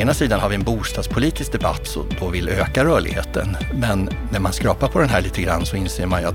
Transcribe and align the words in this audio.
ena 0.00 0.14
sidan 0.14 0.40
har 0.40 0.48
vi 0.48 0.54
en 0.54 0.62
bostadspolitisk 0.62 1.52
debatt 1.52 1.86
som 1.86 2.06
då 2.20 2.28
vill 2.28 2.48
öka 2.48 2.84
rörligheten. 2.84 3.56
Men 3.74 4.10
när 4.32 4.40
man 4.40 4.52
skrapar 4.52 4.88
på 4.88 4.98
den 4.98 5.08
här 5.08 5.20
lite 5.20 5.42
grann 5.42 5.66
så 5.66 5.76
inser 5.76 6.06
man 6.06 6.20
ju 6.20 6.28
att 6.28 6.34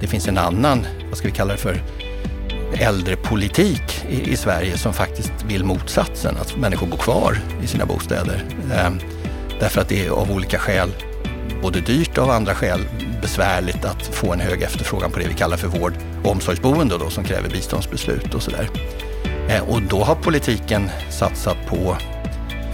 det 0.00 0.06
finns 0.06 0.28
en 0.28 0.38
annan, 0.38 0.86
vad 1.08 1.18
ska 1.18 1.28
vi 1.28 1.34
kalla 1.34 1.52
det 1.52 1.58
för, 1.58 1.82
äldrepolitik 2.72 4.04
i, 4.08 4.30
i 4.32 4.36
Sverige 4.36 4.78
som 4.78 4.92
faktiskt 4.92 5.32
vill 5.48 5.64
motsatsen, 5.64 6.36
att 6.36 6.56
människor 6.56 6.86
bor 6.86 6.96
kvar 6.96 7.38
i 7.62 7.66
sina 7.66 7.86
bostäder. 7.86 8.44
Ehm, 8.74 8.98
därför 9.60 9.80
att 9.80 9.88
det 9.88 10.06
är 10.06 10.10
av 10.10 10.30
olika 10.30 10.58
skäl 10.58 10.90
både 11.62 11.80
dyrt 11.80 12.18
och 12.18 12.24
av 12.24 12.30
andra 12.30 12.54
skäl 12.54 12.80
besvärligt 13.22 13.84
att 13.84 14.02
få 14.02 14.32
en 14.32 14.40
hög 14.40 14.62
efterfrågan 14.62 15.10
på 15.10 15.18
det 15.18 15.28
vi 15.28 15.34
kallar 15.34 15.56
för 15.56 15.68
vård 15.68 15.92
och 16.24 16.30
omsorgsboende 16.30 16.98
då, 16.98 17.10
som 17.10 17.24
kräver 17.24 17.50
biståndsbeslut 17.50 18.34
och 18.34 18.42
sådär. 18.42 18.68
Ehm, 19.48 19.64
och 19.64 19.82
då 19.82 20.02
har 20.04 20.14
politiken 20.14 20.90
satsat 21.10 21.56
på 21.66 21.96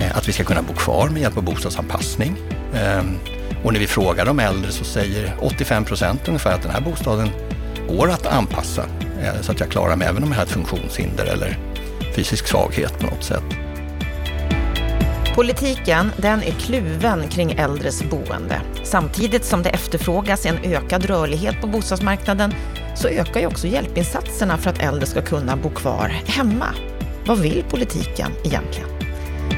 Eh, 0.01 0.17
att 0.17 0.29
vi 0.29 0.33
ska 0.33 0.45
kunna 0.45 0.63
bo 0.63 0.73
kvar 0.73 1.09
med 1.09 1.23
hjälp 1.23 1.37
av 1.37 1.43
bostadsanpassning. 1.43 2.37
Ehm, 2.75 3.19
och 3.65 3.73
när 3.73 3.81
vi 3.81 3.87
frågar 3.87 4.25
de 4.27 4.41
äldre 4.41 4.73
så 4.73 4.85
säger 4.85 5.37
85 5.41 5.85
procent 5.85 6.29
ungefär 6.29 6.55
att 6.55 6.63
den 6.63 6.71
här 6.71 6.81
bostaden 6.81 7.29
går 7.89 8.11
att 8.11 8.27
anpassa 8.27 8.83
eh, 9.23 9.41
så 9.41 9.53
att 9.53 9.61
jag 9.61 9.71
klarar 9.71 9.97
mig 9.97 10.09
även 10.09 10.23
om 10.23 10.31
jag 10.31 10.37
har 10.37 10.45
ett 10.45 10.51
funktionshinder 10.51 11.25
eller 11.25 11.59
fysisk 12.17 12.47
svaghet 12.47 12.99
på 12.99 13.07
något 13.07 13.25
sätt. 13.25 13.43
Politiken 15.35 16.13
den 16.17 16.43
är 16.43 16.51
kluven 16.51 17.29
kring 17.29 17.53
äldres 17.53 18.03
boende. 18.03 18.61
Samtidigt 18.85 19.45
som 19.45 19.63
det 19.63 19.71
efterfrågas 19.71 20.47
en 20.47 20.59
ökad 20.65 21.05
rörlighet 21.05 21.61
på 21.61 21.67
bostadsmarknaden 21.67 22.55
så 22.97 23.09
ökar 23.09 23.41
ju 23.41 23.47
också 23.47 23.67
hjälpinsatserna 23.67 24.59
för 24.59 24.71
att 24.71 24.83
äldre 24.83 25.07
ska 25.07 25.23
kunna 25.23 25.57
bo 25.57 25.71
kvar 25.71 26.09
hemma. 26.27 26.75
Vad 27.27 27.39
vill 27.39 27.65
politiken 27.71 28.33
egentligen? 28.45 29.00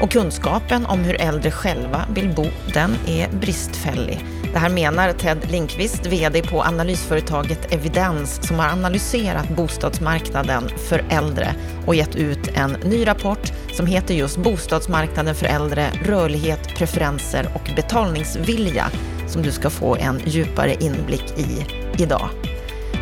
Och 0.03 0.11
kunskapen 0.11 0.85
om 0.85 0.99
hur 0.99 1.21
äldre 1.21 1.51
själva 1.51 2.05
vill 2.15 2.29
bo, 2.29 2.45
den 2.73 2.95
är 3.07 3.29
bristfällig. 3.29 4.25
Det 4.53 4.59
här 4.59 4.69
menar 4.69 5.13
Ted 5.13 5.51
Linkvist, 5.51 6.05
VD 6.05 6.41
på 6.41 6.63
analysföretaget 6.63 7.73
Evidens 7.73 8.47
som 8.47 8.59
har 8.59 8.69
analyserat 8.69 9.49
bostadsmarknaden 9.49 10.69
för 10.89 11.05
äldre 11.09 11.55
och 11.85 11.95
gett 11.95 12.15
ut 12.15 12.47
en 12.53 12.71
ny 12.71 13.07
rapport 13.07 13.51
som 13.73 13.85
heter 13.85 14.13
just 14.13 14.37
Bostadsmarknaden 14.37 15.35
för 15.35 15.45
äldre, 15.45 15.89
rörlighet, 16.05 16.75
preferenser 16.77 17.47
och 17.55 17.75
betalningsvilja 17.75 18.85
som 19.27 19.41
du 19.41 19.51
ska 19.51 19.69
få 19.69 19.95
en 19.95 20.21
djupare 20.25 20.75
inblick 20.79 21.33
i 21.37 21.65
idag. 22.03 22.29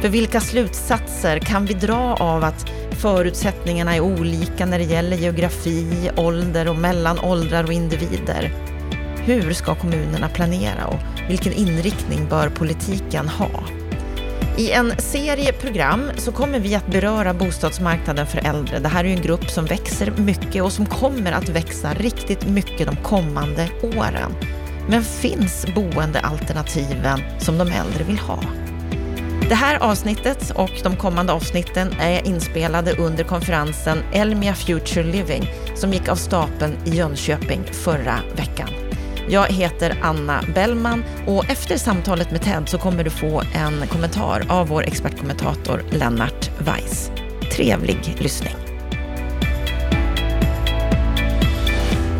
För 0.01 0.09
vilka 0.09 0.41
slutsatser 0.41 1.39
kan 1.39 1.65
vi 1.65 1.73
dra 1.73 2.15
av 2.19 2.43
att 2.43 2.65
förutsättningarna 3.01 3.95
är 3.95 3.99
olika 3.99 4.65
när 4.65 4.79
det 4.79 4.85
gäller 4.85 5.17
geografi, 5.17 6.11
ålder 6.17 6.67
och 6.67 6.75
mellan 6.75 7.19
åldrar 7.19 7.63
och 7.63 7.73
individer? 7.73 8.51
Hur 9.25 9.53
ska 9.53 9.75
kommunerna 9.75 10.29
planera 10.29 10.87
och 10.87 10.99
vilken 11.29 11.53
inriktning 11.53 12.27
bör 12.29 12.49
politiken 12.49 13.27
ha? 13.27 13.49
I 14.57 14.71
en 14.71 14.93
serie 14.97 15.53
program 15.53 16.11
så 16.17 16.31
kommer 16.31 16.59
vi 16.59 16.75
att 16.75 16.87
beröra 16.87 17.33
bostadsmarknaden 17.33 18.27
för 18.27 18.47
äldre. 18.47 18.79
Det 18.79 18.89
här 18.89 19.05
är 19.05 19.09
en 19.09 19.21
grupp 19.21 19.49
som 19.49 19.65
växer 19.65 20.11
mycket 20.11 20.63
och 20.63 20.71
som 20.71 20.85
kommer 20.85 21.31
att 21.31 21.49
växa 21.49 21.93
riktigt 21.93 22.47
mycket 22.47 22.87
de 22.87 22.95
kommande 22.95 23.69
åren. 23.81 24.35
Men 24.89 25.03
finns 25.03 25.65
boendealternativen 25.75 27.19
som 27.39 27.57
de 27.57 27.67
äldre 27.67 28.03
vill 28.03 28.19
ha? 28.19 28.43
Det 29.51 29.55
här 29.55 29.83
avsnittet 29.83 30.51
och 30.55 30.71
de 30.83 30.95
kommande 30.95 31.33
avsnitten 31.33 31.93
är 31.99 32.27
inspelade 32.27 32.95
under 32.95 33.23
konferensen 33.23 33.97
Elmia 34.13 34.53
Future 34.53 35.03
Living 35.03 35.49
som 35.75 35.93
gick 35.93 36.09
av 36.09 36.15
stapeln 36.15 36.77
i 36.85 36.89
Jönköping 36.89 37.63
förra 37.63 38.19
veckan. 38.35 38.69
Jag 39.29 39.47
heter 39.47 39.97
Anna 40.01 40.43
Bellman 40.55 41.03
och 41.27 41.49
efter 41.49 41.77
samtalet 41.77 42.31
med 42.31 42.41
Ted 42.41 42.69
så 42.69 42.77
kommer 42.77 43.03
du 43.03 43.09
få 43.09 43.41
en 43.53 43.87
kommentar 43.87 44.45
av 44.49 44.67
vår 44.67 44.83
expertkommentator 44.83 45.83
Lennart 45.89 46.49
Weiss. 46.59 47.11
Trevlig 47.55 48.15
lyssning. 48.19 48.70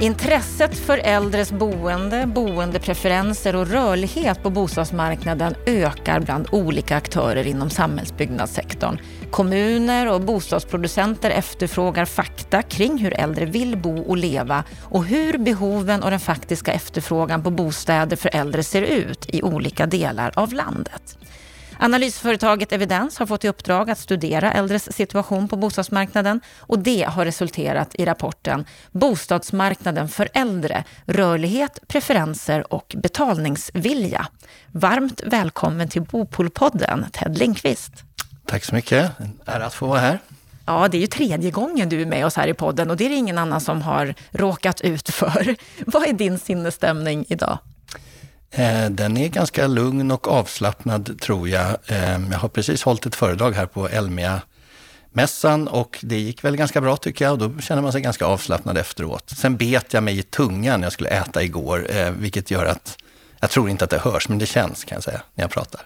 Intresset 0.01 0.77
för 0.77 0.97
äldres 0.97 1.51
boende, 1.51 2.25
boendepreferenser 2.27 3.55
och 3.55 3.67
rörlighet 3.67 4.43
på 4.43 4.49
bostadsmarknaden 4.49 5.55
ökar 5.65 6.19
bland 6.19 6.47
olika 6.51 6.97
aktörer 6.97 7.47
inom 7.47 7.69
samhällsbyggnadssektorn. 7.69 8.97
Kommuner 9.31 10.07
och 10.13 10.21
bostadsproducenter 10.21 11.29
efterfrågar 11.29 12.05
fakta 12.05 12.61
kring 12.61 12.97
hur 12.97 13.13
äldre 13.13 13.45
vill 13.45 13.77
bo 13.77 14.01
och 14.01 14.17
leva 14.17 14.63
och 14.83 15.05
hur 15.05 15.37
behoven 15.37 16.03
och 16.03 16.11
den 16.11 16.19
faktiska 16.19 16.73
efterfrågan 16.73 17.43
på 17.43 17.51
bostäder 17.51 18.15
för 18.15 18.35
äldre 18.35 18.63
ser 18.63 18.81
ut 18.81 19.25
i 19.27 19.43
olika 19.43 19.85
delar 19.85 20.31
av 20.35 20.53
landet. 20.53 21.17
Analysföretaget 21.83 22.71
Evidens 22.71 23.19
har 23.19 23.25
fått 23.25 23.45
i 23.45 23.47
uppdrag 23.47 23.89
att 23.89 23.99
studera 23.99 24.51
äldres 24.51 24.95
situation 24.95 25.47
på 25.47 25.55
bostadsmarknaden 25.55 26.41
och 26.59 26.79
det 26.79 27.03
har 27.03 27.25
resulterat 27.25 27.95
i 27.95 28.05
rapporten 28.05 28.65
Bostadsmarknaden 28.91 30.09
för 30.09 30.29
äldre, 30.33 30.83
rörlighet, 31.05 31.79
preferenser 31.87 32.73
och 32.73 32.95
betalningsvilja. 32.97 34.27
Varmt 34.71 35.21
välkommen 35.25 35.89
till 35.89 36.01
Bopolpodden, 36.01 37.05
Ted 37.11 37.37
Linkvist. 37.37 37.93
Tack 38.45 38.63
så 38.63 38.75
mycket. 38.75 39.19
En 39.19 39.39
ära 39.45 39.65
att 39.65 39.73
få 39.73 39.87
vara 39.87 39.99
här. 39.99 40.19
Ja, 40.65 40.87
det 40.87 40.97
är 40.97 41.01
ju 41.01 41.07
tredje 41.07 41.51
gången 41.51 41.89
du 41.89 42.01
är 42.01 42.05
med 42.05 42.25
oss 42.25 42.35
här 42.35 42.47
i 42.47 42.53
podden 42.53 42.89
och 42.89 42.97
det 42.97 43.05
är 43.05 43.09
det 43.09 43.15
ingen 43.15 43.37
annan 43.37 43.61
som 43.61 43.81
har 43.81 44.13
råkat 44.31 44.81
ut 44.81 45.09
för. 45.09 45.55
Vad 45.85 46.07
är 46.07 46.13
din 46.13 46.39
sinnesstämning 46.39 47.25
idag? 47.29 47.57
Eh, 48.51 48.89
den 48.89 49.17
är 49.17 49.27
ganska 49.27 49.67
lugn 49.67 50.11
och 50.11 50.27
avslappnad 50.27 51.19
tror 51.21 51.49
jag. 51.49 51.77
Eh, 51.85 52.19
jag 52.31 52.39
har 52.39 52.49
precis 52.49 52.83
hållit 52.83 53.05
ett 53.05 53.15
föredrag 53.15 53.51
här 53.51 53.65
på 53.65 53.87
Elmia 53.87 54.41
mässan 55.13 55.67
och 55.67 55.99
det 56.01 56.19
gick 56.19 56.43
väl 56.43 56.55
ganska 56.55 56.81
bra 56.81 56.97
tycker 56.97 57.25
jag 57.25 57.31
och 57.31 57.49
då 57.49 57.61
känner 57.61 57.81
man 57.81 57.91
sig 57.91 58.01
ganska 58.01 58.25
avslappnad 58.25 58.77
efteråt. 58.77 59.29
Sen 59.37 59.57
bet 59.57 59.93
jag 59.93 60.03
mig 60.03 60.19
i 60.19 60.23
tungan 60.23 60.79
när 60.79 60.85
jag 60.85 60.93
skulle 60.93 61.09
äta 61.09 61.43
igår, 61.43 61.87
eh, 61.89 62.11
vilket 62.11 62.51
gör 62.51 62.65
att 62.65 62.97
jag 63.39 63.49
tror 63.49 63.69
inte 63.69 63.83
att 63.83 63.89
det 63.89 63.99
hörs, 63.99 64.29
men 64.29 64.37
det 64.37 64.45
känns 64.45 64.83
kan 64.83 64.95
jag 64.95 65.03
säga 65.03 65.21
när 65.33 65.43
jag 65.43 65.51
pratar. 65.51 65.81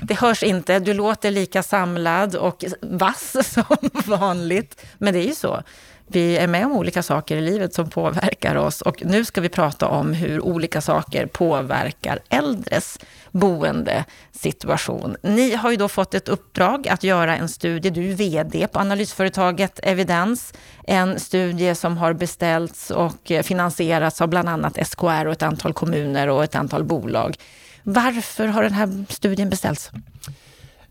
Det 0.00 0.14
hörs 0.14 0.42
inte, 0.42 0.78
du 0.78 0.94
låter 0.94 1.30
lika 1.30 1.62
samlad 1.62 2.36
och 2.36 2.64
vass 2.82 3.36
som 3.52 3.90
vanligt. 4.04 4.82
Men 4.98 5.14
det 5.14 5.20
är 5.20 5.26
ju 5.26 5.34
så 5.34 5.62
vi 6.10 6.36
är 6.36 6.46
med 6.46 6.66
om 6.66 6.72
olika 6.72 7.02
saker 7.02 7.36
i 7.36 7.40
livet 7.40 7.74
som 7.74 7.90
påverkar 7.90 8.54
oss 8.54 8.82
och 8.82 9.02
nu 9.06 9.24
ska 9.24 9.40
vi 9.40 9.48
prata 9.48 9.88
om 9.88 10.12
hur 10.12 10.40
olika 10.40 10.80
saker 10.80 11.26
påverkar 11.26 12.18
äldres 12.28 12.98
boendesituation. 13.30 15.16
Ni 15.22 15.54
har 15.54 15.70
ju 15.70 15.76
då 15.76 15.88
fått 15.88 16.14
ett 16.14 16.28
uppdrag 16.28 16.88
att 16.88 17.04
göra 17.04 17.36
en 17.36 17.48
studie, 17.48 17.90
du 17.90 18.10
är 18.10 18.14
VD 18.14 18.68
på 18.68 18.78
analysföretaget 18.78 19.80
Evidens, 19.82 20.52
en 20.86 21.20
studie 21.20 21.74
som 21.74 21.96
har 21.96 22.12
beställts 22.12 22.90
och 22.90 23.32
finansierats 23.42 24.20
av 24.20 24.28
bland 24.28 24.48
annat 24.48 24.88
SKR 24.88 25.26
och 25.26 25.32
ett 25.32 25.42
antal 25.42 25.72
kommuner 25.72 26.28
och 26.28 26.44
ett 26.44 26.54
antal 26.54 26.84
bolag. 26.84 27.36
Varför 27.82 28.46
har 28.46 28.62
den 28.62 28.72
här 28.72 29.04
studien 29.08 29.50
beställts? 29.50 29.90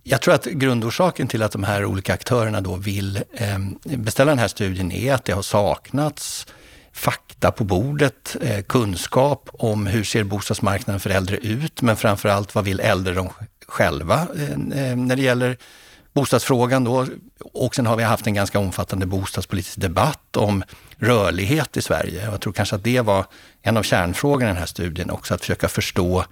Jag 0.09 0.22
tror 0.22 0.34
att 0.34 0.45
grundorsaken 0.45 1.28
till 1.28 1.44
att 1.44 1.51
de 1.51 1.63
här 1.63 1.85
olika 1.85 2.13
aktörerna 2.13 2.62
då 2.62 2.75
vill 2.75 3.23
eh, 3.34 3.59
beställa 3.84 4.31
den 4.31 4.40
här 4.40 4.47
studien 4.47 4.91
är 4.91 5.13
att 5.13 5.25
det 5.25 5.34
har 5.34 5.41
saknats 5.41 6.47
fakta 6.94 7.51
på 7.51 7.63
bordet, 7.63 8.35
eh, 8.41 8.62
kunskap 8.62 9.50
om 9.53 9.88
hur 9.88 10.03
ser 10.03 10.23
bostadsmarknaden 10.23 11.00
för 11.00 11.09
äldre 11.09 11.38
ut, 11.38 11.81
men 11.81 11.95
framför 11.95 12.29
allt 12.29 12.56
vad 12.56 12.66
vill 12.66 12.79
äldre 12.79 13.13
de 13.13 13.29
själva 13.68 14.28
eh, 14.35 14.57
när 14.95 15.16
det 15.16 15.22
gäller 15.22 15.57
bostadsfrågan 16.13 16.84
då. 16.84 17.07
Och 17.53 17.75
sen 17.75 17.85
har 17.85 17.95
vi 17.95 18.03
haft 18.03 18.28
en 18.28 18.34
ganska 18.34 18.59
omfattande 18.59 19.06
bostadspolitisk 19.06 19.78
debatt 19.78 20.38
om 20.38 20.63
rörlighet 20.97 21.77
i 21.77 21.81
Sverige. 21.81 22.25
Jag 22.25 22.42
tror 22.42 22.53
kanske 22.53 22.75
att 22.75 22.83
det 22.83 23.01
var 23.01 23.25
en 23.62 23.77
av 23.77 23.83
kärnfrågorna 23.83 24.45
i 24.45 24.53
den 24.53 24.60
här 24.60 24.65
studien 24.65 25.10
också, 25.10 25.33
att 25.33 25.42
försöka 25.42 25.68
förstå 25.68 26.25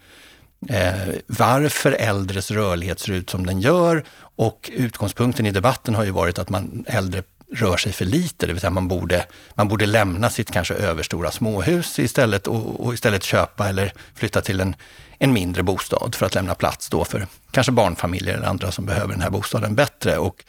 eh, 0.69 1.15
varför 1.27 1.91
äldres 1.91 2.51
rörlighet 2.51 2.99
ser 2.99 3.11
ut 3.11 3.29
som 3.29 3.45
den 3.45 3.61
gör. 3.61 4.03
Och 4.37 4.71
utgångspunkten 4.73 5.45
i 5.45 5.51
debatten 5.51 5.95
har 5.95 6.03
ju 6.03 6.11
varit 6.11 6.39
att 6.39 6.49
man 6.49 6.85
äldre 6.87 7.23
rör 7.53 7.77
sig 7.77 7.91
för 7.91 8.05
lite, 8.05 8.47
det 8.47 8.53
vill 8.53 8.61
säga 8.61 8.71
man 8.71 8.87
borde, 8.87 9.25
man 9.53 9.67
borde 9.67 9.85
lämna 9.85 10.29
sitt 10.29 10.51
kanske 10.51 10.73
överstora 10.73 11.31
småhus 11.31 11.99
istället 11.99 12.47
och, 12.47 12.85
och 12.85 12.93
istället 12.93 13.23
köpa 13.23 13.69
eller 13.69 13.93
flytta 14.15 14.41
till 14.41 14.59
en, 14.59 14.75
en 15.19 15.33
mindre 15.33 15.63
bostad 15.63 16.15
för 16.15 16.25
att 16.25 16.35
lämna 16.35 16.55
plats 16.55 16.89
då 16.89 17.05
för 17.05 17.27
kanske 17.51 17.71
barnfamiljer 17.71 18.33
eller 18.33 18.47
andra 18.47 18.71
som 18.71 18.85
behöver 18.85 19.13
den 19.13 19.21
här 19.21 19.29
bostaden 19.29 19.75
bättre. 19.75 20.17
Och 20.17 20.43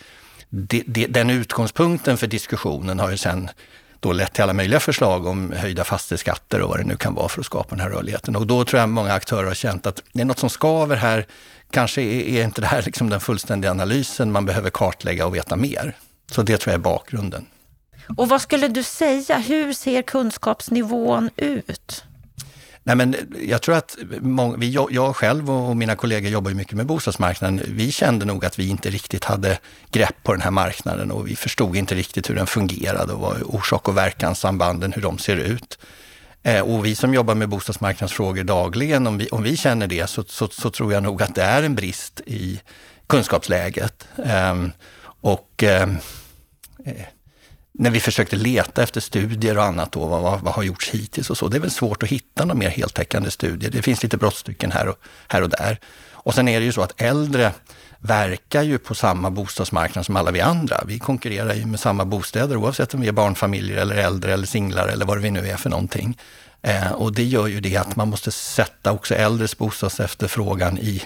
det, 0.48 0.82
det, 0.86 1.06
den 1.06 1.30
utgångspunkten 1.30 2.18
för 2.18 2.26
diskussionen 2.26 2.98
har 2.98 3.10
ju 3.10 3.16
sen 3.16 3.50
då 4.00 4.12
lett 4.12 4.32
till 4.32 4.42
alla 4.42 4.52
möjliga 4.52 4.80
förslag 4.80 5.26
om 5.26 5.52
höjda 5.52 5.84
fastighetsskatter 5.84 6.60
och 6.62 6.68
vad 6.68 6.78
det 6.78 6.84
nu 6.84 6.96
kan 6.96 7.14
vara 7.14 7.28
för 7.28 7.40
att 7.40 7.46
skapa 7.46 7.68
den 7.70 7.80
här 7.80 7.90
rörligheten. 7.90 8.36
Och 8.36 8.46
då 8.46 8.64
tror 8.64 8.80
jag 8.80 8.88
många 8.88 9.12
aktörer 9.12 9.46
har 9.46 9.54
känt 9.54 9.86
att 9.86 10.02
det 10.12 10.20
är 10.20 10.24
något 10.24 10.38
som 10.38 10.50
skaver 10.50 10.96
här. 10.96 11.26
Kanske 11.70 12.02
är 12.02 12.44
inte 12.44 12.60
det 12.60 12.66
här 12.66 12.82
liksom 12.82 13.10
den 13.10 13.20
fullständiga 13.20 13.70
analysen, 13.70 14.32
man 14.32 14.46
behöver 14.46 14.70
kartlägga 14.70 15.26
och 15.26 15.34
veta 15.34 15.56
mer. 15.56 15.96
Så 16.30 16.42
det 16.42 16.58
tror 16.58 16.72
jag 16.72 16.78
är 16.78 16.82
bakgrunden. 16.82 17.46
Och 18.16 18.28
vad 18.28 18.42
skulle 18.42 18.68
du 18.68 18.82
säga, 18.82 19.38
hur 19.38 19.72
ser 19.72 20.02
kunskapsnivån 20.02 21.30
ut? 21.36 22.04
Nej, 22.86 22.96
men 22.96 23.16
jag 23.40 23.62
tror 23.62 23.74
att 23.74 23.96
många, 24.20 24.56
vi, 24.56 24.70
jag 24.90 25.16
själv 25.16 25.50
och 25.50 25.76
mina 25.76 25.96
kollegor 25.96 26.30
jobbar 26.30 26.50
ju 26.50 26.56
mycket 26.56 26.76
med 26.76 26.86
bostadsmarknaden. 26.86 27.62
Vi 27.68 27.92
kände 27.92 28.24
nog 28.24 28.44
att 28.44 28.58
vi 28.58 28.68
inte 28.68 28.90
riktigt 28.90 29.24
hade 29.24 29.58
grepp 29.90 30.22
på 30.22 30.32
den 30.32 30.40
här 30.40 30.50
marknaden 30.50 31.10
och 31.10 31.28
vi 31.28 31.36
förstod 31.36 31.76
inte 31.76 31.94
riktigt 31.94 32.30
hur 32.30 32.34
den 32.34 32.46
fungerade 32.46 33.12
och 33.12 33.20
vad 33.20 33.42
orsak 33.42 33.88
och 33.88 33.96
verkanssambanden, 33.96 34.92
hur 34.92 35.02
de 35.02 35.18
ser 35.18 35.36
ut. 35.36 35.78
Eh, 36.42 36.60
och 36.60 36.86
vi 36.86 36.94
som 36.94 37.14
jobbar 37.14 37.34
med 37.34 37.48
bostadsmarknadsfrågor 37.48 38.44
dagligen, 38.44 39.06
om 39.06 39.18
vi, 39.18 39.28
om 39.28 39.42
vi 39.42 39.56
känner 39.56 39.86
det 39.86 40.06
så, 40.06 40.24
så, 40.28 40.48
så 40.48 40.70
tror 40.70 40.92
jag 40.92 41.02
nog 41.02 41.22
att 41.22 41.34
det 41.34 41.42
är 41.42 41.62
en 41.62 41.74
brist 41.74 42.20
i 42.26 42.60
kunskapsläget. 43.06 44.08
Ehm, 44.24 44.72
och 45.20 45.62
ehm, 45.62 45.96
eh, 46.84 47.06
när 47.78 47.90
vi 47.90 48.00
försökte 48.00 48.36
leta 48.36 48.82
efter 48.82 49.00
studier 49.00 49.58
och 49.58 49.64
annat 49.64 49.92
då, 49.92 50.06
vad, 50.06 50.22
vad, 50.22 50.40
vad, 50.40 50.54
har 50.54 50.62
gjorts 50.62 50.90
hittills 50.90 51.30
och 51.30 51.38
så. 51.38 51.48
Det 51.48 51.56
är 51.56 51.60
väl 51.60 51.70
svårt 51.70 52.02
att 52.02 52.08
hitta 52.08 52.44
några 52.44 52.58
mer 52.58 52.68
heltäckande 52.68 53.30
studier. 53.30 53.70
Det 53.70 53.82
finns 53.82 54.02
lite 54.02 54.16
brottstycken 54.16 54.72
här 54.72 54.88
och, 54.88 54.98
här 55.28 55.42
och 55.42 55.50
där. 55.50 55.78
Och 56.12 56.34
sen 56.34 56.48
är 56.48 56.60
det 56.60 56.66
ju 56.66 56.72
så 56.72 56.82
att 56.82 57.00
äldre 57.00 57.52
verkar 57.98 58.62
ju 58.62 58.78
på 58.78 58.94
samma 58.94 59.30
bostadsmarknad 59.30 60.06
som 60.06 60.16
alla 60.16 60.30
vi 60.30 60.40
andra. 60.40 60.80
Vi 60.86 60.98
konkurrerar 60.98 61.54
ju 61.54 61.66
med 61.66 61.80
samma 61.80 62.04
bostäder 62.04 62.56
oavsett 62.56 62.94
om 62.94 63.00
vi 63.00 63.08
är 63.08 63.12
barnfamiljer 63.12 63.76
eller 63.76 63.96
äldre 63.96 64.32
eller 64.32 64.46
singlar 64.46 64.88
eller 64.88 65.06
vad 65.06 65.18
vi 65.18 65.30
nu 65.30 65.48
är 65.48 65.56
för 65.56 65.70
någonting. 65.70 66.18
Eh, 66.62 66.92
och 66.92 67.12
det 67.12 67.24
gör 67.24 67.46
ju 67.46 67.60
det 67.60 67.76
att 67.76 67.96
man 67.96 68.08
måste 68.08 68.30
sätta 68.30 68.92
också 68.92 69.14
äldres 69.14 69.58
bostadsefterfrågan 69.58 70.78
i 70.78 71.02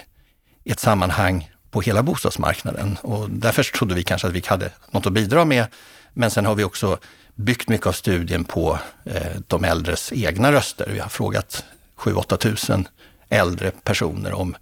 ett 0.65 0.79
sammanhang 0.79 1.51
på 1.71 1.81
hela 1.81 2.03
bostadsmarknaden. 2.03 2.97
Och 3.01 3.29
därför 3.29 3.63
trodde 3.63 3.95
vi 3.95 4.03
kanske 4.03 4.27
att 4.27 4.33
vi 4.33 4.43
hade 4.45 4.71
något 4.91 5.05
att 5.05 5.13
bidra 5.13 5.45
med. 5.45 5.67
Men 6.13 6.31
sen 6.31 6.45
har 6.45 6.55
vi 6.55 6.63
också 6.63 6.97
byggt 7.35 7.69
mycket 7.69 7.87
av 7.87 7.91
studien 7.91 8.43
på 8.43 8.79
eh, 9.05 9.37
de 9.47 9.63
äldres 9.63 10.13
egna 10.13 10.51
röster. 10.51 10.89
Vi 10.93 10.99
har 10.99 11.09
frågat 11.09 11.63
7-8 11.97 12.37
tusen 12.37 12.87
äldre 13.29 13.71
personer 13.83 14.33
om 14.33 14.55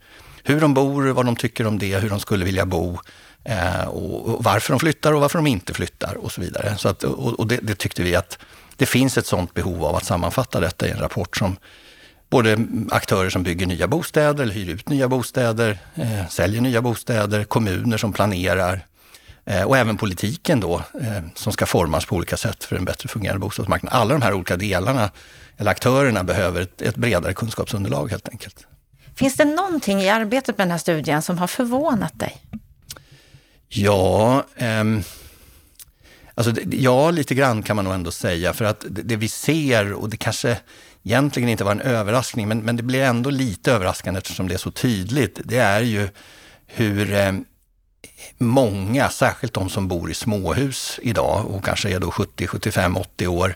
hur 0.43 0.61
de 0.61 0.73
bor, 0.73 1.07
vad 1.07 1.25
de 1.25 1.35
tycker 1.35 1.67
om 1.67 1.79
det, 1.79 1.97
hur 1.97 2.09
de 2.09 2.19
skulle 2.19 2.45
vilja 2.45 2.65
bo 2.65 2.99
eh, 3.43 3.83
och, 3.83 4.43
varför 4.43 4.73
de 4.73 4.79
flyttar 4.79 5.13
och 5.13 5.21
varför 5.21 5.37
de 5.39 5.47
inte 5.47 5.73
flyttar 5.73 6.15
och 6.15 6.31
så 6.31 6.41
vidare. 6.41 6.77
Så 6.77 6.89
att, 6.89 7.03
och, 7.03 7.47
det, 7.47 7.59
det, 7.61 7.75
tyckte 7.75 8.03
vi 8.03 8.15
att 8.15 8.37
det 8.75 8.85
finns 8.85 9.17
ett 9.17 9.25
sådant 9.25 9.53
behov 9.53 9.85
av 9.85 9.95
att 9.95 10.05
sammanfatta 10.05 10.59
detta 10.59 10.87
i 10.87 10.91
en 10.91 10.99
rapport 10.99 11.37
som 11.37 11.57
både 12.29 12.57
aktörer 12.91 13.29
som 13.29 13.43
bygger 13.43 13.65
nya 13.65 13.87
bostäder 13.87 14.43
eller 14.43 14.53
hyr 14.53 14.69
ut 14.69 14.89
nya 14.89 15.07
bostäder, 15.07 15.79
eh, 15.95 16.27
säljer 16.27 16.61
nya 16.61 16.81
bostäder, 16.81 17.43
kommuner 17.43 17.97
som 17.97 18.13
planerar 18.13 18.85
och 19.65 19.77
även 19.77 19.97
politiken 19.97 20.59
då 20.59 20.75
eh, 21.01 21.23
som 21.35 21.53
ska 21.53 21.65
formas 21.65 22.05
på 22.05 22.15
olika 22.15 22.37
sätt 22.37 22.63
för 22.63 22.75
en 22.75 22.85
bättre 22.85 23.09
fungerande 23.09 23.39
bostadsmarknad. 23.39 23.93
Alla 23.93 24.13
de 24.13 24.21
här 24.21 24.33
olika 24.33 24.57
delarna, 24.57 25.11
eller 25.57 25.71
aktörerna, 25.71 26.23
behöver 26.23 26.61
ett, 26.61 26.81
ett 26.81 26.95
bredare 26.95 27.33
kunskapsunderlag 27.33 28.11
helt 28.11 28.29
enkelt. 28.29 28.67
Finns 29.15 29.35
det 29.35 29.45
någonting 29.45 30.01
i 30.01 30.09
arbetet 30.09 30.57
med 30.57 30.67
den 30.67 30.71
här 30.71 30.77
studien 30.77 31.21
som 31.21 31.37
har 31.37 31.47
förvånat 31.47 32.19
dig? 32.19 32.41
Ja, 33.67 34.43
ehm, 34.57 35.03
alltså, 36.35 36.53
ja, 36.71 37.11
lite 37.11 37.35
grann 37.35 37.63
kan 37.63 37.75
man 37.75 37.85
nog 37.85 37.93
ändå 37.93 38.11
säga. 38.11 38.53
För 38.53 38.65
att 38.65 38.85
det, 38.89 39.01
det, 39.01 39.15
vi 39.15 39.27
ser, 39.27 39.93
och 39.93 40.09
det 40.09 40.17
kanske 40.17 40.57
egentligen 41.03 41.49
inte 41.49 41.63
var 41.63 41.71
en 41.71 41.81
överraskning, 41.81 42.47
men, 42.47 42.59
men 42.59 42.75
det 42.77 42.83
blir 42.83 43.01
ändå 43.01 43.29
lite 43.29 43.71
överraskande 43.71 44.17
eftersom 44.17 44.47
det 44.47 44.53
är 44.53 44.57
så 44.57 44.71
tydligt. 44.71 45.39
Det 45.43 45.57
är 45.57 45.81
ju 45.81 46.09
hur 46.65 47.13
eh, 47.13 47.31
många, 48.37 49.09
särskilt 49.09 49.53
de 49.53 49.69
som 49.69 49.87
bor 49.87 50.11
i 50.11 50.13
småhus 50.13 50.99
idag 51.03 51.45
och 51.45 51.65
kanske 51.65 51.89
är 51.89 51.99
då 51.99 52.11
70, 52.11 52.47
75, 52.47 52.97
80 52.97 53.27
år, 53.27 53.55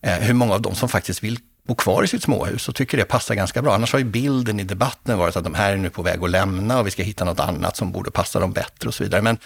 eh, 0.00 0.14
hur 0.14 0.34
många 0.34 0.54
av 0.54 0.62
dem 0.62 0.74
som 0.74 0.88
faktiskt 0.88 1.24
vill 1.24 1.38
bo 1.66 1.74
kvar 1.74 2.04
i 2.04 2.08
sitt 2.08 2.22
småhus 2.22 2.68
och 2.68 2.74
tycker 2.74 2.98
det 2.98 3.04
passar 3.04 3.34
ganska 3.34 3.62
bra. 3.62 3.74
Annars 3.74 3.92
har 3.92 3.98
ju 3.98 4.04
bilden 4.04 4.60
i 4.60 4.64
debatten 4.64 5.18
varit 5.18 5.36
att 5.36 5.44
de 5.44 5.54
här 5.54 5.72
är 5.72 5.76
nu 5.76 5.90
på 5.90 6.02
väg 6.02 6.22
att 6.22 6.30
lämna 6.30 6.78
och 6.78 6.86
vi 6.86 6.90
ska 6.90 7.02
hitta 7.02 7.24
något 7.24 7.40
annat 7.40 7.76
som 7.76 7.92
borde 7.92 8.10
passa 8.10 8.40
dem 8.40 8.52
bättre 8.52 8.88
och 8.88 8.94
så 8.94 9.04
vidare. 9.04 9.22
Men 9.22 9.38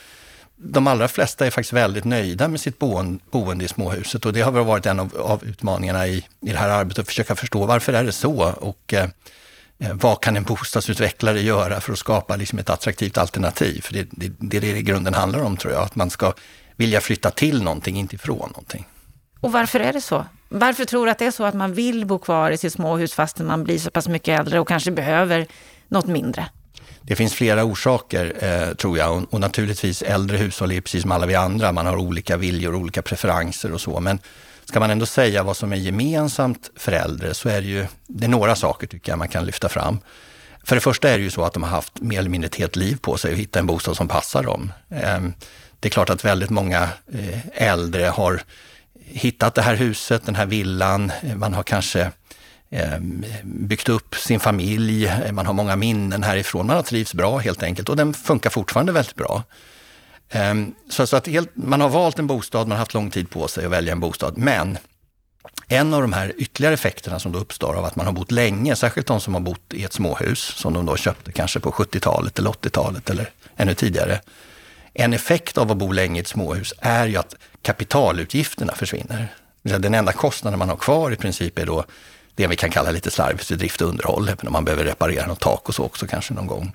de 0.57 0.87
allra 0.87 1.09
flesta 1.09 1.47
är 1.47 1.51
faktiskt 1.51 1.73
väldigt 1.73 2.05
nöjda 2.05 2.49
med 2.49 2.61
sitt 2.61 2.79
boende 2.79 3.65
i 3.65 3.69
småhuset 3.69 4.27
och 4.27 4.33
det 4.33 4.41
har 4.41 4.53
väl 4.53 4.65
varit 4.65 4.87
en 4.87 5.01
av, 5.01 5.17
av 5.17 5.45
utmaningarna 5.45 6.07
i, 6.07 6.17
i 6.41 6.53
det 6.53 6.59
här 6.59 6.69
arbetet, 6.69 6.99
att 6.99 7.07
försöka 7.07 7.37
förstå 7.37 7.67
varför 7.67 7.93
är 7.93 8.05
det 8.05 8.13
så 8.13 8.55
och 8.61 8.95
eh, 8.95 9.09
vad 9.79 10.21
kan 10.21 10.37
en 10.37 10.45
bostadsutvecklare 10.45 11.41
göra 11.41 11.81
för 11.81 11.93
att 11.93 11.99
skapa 11.99 12.37
liksom 12.37 12.59
ett 12.59 12.71
attraktivt 12.71 13.19
alternativ? 13.19 13.81
För 13.81 13.93
det, 13.93 14.09
det, 14.11 14.33
det 14.39 14.57
är 14.57 14.61
det 14.61 14.79
i 14.79 14.83
grunden 14.83 15.15
handlar 15.15 15.43
om 15.43 15.57
tror 15.57 15.73
jag, 15.73 15.83
att 15.83 15.97
man 15.97 16.11
ska 16.11 16.33
vilja 16.77 17.01
flytta 17.01 17.31
till 17.31 17.63
någonting, 17.63 17.97
inte 17.97 18.15
ifrån 18.15 18.49
någonting. 18.49 18.87
Och 19.41 19.53
varför 19.53 19.81
är 19.81 19.93
det 19.93 20.01
så? 20.01 20.27
Varför 20.49 20.85
tror 20.85 21.07
du 21.07 21.13
att 21.13 21.19
det 21.19 21.27
är 21.27 21.31
så 21.31 21.45
att 21.45 21.55
man 21.55 21.75
vill 21.75 22.07
bo 22.07 22.19
kvar 22.19 22.51
i 22.51 22.59
sitt 22.59 22.73
småhus 22.73 23.15
fastän 23.15 23.47
man 23.47 23.65
blir 23.65 23.79
så 23.79 23.91
pass 23.91 24.09
mycket 24.09 24.41
äldre 24.41 24.61
och 24.61 24.69
kanske 24.69 24.91
behöver 24.91 25.47
något 25.89 26.07
mindre? 26.07 26.47
Det 27.03 27.17
finns 27.17 27.35
flera 27.35 27.65
orsaker, 27.65 28.33
eh, 28.41 28.75
tror 28.75 28.99
jag. 28.99 29.17
Och, 29.17 29.35
och, 29.35 29.41
naturligtvis 29.41 30.03
äldre 30.03 30.37
hushåll 30.37 30.73
är 30.73 30.81
precis 30.81 31.03
som 31.03 31.13
alla 31.13 31.27
vi 31.27 31.35
andra. 31.35 31.73
Man 31.73 31.87
har 31.87 31.97
olika 31.97 32.37
viljor, 32.37 32.75
olika 32.75 33.03
preferenser 33.03 33.73
och 33.73 33.81
så. 33.81 34.01
Men 34.01 34.19
ska 34.65 34.81
man 34.81 34.91
ändå 34.91 35.07
säga 35.07 35.43
vad 35.43 35.57
som 35.57 35.73
är 35.73 35.77
gemensamt 35.77 36.71
för 36.77 36.93
äldre 36.93 37.35
så 37.35 37.49
är 37.49 37.61
det 37.61 37.67
ju 37.67 37.87
det 38.07 38.25
är 38.25 38.29
några 38.29 38.57
saker 38.57 38.87
tycker 38.87 39.13
jag 39.13 39.19
man 39.19 39.29
kan 39.29 39.45
lyfta 39.45 39.69
fram. 39.69 39.99
För 40.65 40.75
det 40.75 40.81
första 40.81 41.09
är 41.11 41.19
det 41.19 41.25
ju 41.25 41.31
så 41.31 41.45
att 41.45 41.53
de 41.53 41.63
har 41.63 41.71
haft 41.71 42.01
mer 42.01 42.19
eller 42.19 42.31
mindre 42.31 42.47
ett 42.47 42.55
helt 42.55 42.77
liv 42.77 42.97
på 43.01 43.17
sig 43.17 43.33
att 43.33 43.39
hitta 43.39 43.59
en 43.59 43.67
bostad 43.67 43.97
som 43.97 44.09
passar 44.09 44.43
dem. 44.43 44.73
Ehm, 44.91 45.33
det 45.81 45.89
är 45.89 45.91
klart 45.91 46.11
att 46.11 46.25
väldigt 46.25 46.51
många 46.51 46.89
eh, 47.13 47.39
äldre 47.55 48.05
har 48.05 48.43
hittat 49.05 49.55
det 49.55 49.63
här 49.63 49.75
huset, 49.75 50.27
den 50.27 50.35
här 50.35 50.47
villan. 50.47 51.13
Man 51.37 51.55
har 51.55 51.63
kanske 51.63 52.11
ehm, 52.71 53.25
byggt 53.43 53.89
upp 53.89 54.15
sin 54.15 54.41
familj, 54.41 55.13
man 55.33 55.47
har 55.47 55.53
många 55.53 55.77
minnen 55.77 56.23
härifrån. 56.23 56.67
Man 56.67 56.77
har 56.77 56.83
trivts 56.83 57.15
bra 57.15 57.39
helt 57.39 57.63
enkelt 57.63 57.89
och 57.89 57.97
den 57.97 58.15
funkar 58.15 58.51
fortfarande 58.51 58.93
väldigt 58.93 59.15
bra. 59.15 59.43
Ehm, 60.31 60.75
så, 60.89 61.07
så 61.07 61.17
att 61.17 61.27
helt, 61.27 61.51
man 61.55 61.81
har 61.81 61.89
valt 61.89 62.19
en 62.19 62.27
bostad, 62.27 62.69
man 62.69 62.71
har 62.71 62.79
haft 62.79 62.95
lång 62.95 63.11
tid 63.11 63.31
på 63.31 63.49
sig 63.49 63.65
att 63.65 63.71
välja 63.71 63.93
en 63.93 64.01
bostad. 64.01 64.39
Men 64.39 64.79
en 65.69 65.95
av 65.95 66.01
de 66.01 66.13
här 66.13 66.33
ytterligare 66.37 66.75
effekterna 66.75 67.19
som 67.19 67.33
då 67.33 67.39
uppstår 67.39 67.75
av 67.75 67.85
att 67.85 67.97
man 67.97 68.07
har 68.07 68.13
bott 68.13 68.31
länge, 68.31 68.77
särskilt 68.77 69.07
de 69.07 69.21
som 69.21 69.35
har 69.35 69.41
bott 69.41 69.75
i 69.75 69.85
ett 69.85 69.93
småhus 69.93 70.41
som 70.41 70.73
de 70.73 70.87
då 70.87 70.97
köpte 70.97 71.33
kanske 71.33 71.61
på 71.61 71.71
70-talet 71.71 72.39
eller 72.39 72.51
80-talet 72.51 73.11
eller 73.11 73.31
ännu 73.57 73.75
tidigare. 73.75 74.21
En 74.95 75.13
effekt 75.13 75.59
av 75.59 75.71
att 75.71 75.77
bo 75.77 75.93
länge 75.93 76.19
i 76.19 76.21
ett 76.21 76.29
småhus 76.29 76.75
är 76.79 77.07
ju 77.07 77.17
att 77.17 77.35
kapitalutgifterna 77.63 78.75
försvinner. 78.75 79.35
Den 79.63 79.95
enda 79.95 80.13
kostnaden 80.13 80.59
man 80.59 80.69
har 80.69 80.77
kvar 80.77 81.11
i 81.11 81.17
princip 81.17 81.59
är 81.59 81.67
då 81.67 81.85
det 82.35 82.47
vi 82.47 82.57
kan 82.57 82.71
kalla 82.71 82.91
lite 82.91 83.11
slarvigt 83.11 83.45
för 83.45 83.57
drift 83.57 83.81
och 83.81 83.89
underhåll, 83.89 84.29
även 84.29 84.47
om 84.47 84.53
man 84.53 84.65
behöver 84.65 84.85
reparera 84.85 85.27
något 85.27 85.41
tak 85.41 85.69
och 85.69 85.75
så 85.75 85.85
också 85.85 86.07
kanske 86.07 86.35
någon 86.35 86.47
gång. 86.47 86.73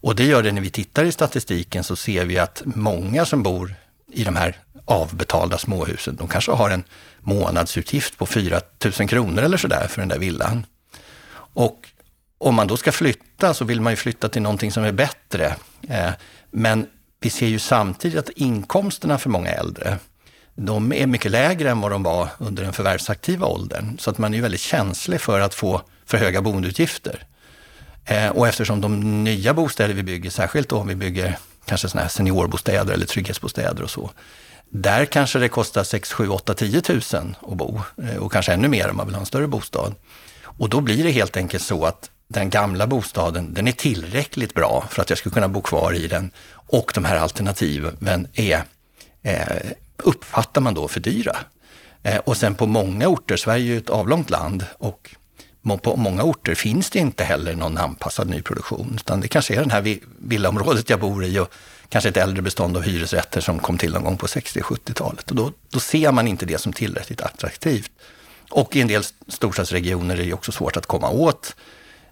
Och 0.00 0.14
det 0.16 0.24
gör 0.24 0.42
det 0.42 0.52
när 0.52 0.60
vi 0.60 0.70
tittar 0.70 1.04
i 1.04 1.12
statistiken 1.12 1.84
så 1.84 1.96
ser 1.96 2.24
vi 2.24 2.38
att 2.38 2.62
många 2.64 3.24
som 3.24 3.42
bor 3.42 3.74
i 4.12 4.24
de 4.24 4.36
här 4.36 4.56
avbetalda 4.84 5.58
småhusen, 5.58 6.16
de 6.16 6.28
kanske 6.28 6.52
har 6.52 6.70
en 6.70 6.84
månadsutgift 7.20 8.18
på 8.18 8.26
4 8.26 8.60
000 8.98 9.08
kronor 9.08 9.42
eller 9.42 9.56
sådär 9.56 9.86
för 9.88 10.00
den 10.00 10.08
där 10.08 10.18
villan. 10.18 10.66
Och 11.54 11.88
om 12.38 12.54
man 12.54 12.66
då 12.66 12.76
ska 12.76 12.92
flytta 12.92 13.54
så 13.54 13.64
vill 13.64 13.80
man 13.80 13.92
ju 13.92 13.96
flytta 13.96 14.28
till 14.28 14.42
någonting 14.42 14.72
som 14.72 14.84
är 14.84 14.92
bättre. 14.92 15.54
Eh, 15.88 16.10
men 16.50 16.86
vi 17.20 17.30
ser 17.30 17.46
ju 17.46 17.58
samtidigt 17.58 18.18
att 18.18 18.30
inkomsterna 18.30 19.18
för 19.18 19.30
många 19.30 19.50
äldre, 19.50 19.98
de 20.54 20.92
är 20.92 21.06
mycket 21.06 21.30
lägre 21.30 21.70
än 21.70 21.80
vad 21.80 21.90
de 21.90 22.02
var 22.02 22.28
under 22.38 22.62
den 22.64 22.72
förvärvsaktiva 22.72 23.46
åldern. 23.46 23.98
Så 23.98 24.10
att 24.10 24.18
man 24.18 24.34
är 24.34 24.42
väldigt 24.42 24.60
känslig 24.60 25.20
för 25.20 25.40
att 25.40 25.54
få 25.54 25.82
för 26.06 26.18
höga 26.18 26.42
boendeutgifter. 26.42 27.26
Eh, 28.04 28.28
och 28.28 28.48
eftersom 28.48 28.80
de 28.80 29.24
nya 29.24 29.54
bostäder 29.54 29.94
vi 29.94 30.02
bygger, 30.02 30.30
särskilt 30.30 30.68
då 30.68 30.76
om 30.76 30.88
vi 30.88 30.94
bygger 30.94 31.38
kanske 31.64 31.88
sådana 31.88 32.02
här 32.02 32.10
seniorbostäder 32.10 32.94
eller 32.94 33.06
trygghetsbostäder 33.06 33.82
och 33.82 33.90
så, 33.90 34.10
där 34.70 35.04
kanske 35.04 35.38
det 35.38 35.48
kostar 35.48 35.84
6, 35.84 36.12
7, 36.12 36.28
8, 36.28 36.54
10 36.54 36.82
000 36.88 37.00
att 37.40 37.56
bo 37.56 37.80
eh, 38.02 38.16
och 38.16 38.32
kanske 38.32 38.52
ännu 38.52 38.68
mer 38.68 38.90
om 38.90 38.96
man 38.96 39.06
vill 39.06 39.14
ha 39.14 39.20
en 39.20 39.26
större 39.26 39.46
bostad. 39.46 39.94
Och 40.42 40.68
då 40.68 40.80
blir 40.80 41.04
det 41.04 41.10
helt 41.10 41.36
enkelt 41.36 41.62
så 41.62 41.84
att 41.84 42.10
den 42.28 42.50
gamla 42.50 42.86
bostaden, 42.86 43.54
den 43.54 43.68
är 43.68 43.72
tillräckligt 43.72 44.54
bra 44.54 44.84
för 44.90 45.02
att 45.02 45.10
jag 45.10 45.18
ska 45.18 45.30
kunna 45.30 45.48
bo 45.48 45.60
kvar 45.60 45.92
i 45.92 46.06
den 46.06 46.30
och 46.52 46.92
de 46.94 47.04
här 47.04 47.16
alternativen 47.16 48.28
är, 48.34 48.62
eh, 49.22 49.70
uppfattar 49.96 50.60
man 50.60 50.74
då 50.74 50.88
för 50.88 51.00
dyra. 51.00 51.36
Eh, 52.02 52.16
och 52.16 52.36
sen 52.36 52.54
på 52.54 52.66
många 52.66 53.08
orter, 53.08 53.36
Sverige 53.36 53.64
är 53.64 53.66
ju 53.66 53.78
ett 53.78 53.90
avlångt 53.90 54.30
land 54.30 54.66
och 54.78 55.14
på 55.62 55.96
många 55.96 56.22
orter 56.22 56.54
finns 56.54 56.90
det 56.90 56.98
inte 56.98 57.24
heller 57.24 57.54
någon 57.54 57.78
anpassad 57.78 58.28
nyproduktion, 58.28 58.92
utan 58.96 59.20
det 59.20 59.28
kanske 59.28 59.54
är 59.54 59.64
det 59.64 59.72
här 59.72 59.98
villaområdet 60.18 60.90
jag 60.90 61.00
bor 61.00 61.24
i 61.24 61.38
och 61.38 61.52
kanske 61.88 62.08
ett 62.08 62.16
äldre 62.16 62.42
bestånd 62.42 62.76
av 62.76 62.82
hyresrätter 62.82 63.40
som 63.40 63.58
kom 63.58 63.78
till 63.78 63.92
någon 63.92 64.04
gång 64.04 64.16
på 64.16 64.26
60-70-talet. 64.26 65.30
Och 65.30 65.36
då, 65.36 65.52
då 65.68 65.80
ser 65.80 66.12
man 66.12 66.28
inte 66.28 66.46
det 66.46 66.58
som 66.58 66.72
tillräckligt 66.72 67.20
attraktivt. 67.20 67.90
Och 68.50 68.76
i 68.76 68.80
en 68.80 68.88
del 68.88 69.02
storstadsregioner 69.28 70.16
är 70.16 70.24
det 70.24 70.32
också 70.32 70.52
svårt 70.52 70.76
att 70.76 70.86
komma 70.86 71.10
åt 71.10 71.56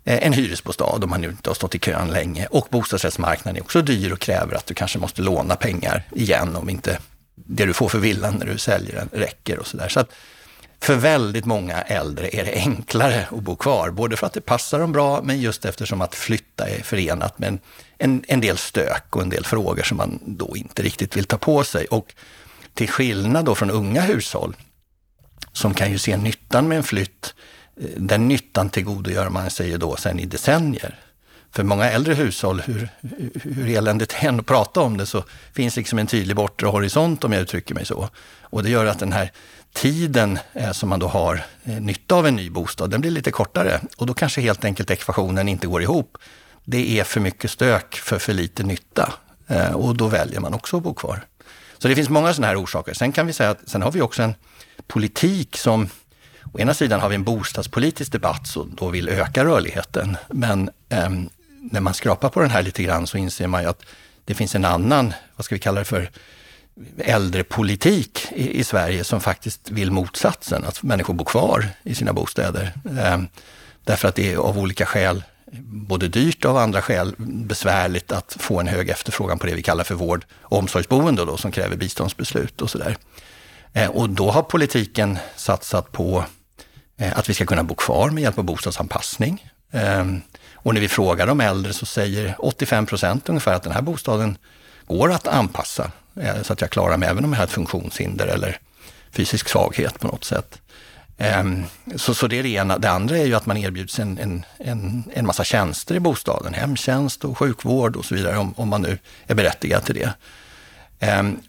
eh, 0.04 0.26
en 0.26 0.32
hyresbostad 0.32 1.04
om 1.04 1.10
man 1.10 1.20
nu 1.20 1.28
inte 1.28 1.50
har 1.50 1.54
stått 1.54 1.74
i 1.74 1.78
kön 1.78 2.10
länge. 2.10 2.46
Och 2.46 2.68
bostadsrättsmarknaden 2.70 3.56
är 3.56 3.62
också 3.62 3.82
dyr 3.82 4.12
och 4.12 4.20
kräver 4.20 4.54
att 4.54 4.66
du 4.66 4.74
kanske 4.74 4.98
måste 4.98 5.22
låna 5.22 5.56
pengar 5.56 6.04
igen 6.12 6.56
om 6.56 6.68
inte 6.68 6.98
det 7.34 7.64
du 7.64 7.72
får 7.72 7.88
för 7.88 7.98
villan 7.98 8.34
när 8.34 8.46
du 8.46 8.58
säljer 8.58 8.94
den 8.94 9.20
räcker 9.20 9.58
och 9.58 9.66
sådär. 9.66 9.88
Så 9.88 10.00
att 10.00 10.12
för 10.80 10.96
väldigt 10.96 11.44
många 11.44 11.80
äldre 11.82 12.28
är 12.32 12.44
det 12.44 12.54
enklare 12.54 13.26
att 13.30 13.42
bo 13.42 13.56
kvar, 13.56 13.90
både 13.90 14.16
för 14.16 14.26
att 14.26 14.32
det 14.32 14.40
passar 14.40 14.78
dem 14.78 14.92
bra, 14.92 15.22
men 15.22 15.40
just 15.40 15.64
eftersom 15.64 16.00
att 16.00 16.14
flytta 16.14 16.68
är 16.68 16.82
förenat 16.82 17.38
med 17.38 17.48
en, 17.48 17.60
en, 17.98 18.24
en 18.28 18.40
del 18.40 18.58
stök 18.58 19.16
och 19.16 19.22
en 19.22 19.28
del 19.28 19.44
frågor 19.44 19.82
som 19.82 19.96
man 19.96 20.20
då 20.26 20.56
inte 20.56 20.82
riktigt 20.82 21.16
vill 21.16 21.24
ta 21.24 21.38
på 21.38 21.64
sig. 21.64 21.86
Och 21.86 22.14
till 22.74 22.88
skillnad 22.88 23.44
då 23.44 23.54
från 23.54 23.70
unga 23.70 24.00
hushåll, 24.00 24.56
som 25.52 25.74
kan 25.74 25.90
ju 25.90 25.98
se 25.98 26.16
nyttan 26.16 26.68
med 26.68 26.76
en 26.76 26.84
flytt, 26.84 27.34
eh, 27.80 27.86
den 27.96 28.28
nyttan 28.28 28.70
tillgodogör 28.70 29.28
man 29.28 29.50
sig 29.50 29.70
ju 29.70 29.78
då 29.78 29.96
sen 29.96 30.20
i 30.20 30.26
decennier. 30.26 30.98
För 31.50 31.62
många 31.62 31.90
äldre 31.90 32.14
hushåll, 32.14 32.60
hur, 32.60 32.88
hur 33.42 33.68
eländigt 33.68 34.16
det 34.20 34.26
än 34.26 34.40
att 34.40 34.46
prata 34.46 34.80
om 34.80 34.96
det, 34.96 35.06
så 35.06 35.24
finns 35.52 35.76
liksom 35.76 35.98
en 35.98 36.06
tydlig 36.06 36.36
bortre 36.36 36.66
horisont 36.66 37.24
om 37.24 37.32
jag 37.32 37.42
uttrycker 37.42 37.74
mig 37.74 37.86
så. 37.86 38.08
Och 38.40 38.62
det 38.62 38.70
gör 38.70 38.86
att 38.86 38.98
den 38.98 39.12
här 39.12 39.32
tiden 39.78 40.38
eh, 40.52 40.72
som 40.72 40.88
man 40.88 41.00
då 41.00 41.06
har 41.06 41.44
eh, 41.64 41.80
nytta 41.80 42.14
av 42.14 42.26
en 42.26 42.36
ny 42.36 42.50
bostad, 42.50 42.90
den 42.90 43.00
blir 43.00 43.10
lite 43.10 43.30
kortare. 43.30 43.80
Och 43.96 44.06
då 44.06 44.14
kanske 44.14 44.40
helt 44.40 44.64
enkelt 44.64 44.90
ekvationen 44.90 45.48
inte 45.48 45.66
går 45.66 45.82
ihop. 45.82 46.18
Det 46.64 46.98
är 47.00 47.04
för 47.04 47.20
mycket 47.20 47.50
stök 47.50 47.94
för 47.94 48.18
för 48.18 48.32
lite 48.32 48.62
nytta. 48.62 49.12
Eh, 49.46 49.72
och 49.72 49.96
då 49.96 50.06
väljer 50.06 50.40
man 50.40 50.54
också 50.54 50.76
att 50.76 50.82
bo 50.82 50.94
kvar. 50.94 51.26
Så 51.78 51.88
det 51.88 51.94
finns 51.94 52.08
många 52.08 52.34
sådana 52.34 52.46
här 52.46 52.62
orsaker. 52.62 52.94
Sen 52.94 53.12
kan 53.12 53.26
vi 53.26 53.32
säga 53.32 53.50
att 53.50 53.68
sen 53.68 53.82
har 53.82 53.92
vi 53.92 54.00
också 54.00 54.22
en 54.22 54.34
politik 54.86 55.56
som 55.56 55.88
Å 56.52 56.58
ena 56.58 56.74
sidan 56.74 57.00
har 57.00 57.08
vi 57.08 57.14
en 57.14 57.24
bostadspolitisk 57.24 58.12
debatt 58.12 58.46
som 58.46 58.74
då 58.74 58.88
vill 58.88 59.08
öka 59.08 59.44
rörligheten. 59.44 60.16
Men 60.28 60.70
eh, 60.88 61.10
när 61.70 61.80
man 61.80 61.94
skrapar 61.94 62.28
på 62.28 62.40
den 62.40 62.50
här 62.50 62.62
lite 62.62 62.82
grann 62.82 63.06
så 63.06 63.18
inser 63.18 63.46
man 63.46 63.62
ju 63.62 63.68
att 63.68 63.82
det 64.24 64.34
finns 64.34 64.54
en 64.54 64.64
annan, 64.64 65.12
vad 65.36 65.44
ska 65.44 65.54
vi 65.54 65.58
kalla 65.58 65.78
det 65.78 65.84
för, 65.84 66.10
äldrepolitik 66.98 68.26
i, 68.32 68.58
i 68.58 68.64
Sverige 68.64 69.04
som 69.04 69.20
faktiskt 69.20 69.70
vill 69.70 69.90
motsatsen, 69.90 70.64
att 70.64 70.82
människor 70.82 71.14
bor 71.14 71.24
kvar 71.24 71.68
i 71.82 71.94
sina 71.94 72.12
bostäder. 72.12 72.72
Eh, 72.98 73.18
därför 73.84 74.08
att 74.08 74.14
det 74.14 74.32
är 74.32 74.36
av 74.36 74.58
olika 74.58 74.86
skäl 74.86 75.22
både 75.62 76.08
dyrt 76.08 76.44
och 76.44 76.50
av 76.50 76.56
andra 76.56 76.82
skäl 76.82 77.14
besvärligt 77.18 78.12
att 78.12 78.36
få 78.40 78.60
en 78.60 78.68
hög 78.68 78.88
efterfrågan 78.88 79.38
på 79.38 79.46
det 79.46 79.54
vi 79.54 79.62
kallar 79.62 79.84
för 79.84 79.94
vård 79.94 80.24
och 80.40 80.58
omsorgsboende 80.58 81.24
då, 81.24 81.36
som 81.36 81.52
kräver 81.52 81.76
biståndsbeslut 81.76 82.62
och 82.62 82.70
sådär. 82.70 82.96
Eh, 83.72 83.90
och 83.90 84.10
då 84.10 84.30
har 84.30 84.42
politiken 84.42 85.18
satsat 85.36 85.92
på 85.92 86.24
eh, 86.96 87.18
att 87.18 87.28
vi 87.28 87.34
ska 87.34 87.46
kunna 87.46 87.64
bo 87.64 87.74
kvar 87.74 88.10
med 88.10 88.22
hjälp 88.22 88.38
av 88.38 88.44
bostadsanpassning. 88.44 89.48
Ehm, 89.72 90.20
och 90.54 90.74
när 90.74 90.80
vi 90.80 90.88
frågar 90.88 91.26
de 91.26 91.40
äldre 91.40 91.72
så 91.72 91.86
säger 91.86 92.34
85 92.38 92.86
procent 92.86 93.28
ungefär 93.28 93.54
att 93.54 93.62
den 93.62 93.72
här 93.72 93.82
bostaden 93.82 94.38
går 94.86 95.12
att 95.12 95.26
anpassa 95.26 95.90
Eh, 96.20 96.42
så 96.42 96.52
att 96.52 96.60
jag 96.60 96.70
klarar 96.70 96.96
mig 96.96 97.08
även 97.08 97.24
om 97.24 97.32
jag 97.32 97.40
har 97.40 97.44
ett 97.44 97.50
funktionshinder 97.50 98.26
eller 98.26 98.58
fysisk 99.10 99.48
svaghet 99.48 100.00
på 100.00 100.06
något 100.06 100.24
sätt. 100.24 100.60
Ehm, 101.18 101.64
så, 101.96 102.14
så 102.14 102.26
det 102.26 102.38
är 102.38 102.42
det 102.42 102.48
ena. 102.48 102.78
Det 102.78 102.90
andra 102.90 103.18
är 103.18 103.24
ju 103.24 103.34
att 103.34 103.46
man 103.46 103.56
erbjuds 103.56 103.98
en, 103.98 104.18
en, 104.18 104.44
en, 104.58 105.04
en 105.12 105.26
massa 105.26 105.44
tjänster 105.44 105.94
i 105.94 106.00
bostaden, 106.00 106.54
hemtjänst 106.54 107.24
och 107.24 107.38
sjukvård 107.38 107.96
och 107.96 108.04
så 108.04 108.14
vidare, 108.14 108.38
om, 108.38 108.54
om 108.56 108.68
man 108.68 108.82
nu 108.82 108.98
är 109.26 109.34
berättigad 109.34 109.84
till 109.84 109.94
det. 109.94 110.12
Ehm, 111.00 111.40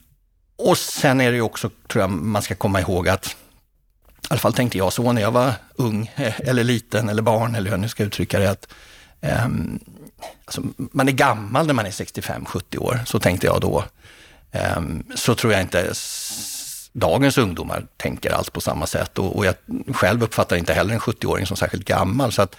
och 0.55 0.77
sen 0.77 1.21
är 1.21 1.31
det 1.31 1.35
ju 1.35 1.41
också, 1.41 1.69
tror 1.87 2.01
jag, 2.01 2.09
man 2.09 2.41
ska 2.41 2.55
komma 2.55 2.81
ihåg 2.81 3.09
att 3.09 3.35
i 4.21 4.27
alla 4.29 4.39
fall 4.39 4.53
tänkte 4.53 4.77
jag 4.77 4.93
så 4.93 5.11
när 5.11 5.21
jag 5.21 5.31
var 5.31 5.53
ung 5.75 6.11
eh, 6.15 6.39
eller 6.39 6.63
liten 6.63 7.09
eller 7.09 7.21
barn 7.21 7.55
eller 7.55 7.65
hur 7.65 7.73
jag 7.73 7.79
nu 7.79 7.89
ska 7.89 8.03
uttrycka 8.03 8.39
det, 8.39 8.51
att 8.51 8.67
um, 9.45 9.79
alltså, 10.45 10.61
man 10.77 11.07
är 11.07 11.11
gammal 11.11 11.67
när 11.67 11.73
man 11.73 11.85
är 11.85 11.91
65-70 11.91 12.77
år, 12.77 12.99
så 13.05 13.19
tänkte 13.19 13.47
jag 13.47 13.61
då. 13.61 13.83
Ehm, 14.51 15.03
så 15.15 15.35
tror 15.35 15.53
jag 15.53 15.61
inte 15.61 15.93
dagens 16.93 17.37
ungdomar 17.37 17.85
tänker 17.97 18.31
alls 18.31 18.49
på 18.49 18.61
samma 18.61 18.87
sätt 18.87 19.19
och, 19.19 19.35
och 19.37 19.45
jag 19.45 19.55
själv 19.93 20.23
uppfattar 20.23 20.55
inte 20.55 20.73
heller 20.73 20.93
en 20.93 20.99
70-åring 20.99 21.45
som 21.45 21.57
särskilt 21.57 21.85
gammal. 21.85 22.31
Så 22.31 22.41
att 22.41 22.55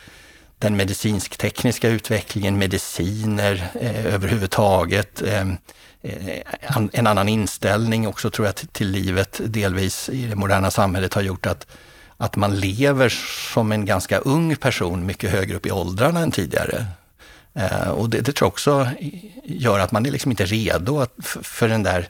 den 0.59 0.77
medicinsk-tekniska 0.77 1.89
utvecklingen, 1.89 2.59
mediciner 2.59 3.71
eh, 3.81 4.15
överhuvudtaget, 4.15 5.23
ehm, 5.23 5.57
eh, 6.03 6.43
en 6.93 7.07
annan 7.07 7.29
inställning 7.29 8.09
också 8.09 8.31
tror 8.31 8.47
jag 8.47 8.57
till 8.57 8.91
livet 8.91 9.41
delvis 9.45 10.09
i 10.09 10.27
det 10.27 10.37
moderna 10.37 10.71
samhället 10.71 11.15
har 11.15 11.23
gjort 11.23 11.47
att, 11.47 11.67
att 12.17 12.37
man 12.37 12.57
lever 12.57 13.09
som 13.53 13.73
en 13.73 13.85
ganska 13.85 14.19
ung 14.19 14.57
person 14.57 15.07
mycket 15.07 15.31
högre 15.31 15.57
upp 15.57 15.67
i 15.67 15.71
åldrarna 15.71 16.21
än 16.21 16.31
tidigare. 16.31 16.87
Eh, 17.55 17.89
och 17.89 18.11
det, 18.11 18.21
det 18.21 18.33
tror 18.33 18.47
jag 18.47 18.53
också 18.53 18.89
gör 19.45 19.79
att 19.79 19.93
man 19.93 20.07
är 20.07 20.11
liksom 20.11 20.31
inte 20.31 20.45
redo 20.45 21.01
att, 21.01 21.15
för 21.43 21.69
den 21.69 21.83
där 21.83 22.09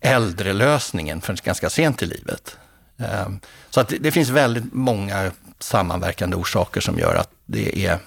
äldrelösningen 0.00 1.20
förrän 1.20 1.38
ganska 1.44 1.70
sent 1.70 2.02
i 2.02 2.06
livet. 2.06 2.56
Eh, 2.98 3.28
så 3.70 3.80
att 3.80 3.88
det, 3.88 3.98
det 3.98 4.10
finns 4.10 4.28
väldigt 4.28 4.72
många 4.72 5.30
sammanverkande 5.58 6.36
orsaker 6.36 6.80
som 6.80 6.98
gör 6.98 7.14
att 7.14 7.30
det 7.46 7.86
är 7.86 7.98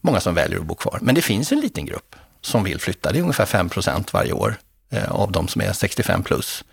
många 0.00 0.20
som 0.20 0.34
väljer 0.34 0.58
att 0.58 0.66
bo 0.66 0.74
kvar. 0.74 0.98
Men 1.02 1.14
det 1.14 1.22
finns 1.22 1.52
en 1.52 1.60
liten 1.60 1.86
grupp 1.86 2.16
som 2.40 2.64
vill 2.64 2.80
flytta. 2.80 3.12
Det 3.12 3.18
är 3.18 3.22
ungefär 3.22 3.46
5 3.46 3.68
procent 3.68 4.12
varje 4.12 4.32
år 4.32 4.56
eh, 4.90 5.12
av 5.12 5.32
de 5.32 5.48
som 5.48 5.62
är 5.62 5.72
65 5.72 6.22
plus 6.22 6.64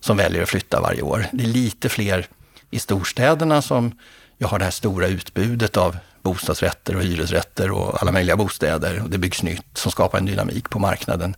som 0.00 0.16
väljer 0.16 0.42
att 0.42 0.48
flytta 0.48 0.80
varje 0.80 1.02
år. 1.02 1.26
Det 1.32 1.44
är 1.44 1.48
lite 1.48 1.88
fler 1.88 2.26
i 2.70 2.78
storstäderna 2.78 3.62
som 3.62 3.98
jag 4.38 4.48
har 4.48 4.58
det 4.58 4.64
här 4.64 4.72
stora 4.72 5.06
utbudet 5.06 5.76
av 5.76 5.96
bostadsrätter 6.22 6.96
och 6.96 7.02
hyresrätter 7.02 7.70
och 7.70 8.02
alla 8.02 8.12
möjliga 8.12 8.36
bostäder. 8.36 9.02
Och 9.02 9.10
det 9.10 9.18
byggs 9.18 9.42
nytt 9.42 9.66
som 9.74 9.92
skapar 9.92 10.18
en 10.18 10.26
dynamik 10.26 10.70
på 10.70 10.78
marknaden. 10.78 11.36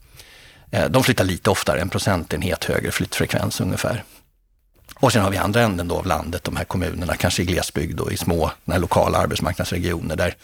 Eh, 0.70 0.88
de 0.88 1.04
flyttar 1.04 1.24
lite 1.24 1.50
oftare, 1.50 1.80
en 1.80 1.88
procentenhet 1.88 2.64
högre 2.64 2.90
flyttfrekvens 2.90 3.60
ungefär. 3.60 4.04
Och 4.94 5.12
sen 5.12 5.22
har 5.22 5.30
vi 5.30 5.36
andra 5.36 5.62
änden 5.62 5.88
då 5.88 5.96
av 5.96 6.06
landet, 6.06 6.44
de 6.44 6.56
här 6.56 6.64
kommunerna, 6.64 7.16
kanske 7.16 7.42
i 7.42 7.44
glesbygd 7.44 8.00
och 8.00 8.12
i 8.12 8.16
små 8.16 8.50
lokala 8.64 9.18
arbetsmarknadsregioner 9.18 10.16
där 10.16 10.34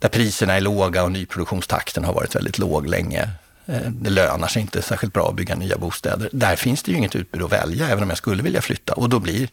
där 0.00 0.08
priserna 0.08 0.54
är 0.54 0.60
låga 0.60 1.04
och 1.04 1.12
nyproduktionstakten 1.12 2.04
har 2.04 2.12
varit 2.12 2.36
väldigt 2.36 2.58
låg 2.58 2.86
länge. 2.86 3.30
Eh, 3.66 3.80
det 3.88 4.10
lönar 4.10 4.48
sig 4.48 4.62
inte 4.62 4.82
särskilt 4.82 5.12
bra 5.12 5.28
att 5.28 5.34
bygga 5.34 5.54
nya 5.54 5.78
bostäder. 5.78 6.28
Där 6.32 6.56
finns 6.56 6.82
det 6.82 6.90
ju 6.90 6.96
inget 6.98 7.16
utbud 7.16 7.42
att 7.42 7.52
välja, 7.52 7.88
även 7.88 8.02
om 8.02 8.08
jag 8.08 8.18
skulle 8.18 8.42
vilja 8.42 8.62
flytta. 8.62 8.92
Och 8.92 9.08
då 9.08 9.18
blir 9.18 9.48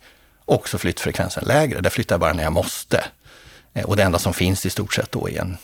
också 0.48 0.78
flyttfrekvensen 0.78 1.44
lägre. 1.48 1.82
Där 1.82 1.90
flyttar 1.90 2.14
jag 2.14 2.20
bara 2.20 2.34
när 2.34 2.44
jag 2.44 2.54
måste. 2.54 3.06
Eh, 3.74 3.86
och 3.86 3.96
det 3.96 4.04
enda 4.04 4.20
som 4.20 4.34
finns 4.34 4.66
i 4.66 4.70
stort 4.70 4.94
sett 4.94 5.12
då 5.12 5.30
är 5.30 5.42
en, 5.42 5.58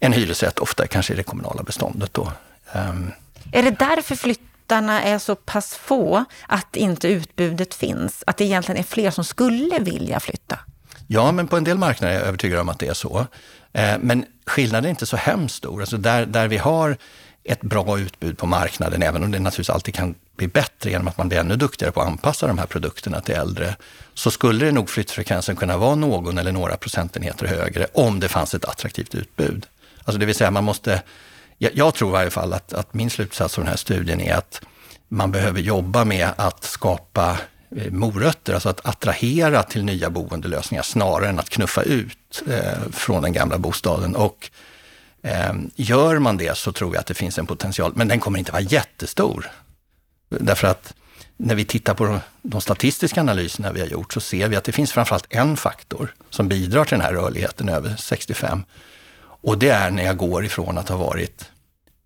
en 0.00 0.12
hyresrätt, 0.12 0.58
ofta 0.58 0.86
kanske 0.86 1.12
i 1.12 1.16
det 1.16 1.22
kommunala 1.22 1.62
beståndet. 1.62 2.14
Då. 2.14 2.32
Um, 2.72 3.12
är 3.52 3.62
det 3.62 3.70
därför 3.70 4.16
flyttarna 4.16 5.02
är 5.02 5.18
så 5.18 5.34
pass 5.34 5.74
få 5.74 6.24
att 6.48 6.76
inte 6.76 7.08
utbudet 7.08 7.74
finns? 7.74 8.24
Att 8.26 8.36
det 8.36 8.44
egentligen 8.44 8.78
är 8.78 8.84
fler 8.84 9.10
som 9.10 9.24
skulle 9.24 9.78
vilja 9.78 10.20
flytta? 10.20 10.58
Ja, 11.06 11.32
men 11.32 11.48
på 11.48 11.56
en 11.56 11.64
del 11.64 11.78
marknader 11.78 12.14
är 12.14 12.18
jag 12.18 12.28
övertygad 12.28 12.60
om 12.60 12.68
att 12.68 12.78
det 12.78 12.88
är 12.88 12.94
så. 12.94 13.26
Eh, 13.72 13.98
men 14.00 14.24
skillnaden 14.46 14.84
är 14.84 14.90
inte 14.90 15.06
så 15.06 15.16
hemskt 15.16 15.54
stor. 15.54 15.80
Alltså 15.80 15.96
där, 15.96 16.26
där 16.26 16.48
vi 16.48 16.58
har 16.58 16.96
ett 17.44 17.60
bra 17.60 17.98
utbud 17.98 18.38
på 18.38 18.46
marknaden, 18.46 19.02
även 19.02 19.24
om 19.24 19.30
det 19.30 19.38
naturligtvis 19.38 19.70
alltid 19.70 19.94
kan 19.94 20.14
bli 20.36 20.48
bättre 20.48 20.90
genom 20.90 21.08
att 21.08 21.18
man 21.18 21.28
blir 21.28 21.38
ännu 21.38 21.56
duktigare 21.56 21.92
på 21.92 22.00
att 22.00 22.06
anpassa 22.06 22.46
de 22.46 22.58
här 22.58 22.66
produkterna 22.66 23.20
till 23.20 23.34
äldre, 23.34 23.76
så 24.14 24.30
skulle 24.30 24.64
det 24.64 24.72
nog 24.72 24.90
flyttfrekvensen 24.90 25.56
kunna 25.56 25.76
vara 25.76 25.94
någon 25.94 26.38
eller 26.38 26.52
några 26.52 26.76
procentenheter 26.76 27.46
högre 27.46 27.86
om 27.92 28.20
det 28.20 28.28
fanns 28.28 28.54
ett 28.54 28.64
attraktivt 28.64 29.14
utbud. 29.14 29.66
Alltså 30.04 30.18
det 30.18 30.26
vill 30.26 30.34
säga 30.34 30.50
man 30.50 30.64
måste, 30.64 31.02
jag, 31.58 31.70
jag 31.74 31.94
tror 31.94 32.10
i 32.10 32.12
varje 32.12 32.30
fall 32.30 32.52
att, 32.52 32.72
att 32.72 32.94
min 32.94 33.10
slutsats 33.10 33.58
av 33.58 33.64
den 33.64 33.70
här 33.70 33.76
studien 33.76 34.20
är 34.20 34.34
att 34.34 34.60
man 35.08 35.30
behöver 35.32 35.60
jobba 35.60 36.04
med 36.04 36.28
att 36.36 36.64
skapa 36.64 37.38
eh, 37.76 37.92
morötter, 37.92 38.54
alltså 38.54 38.68
att 38.68 38.86
attrahera 38.86 39.62
till 39.62 39.84
nya 39.84 40.10
boendelösningar 40.10 40.82
snarare 40.82 41.28
än 41.28 41.38
att 41.38 41.50
knuffa 41.50 41.82
ut 41.82 42.42
eh, 42.50 42.90
från 42.92 43.22
den 43.22 43.32
gamla 43.32 43.58
bostaden. 43.58 44.16
Och 44.16 44.50
Ehm, 45.22 45.70
gör 45.74 46.18
man 46.18 46.36
det 46.36 46.56
så 46.56 46.72
tror 46.72 46.94
jag 46.94 47.00
att 47.00 47.06
det 47.06 47.14
finns 47.14 47.38
en 47.38 47.46
potential, 47.46 47.92
men 47.94 48.08
den 48.08 48.20
kommer 48.20 48.38
inte 48.38 48.52
vara 48.52 48.62
jättestor. 48.62 49.50
Därför 50.28 50.68
att 50.68 50.94
när 51.36 51.54
vi 51.54 51.64
tittar 51.64 51.94
på 51.94 52.18
de 52.42 52.60
statistiska 52.60 53.20
analyserna 53.20 53.72
vi 53.72 53.80
har 53.80 53.86
gjort 53.86 54.12
så 54.12 54.20
ser 54.20 54.48
vi 54.48 54.56
att 54.56 54.64
det 54.64 54.72
finns 54.72 54.92
framförallt 54.92 55.26
en 55.28 55.56
faktor 55.56 56.14
som 56.30 56.48
bidrar 56.48 56.84
till 56.84 56.98
den 56.98 57.06
här 57.06 57.12
rörligheten 57.12 57.68
över 57.68 57.96
65. 57.96 58.64
Och 59.24 59.58
det 59.58 59.68
är 59.68 59.90
när 59.90 60.04
jag 60.04 60.16
går 60.16 60.44
ifrån 60.44 60.78
att 60.78 60.88
ha 60.88 60.96
varit 60.96 61.50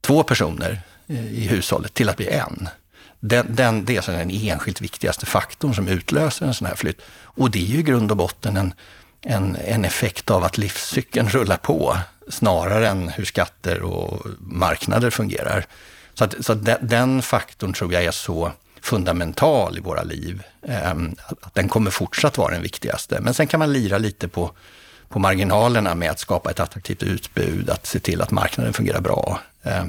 två 0.01 0.23
personer 0.23 0.81
i 1.09 1.49
hushållet 1.49 1.95
till 1.95 2.09
att 2.09 2.17
bli 2.17 2.29
en 2.29 2.69
den, 3.21 3.55
den, 3.55 3.85
det 3.85 4.09
är 4.09 4.13
den 4.13 4.31
enskilt 4.31 4.81
viktigaste 4.81 5.27
faktorn 5.27 5.75
som 5.75 5.89
utlöser 5.89 6.47
en 6.47 6.55
sån 6.55 6.67
här 6.67 6.75
flytt. 6.75 7.01
Och 7.23 7.51
det 7.51 7.59
är 7.59 7.67
ju 7.67 7.79
i 7.79 7.83
grund 7.83 8.11
och 8.11 8.17
botten 8.17 8.57
en, 8.57 8.75
en, 9.21 9.57
en 9.57 9.85
effekt 9.85 10.31
av 10.31 10.45
att 10.45 10.59
livscykeln 10.59 11.29
rullar 11.29 11.57
på 11.57 11.99
snarare 12.29 12.89
än 12.89 13.09
hur 13.09 13.25
skatter 13.25 13.83
och 13.83 14.27
marknader 14.39 15.11
fungerar. 15.11 15.67
Så, 16.15 16.25
att, 16.25 16.35
så 16.41 16.53
att 16.53 16.81
den, 16.81 17.23
faktorn 17.23 17.73
tror 17.73 17.93
jag 17.93 18.05
är 18.05 18.11
så 18.11 18.53
fundamental 18.81 19.79
i 19.79 19.81
våra 19.81 20.03
liv, 20.03 20.43
ehm, 20.69 21.17
att 21.41 21.55
den 21.55 21.69
kommer 21.69 21.91
fortsatt 21.91 22.39
vara 22.39 22.53
den 22.53 22.63
viktigaste. 22.63 23.21
Men 23.21 23.35
sen 23.35 23.47
kan 23.47 23.61
man 23.61 23.73
lira 23.73 23.99
lite 23.99 24.29
på, 24.29 24.51
på 25.09 25.19
marginalerna 25.19 25.95
med 25.95 26.11
att 26.11 26.19
skapa 26.19 26.51
ett 26.51 26.61
attraktivt 26.61 27.03
utbud, 27.03 27.71
att 27.71 27.87
se 27.87 27.99
till 27.99 28.23
att 28.23 28.31
marknaden 28.31 28.73
fungerar 28.73 29.01
bra. 29.01 29.41
Ehm, 29.63 29.89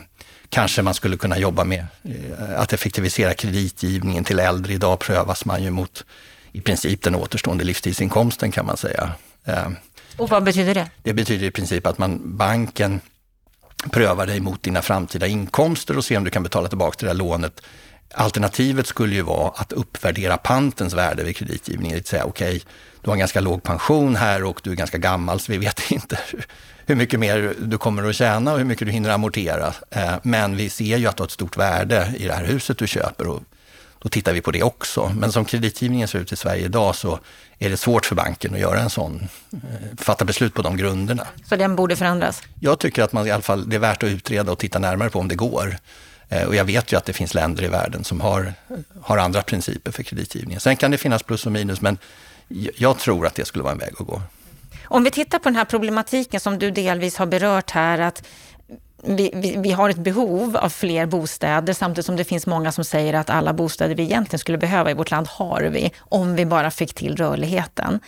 kanske 0.50 0.82
man 0.82 0.94
skulle 0.94 1.18
kunna 1.18 1.38
jobba 1.38 1.64
med 1.64 1.86
eh, 2.04 2.60
att 2.60 2.74
effektivisera 2.74 3.34
kreditgivningen 3.34 4.24
till 4.24 4.40
äldre. 4.40 4.74
Idag 4.74 5.00
prövas 5.00 5.46
man 5.46 5.64
ju 5.64 5.70
mot 5.70 6.06
i 6.52 6.62
princip 6.62 7.04
den 7.04 7.16
återstående 7.16 7.64
livstidsinkomsten 7.64 8.52
kan 8.52 8.66
man 8.66 8.78
säga. 8.78 9.12
Ehm, 9.46 9.76
och 10.18 10.30
vad 10.30 10.44
betyder 10.44 10.74
det? 10.74 10.90
Det 11.04 11.14
betyder 11.14 11.48
i 11.48 11.52
princip 11.52 11.88
att 11.88 11.98
man, 11.98 12.38
banken 12.38 13.02
prövar 13.92 14.28
dig 14.28 14.40
mot 14.40 14.64
dina 14.64 14.82
framtida 14.82 15.28
inkomster 15.28 15.98
och 15.98 16.06
ser 16.06 16.18
om 16.18 16.24
du 16.24 16.30
kan 16.30 16.44
betala 16.44 16.68
tillbaka 16.68 16.98
det 17.00 17.06
där 17.06 17.14
lånet. 17.14 17.62
Alternativet 18.14 18.88
skulle 18.88 19.16
ju 19.16 19.22
vara 19.22 19.50
att 19.50 19.72
uppvärdera 19.72 20.38
pantens 20.38 20.94
värde 20.94 21.24
vid 21.24 21.36
kreditgivningen. 21.36 21.98
Att 21.98 22.08
säga 22.08 22.26
okej, 22.26 22.48
okay, 22.48 22.62
du 23.02 23.10
har 23.10 23.16
en 23.16 23.20
ganska 23.20 23.40
låg 23.40 23.64
pension 23.64 24.16
här 24.16 24.44
och 24.44 24.62
du 24.64 24.72
är 24.72 24.76
ganska 24.76 24.98
gammal 24.98 25.40
så 25.40 25.52
vi 25.52 25.58
vet 25.58 25.82
inte 25.92 26.20
hur 26.86 26.96
mycket 26.96 27.20
mer 27.20 27.54
du 27.60 27.78
kommer 27.78 28.10
att 28.10 28.16
tjäna 28.16 28.52
och 28.52 28.58
hur 28.58 28.66
mycket 28.66 28.88
du 28.88 28.92
hinner 28.92 29.10
amortera. 29.10 29.74
Eh, 29.92 30.16
men 30.24 30.56
vi 30.56 30.70
ser 30.70 30.98
ju 30.98 31.08
att 31.08 31.18
du 31.18 31.22
har 31.22 31.28
ett 31.28 31.32
stort 31.32 31.58
värde 31.58 32.14
i 32.18 32.28
det 32.28 32.34
här 32.34 32.46
huset 32.46 32.78
du 32.78 32.88
köper 32.88 33.28
och 33.28 33.44
då 34.08 34.12
tittar 34.12 34.34
vi 34.34 34.42
på 34.42 34.52
det 34.52 34.64
också. 34.64 35.12
Men 35.16 35.32
som 35.32 35.46
kreditgivningen 35.46 36.08
ser 36.08 36.20
ut 36.20 36.32
i 36.32 36.36
Sverige 36.36 36.66
idag 36.66 36.96
så 36.96 37.20
är 37.60 37.70
det 37.70 37.78
svårt 37.78 38.06
för 38.06 38.16
banken 38.16 38.54
att 38.54 38.60
göra 38.60 38.80
en 38.80 38.90
sån, 38.90 39.28
eh, 39.54 39.60
fatta 39.98 40.26
beslut 40.26 40.54
på 40.54 40.62
de 40.62 40.78
grunderna. 40.78 41.28
Så 41.50 41.56
den 41.56 41.76
borde 41.76 41.96
förändras? 41.96 42.42
Jag 42.60 42.80
tycker 42.80 43.04
att 43.04 43.14
man 43.14 43.28
i 43.28 43.32
alla 43.32 43.42
fall, 43.42 43.70
det 43.70 43.76
är 43.76 43.80
värt 43.80 44.04
att 44.04 44.10
utreda 44.10 44.52
och 44.52 44.58
titta 44.58 44.80
närmare 44.80 45.10
på 45.10 45.20
om 45.20 45.28
det 45.28 45.36
går. 45.36 45.78
Eh, 46.30 46.48
och 46.48 46.56
jag 46.56 46.66
vet 46.66 46.94
ju 46.94 46.98
att 46.98 47.06
det 47.06 47.14
finns 47.14 47.34
länder 47.34 47.64
i 47.64 47.68
världen 47.68 48.04
som 48.04 48.22
har, 48.22 48.54
har 49.02 49.18
andra 49.18 49.42
principer 49.42 49.92
för 49.92 50.04
kreditgivningen. 50.04 50.60
Sen 50.60 50.76
kan 50.76 50.92
det 50.92 50.98
finnas 50.98 51.24
plus 51.24 51.46
och 51.46 51.52
minus, 51.52 51.82
men 51.82 51.98
jag 52.78 52.98
tror 52.98 53.28
att 53.28 53.36
det 53.36 53.46
skulle 53.46 53.64
vara 53.64 53.74
en 53.74 53.80
väg 53.80 53.94
att 54.00 54.08
gå. 54.08 54.22
Om 54.84 55.04
vi 55.04 55.12
tittar 55.12 55.40
på 55.40 55.50
den 55.50 55.56
här 55.56 55.66
problematiken 55.66 56.40
som 56.40 56.60
du 56.60 56.72
delvis 56.72 57.18
har 57.18 57.26
berört 57.26 57.72
här, 57.72 58.00
att 58.00 58.24
vi, 59.08 59.32
vi, 59.34 59.56
vi, 59.58 59.72
har 59.72 59.90
ett 59.90 59.98
behov 59.98 60.58
av 60.58 60.70
fler 60.70 61.06
bostäder 61.06 61.74
samtidigt 61.74 62.06
som 62.06 62.16
det 62.16 62.24
finns 62.24 62.48
många 62.48 62.72
som 62.72 62.84
säger 62.84 63.14
att 63.14 63.30
alla 63.30 63.54
bostäder 63.54 63.96
vi 63.96 64.04
egentligen 64.04 64.40
skulle 64.40 64.58
behöva 64.58 64.92
i 64.92 64.94
vårt 64.94 65.12
land 65.12 65.28
har 65.28 65.62
vi, 65.62 65.92
om 66.00 66.36
vi 66.36 66.46
bara 66.46 66.72
fick 66.72 66.94
till 66.94 67.16
rörligheten. 67.16 68.00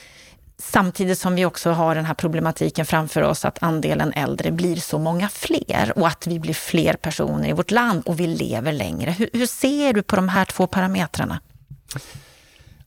Samtidigt 0.62 1.20
som 1.20 1.36
vi 1.36 1.46
också 1.46 1.72
har 1.72 1.96
den 1.96 2.06
här 2.06 2.14
problematiken 2.14 2.86
framför 2.86 3.22
oss 3.22 3.46
att 3.46 3.64
andelen 3.64 4.14
äldre 4.14 4.52
blir 4.52 4.76
så 4.76 5.00
många 5.00 5.30
fler 5.30 5.94
och 5.96 6.08
att 6.08 6.28
vi 6.28 6.40
blir 6.40 6.54
fler 6.54 6.94
personer 6.94 7.50
i 7.50 7.54
vårt 7.54 7.72
land 7.72 8.04
och 8.06 8.20
vi 8.20 8.28
lever 8.28 8.72
längre. 8.72 9.12
Hur, 9.12 9.30
hur 9.34 9.46
ser 9.46 9.94
du 9.94 10.02
på 10.02 10.16
de 10.16 10.30
här 10.30 10.46
två 10.46 10.68
parametrarna? 10.68 11.40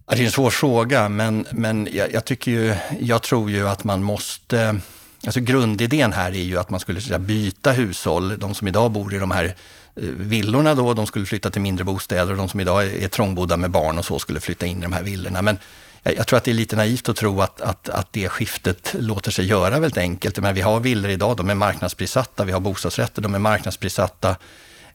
Det 0.06 0.22
är 0.22 0.24
en 0.24 0.30
svår 0.30 0.50
fråga, 0.50 1.08
men, 1.08 1.46
men 1.50 1.88
jag, 1.92 2.12
jag, 2.12 2.24
tycker 2.24 2.50
ju, 2.50 2.74
jag 3.00 3.22
tror 3.22 3.50
ju 3.50 3.68
att 3.68 3.84
man 3.84 4.02
måste... 4.02 4.80
Alltså 5.24 5.40
grundidén 5.40 6.12
här 6.12 6.30
är 6.30 6.42
ju 6.42 6.58
att 6.58 6.70
man 6.70 6.80
skulle 6.80 7.00
säga, 7.00 7.18
byta 7.18 7.72
hushåll. 7.72 8.38
De 8.38 8.54
som 8.54 8.68
idag 8.68 8.90
bor 8.90 9.14
i 9.14 9.18
de 9.18 9.30
här 9.30 9.44
eh, 9.44 10.02
villorna 10.02 10.74
då, 10.74 10.94
de 10.94 11.06
skulle 11.06 11.26
flytta 11.26 11.50
till 11.50 11.62
mindre 11.62 11.84
bostäder 11.84 12.30
och 12.30 12.36
de 12.36 12.48
som 12.48 12.60
idag 12.60 12.84
är 12.84 13.08
trångbodda 13.08 13.56
med 13.56 13.70
barn 13.70 13.98
och 13.98 14.04
så 14.04 14.18
skulle 14.18 14.40
flytta 14.40 14.66
in 14.66 14.78
i 14.78 14.82
de 14.82 14.92
här 14.92 15.02
villorna. 15.02 15.42
Men 15.42 15.58
jag, 16.02 16.26
tror 16.26 16.36
att 16.36 16.44
det 16.44 16.50
är 16.50 16.54
lite 16.54 16.76
naivt 16.76 17.08
att 17.08 17.16
tro 17.16 17.40
att, 17.40 17.60
att, 17.60 17.88
att 17.88 18.12
det 18.12 18.28
skiftet 18.28 18.94
låter 18.98 19.30
sig 19.30 19.46
göra 19.46 19.80
väldigt 19.80 19.98
enkelt. 19.98 20.38
Men 20.38 20.54
vi 20.54 20.60
har 20.60 20.80
villor 20.80 21.10
idag, 21.10 21.36
de 21.36 21.50
är 21.50 21.54
marknadsprissatta. 21.54 22.44
Vi 22.44 22.52
har 22.52 22.60
bostadsrätter, 22.60 23.22
de 23.22 23.34
är 23.34 23.38
marknadsprissatta. 23.38 24.36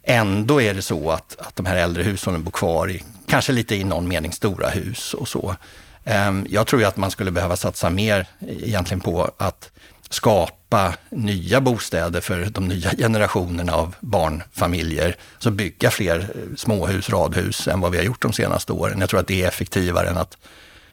Ändå 0.03 0.61
är 0.61 0.73
det 0.73 0.81
så 0.81 1.11
att, 1.11 1.35
att 1.39 1.55
de 1.55 1.65
här 1.65 1.75
äldre 1.75 2.03
hushållen 2.03 2.43
bor 2.43 2.51
kvar 2.51 2.91
i, 2.91 3.03
kanske 3.27 3.51
lite 3.51 3.75
i 3.75 3.83
någon 3.83 4.07
mening, 4.07 4.33
stora 4.33 4.69
hus 4.69 5.13
och 5.13 5.27
så. 5.27 5.55
Ehm, 6.03 6.47
jag 6.49 6.67
tror 6.67 6.81
ju 6.81 6.87
att 6.87 6.97
man 6.97 7.11
skulle 7.11 7.31
behöva 7.31 7.55
satsa 7.55 7.89
mer 7.89 8.27
egentligen 8.39 9.01
på 9.01 9.31
att 9.37 9.71
skapa 10.09 10.93
nya 11.09 11.61
bostäder 11.61 12.21
för 12.21 12.45
de 12.45 12.67
nya 12.67 12.91
generationerna 12.91 13.73
av 13.73 13.95
barnfamiljer. 13.99 15.15
Så 15.39 15.51
bygga 15.51 15.91
fler 15.91 16.19
eh, 16.19 16.55
småhus, 16.55 17.09
radhus 17.09 17.67
än 17.67 17.81
vad 17.81 17.91
vi 17.91 17.97
har 17.97 18.05
gjort 18.05 18.21
de 18.21 18.33
senaste 18.33 18.73
åren. 18.73 18.99
Jag 18.99 19.09
tror 19.09 19.19
att 19.19 19.27
det 19.27 19.43
är 19.43 19.47
effektivare 19.47 20.09
än 20.09 20.17
att, 20.17 20.37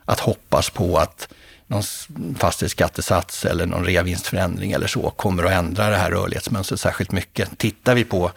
att 0.05 0.21
hoppas 0.21 0.71
på 0.71 0.99
att 0.99 1.29
någon 1.67 1.83
fastighetsskattesats 2.39 3.45
eller 3.45 3.67
någon 3.67 3.85
reavinstförändring 3.85 4.73
eller 4.73 4.87
så 4.87 5.11
kommer 5.11 5.45
att 5.45 5.53
ändra 5.53 5.91
det 5.91 5.97
här 5.97 6.11
rörlighetsmönstret 6.11 6.81
särskilt 6.81 7.13
mycket. 7.13 7.59
Tittar 7.59 7.95
vi 7.95 8.05
på 8.05 8.31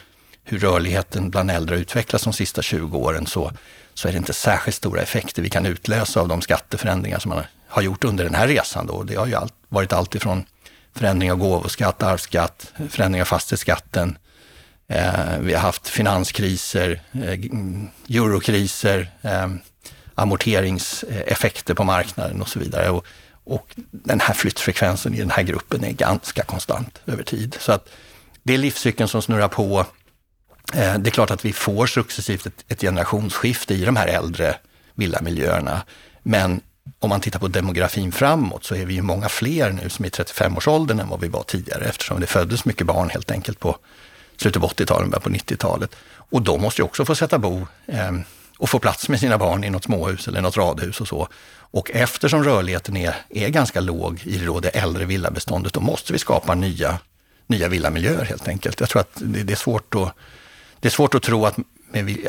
hur 0.44 0.60
rörligheten 0.60 1.30
bland 1.30 1.52
äldre 1.52 1.76
har 1.76 1.82
utvecklats 1.82 2.24
de 2.24 2.34
sista 2.34 2.62
20 2.62 2.98
åren 2.98 3.28
så, 3.28 3.52
så 3.94 4.08
är 4.08 4.12
det 4.12 4.18
inte 4.18 4.34
särskilt 4.34 4.76
stora 4.76 5.02
effekter 5.02 5.42
vi 5.42 5.50
kan 5.50 5.66
utlösa 5.66 6.22
av 6.22 6.28
de 6.28 6.42
skatteförändringar 6.42 7.20
som 7.20 7.30
man 7.30 7.44
har 7.68 7.82
gjort 7.82 8.04
under 8.04 8.24
den 8.24 8.36
här 8.36 8.48
resan. 8.48 8.88
Då. 8.88 9.04
Det 9.04 9.16
har 9.16 9.28
ju 9.28 9.36
allt, 9.36 9.54
varit 9.70 9.94
allt 9.94 10.16
ifrån 10.16 10.46
förändring 10.98 11.32
av 11.32 11.38
gåvoskatt, 11.38 12.04
arvsskatt, 12.04 12.74
förändring 12.90 13.22
av 13.22 13.26
fastighetsskatten. 13.26 14.18
Eh, 14.90 15.40
vi 15.40 15.54
har 15.54 15.62
haft 15.62 15.88
finanskriser, 15.88 17.02
eh, 17.12 17.40
eurokriser, 18.18 19.12
eh, 19.22 19.48
amorteringseffekter 20.16 21.74
på 21.74 21.84
marknaden 21.84 22.42
och 22.42 22.50
så 22.50 22.60
vidare. 22.60 22.90
Och, 22.90 23.06
och 23.44 23.76
den 23.92 24.20
här 24.20 24.34
flyttfrekvensen 24.34 25.14
i 25.14 25.20
den 25.20 25.32
här 25.32 25.44
gruppen 25.44 25.84
är 25.84 25.92
ganska 25.92 26.44
konstant 26.44 27.02
över 27.06 27.24
tid. 27.24 27.58
Så 27.60 27.72
att 27.72 27.90
det 28.44 28.54
är 28.54 28.58
livscykeln 28.58 29.10
som 29.10 29.22
snurrar 29.22 29.48
på. 29.48 29.86
Eh, 30.74 30.98
det 30.98 31.10
är 31.10 31.12
klart 31.12 31.32
att 31.32 31.46
vi 31.46 31.54
får 31.54 31.88
successivt 31.88 32.46
ett, 32.46 32.66
ett 32.68 32.82
generationsskifte 32.82 33.74
i 33.74 33.86
de 33.86 33.96
här 33.96 34.08
äldre 34.08 34.56
villamiljöerna. 34.96 35.82
Men 36.24 36.62
om 37.00 37.10
man 37.10 37.22
tittar 37.22 37.40
på 37.40 37.48
demografin 37.48 38.12
framåt 38.12 38.64
så 38.64 38.76
är 38.76 38.86
vi 38.86 38.94
ju 38.94 39.02
många 39.02 39.30
fler 39.30 39.72
nu 39.72 39.90
som 39.90 40.06
är 40.06 40.10
i 40.10 40.12
35-årsåldern 40.12 41.00
än 41.00 41.10
vad 41.10 41.22
vi 41.22 41.28
var 41.28 41.44
tidigare 41.44 41.86
eftersom 41.86 42.20
det 42.20 42.28
föddes 42.28 42.66
mycket 42.66 42.88
barn 42.88 43.10
helt 43.10 43.32
enkelt 43.32 43.60
på 43.60 43.78
slutet 44.38 44.64
av 44.64 44.70
80-talet, 44.70 45.10
början 45.10 45.22
på 45.22 45.30
90-talet. 45.30 45.96
Och 46.30 46.42
de 46.42 46.62
måste 46.62 46.82
ju 46.82 46.86
också 46.86 47.06
få 47.06 47.16
sätta 47.16 47.40
bo 47.40 47.68
eh, 47.86 48.12
och 48.58 48.70
få 48.70 48.80
plats 48.80 49.10
med 49.10 49.20
sina 49.20 49.38
barn 49.38 49.64
i 49.64 49.70
något 49.70 49.84
småhus 49.84 50.28
eller 50.28 50.42
något 50.42 50.58
radhus 50.58 51.02
och 51.02 51.08
så. 51.08 51.28
Och 51.72 51.92
eftersom 51.92 52.44
rörligheten 52.44 52.98
är, 52.98 53.16
är 53.30 53.50
ganska 53.50 53.80
låg 53.80 54.22
i 54.24 54.38
det, 54.38 54.60
det 54.62 54.70
äldre 54.70 55.06
villabeståndet, 55.06 55.74
då 55.74 55.80
måste 55.80 56.14
vi 56.14 56.20
skapa 56.20 56.56
nya, 56.56 57.00
nya 57.48 57.68
villamiljöer 57.68 58.26
helt 58.26 58.48
enkelt. 58.48 58.80
Jag 58.80 58.90
tror 58.90 59.00
att 59.00 59.14
det, 59.16 59.44
det 59.44 59.54
är 59.54 59.58
svårt 59.58 59.96
att 59.96 60.14
det 60.80 60.88
är 60.88 60.92
svårt 60.92 61.16
att 61.16 61.24
tro 61.24 61.46
att, 61.46 61.58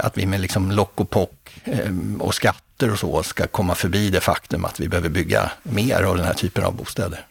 att 0.00 0.18
vi 0.18 0.26
med 0.26 0.40
liksom 0.40 0.70
lock 0.70 0.92
och 1.00 1.10
pock 1.10 1.60
eh, 1.64 1.92
och 2.18 2.34
skatter 2.78 2.92
och 2.92 2.98
så 2.98 3.22
ska 3.22 3.46
komma 3.46 3.74
förbi 3.74 4.10
det 4.10 4.20
faktum 4.20 4.64
att 4.64 4.80
vi 4.80 4.88
behöver 4.88 5.08
bygga 5.08 5.50
mer 5.62 6.02
av 6.02 6.16
den 6.16 6.26
här 6.26 6.34
typen 6.34 6.64
av 6.64 6.76
bostäder. 6.76 7.26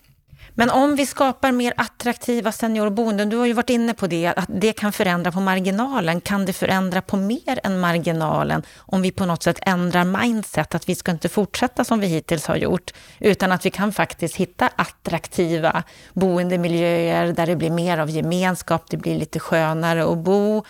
Men 0.56 0.70
om 0.70 0.96
vi 0.96 1.06
skapar 1.06 1.52
mer 1.52 1.74
attraktiva 1.78 2.52
seniorboenden, 2.52 3.30
du 3.30 3.38
har 3.38 3.46
ju 3.46 3.54
varit 3.54 3.70
inne 3.70 3.94
på 3.94 4.08
det, 4.08 4.28
att 4.28 4.50
det 4.50 4.74
kan 4.74 4.92
förändra 4.92 5.32
på 5.32 5.40
marginalen. 5.40 6.22
Kan 6.22 6.46
det 6.46 6.54
förändra 6.54 7.02
på 7.02 7.18
mer 7.18 7.60
än 7.64 7.80
marginalen 7.80 8.64
om 8.78 9.02
vi 9.02 9.12
på 9.12 9.26
något 9.26 9.44
sätt 9.44 9.60
ändrar 9.62 10.06
mindset, 10.06 10.76
att 10.76 10.90
vi 10.90 10.96
ska 10.96 11.12
inte 11.12 11.30
fortsätta 11.30 11.84
som 11.84 12.00
vi 12.00 12.08
hittills 12.08 12.48
har 12.48 12.58
gjort, 12.58 12.94
utan 13.20 13.52
att 13.52 13.66
vi 13.66 13.70
kan 13.70 13.94
faktiskt 13.94 14.36
hitta 14.36 14.70
attraktiva 14.76 15.84
boendemiljöer 16.14 17.34
där 17.34 17.48
det 17.48 17.56
blir 17.56 17.72
mer 17.72 17.98
av 17.98 18.10
gemenskap, 18.10 18.90
det 18.90 18.98
blir 18.98 19.20
lite 19.20 19.40
skönare 19.40 20.04
att 20.12 20.18
bo, 20.18 20.64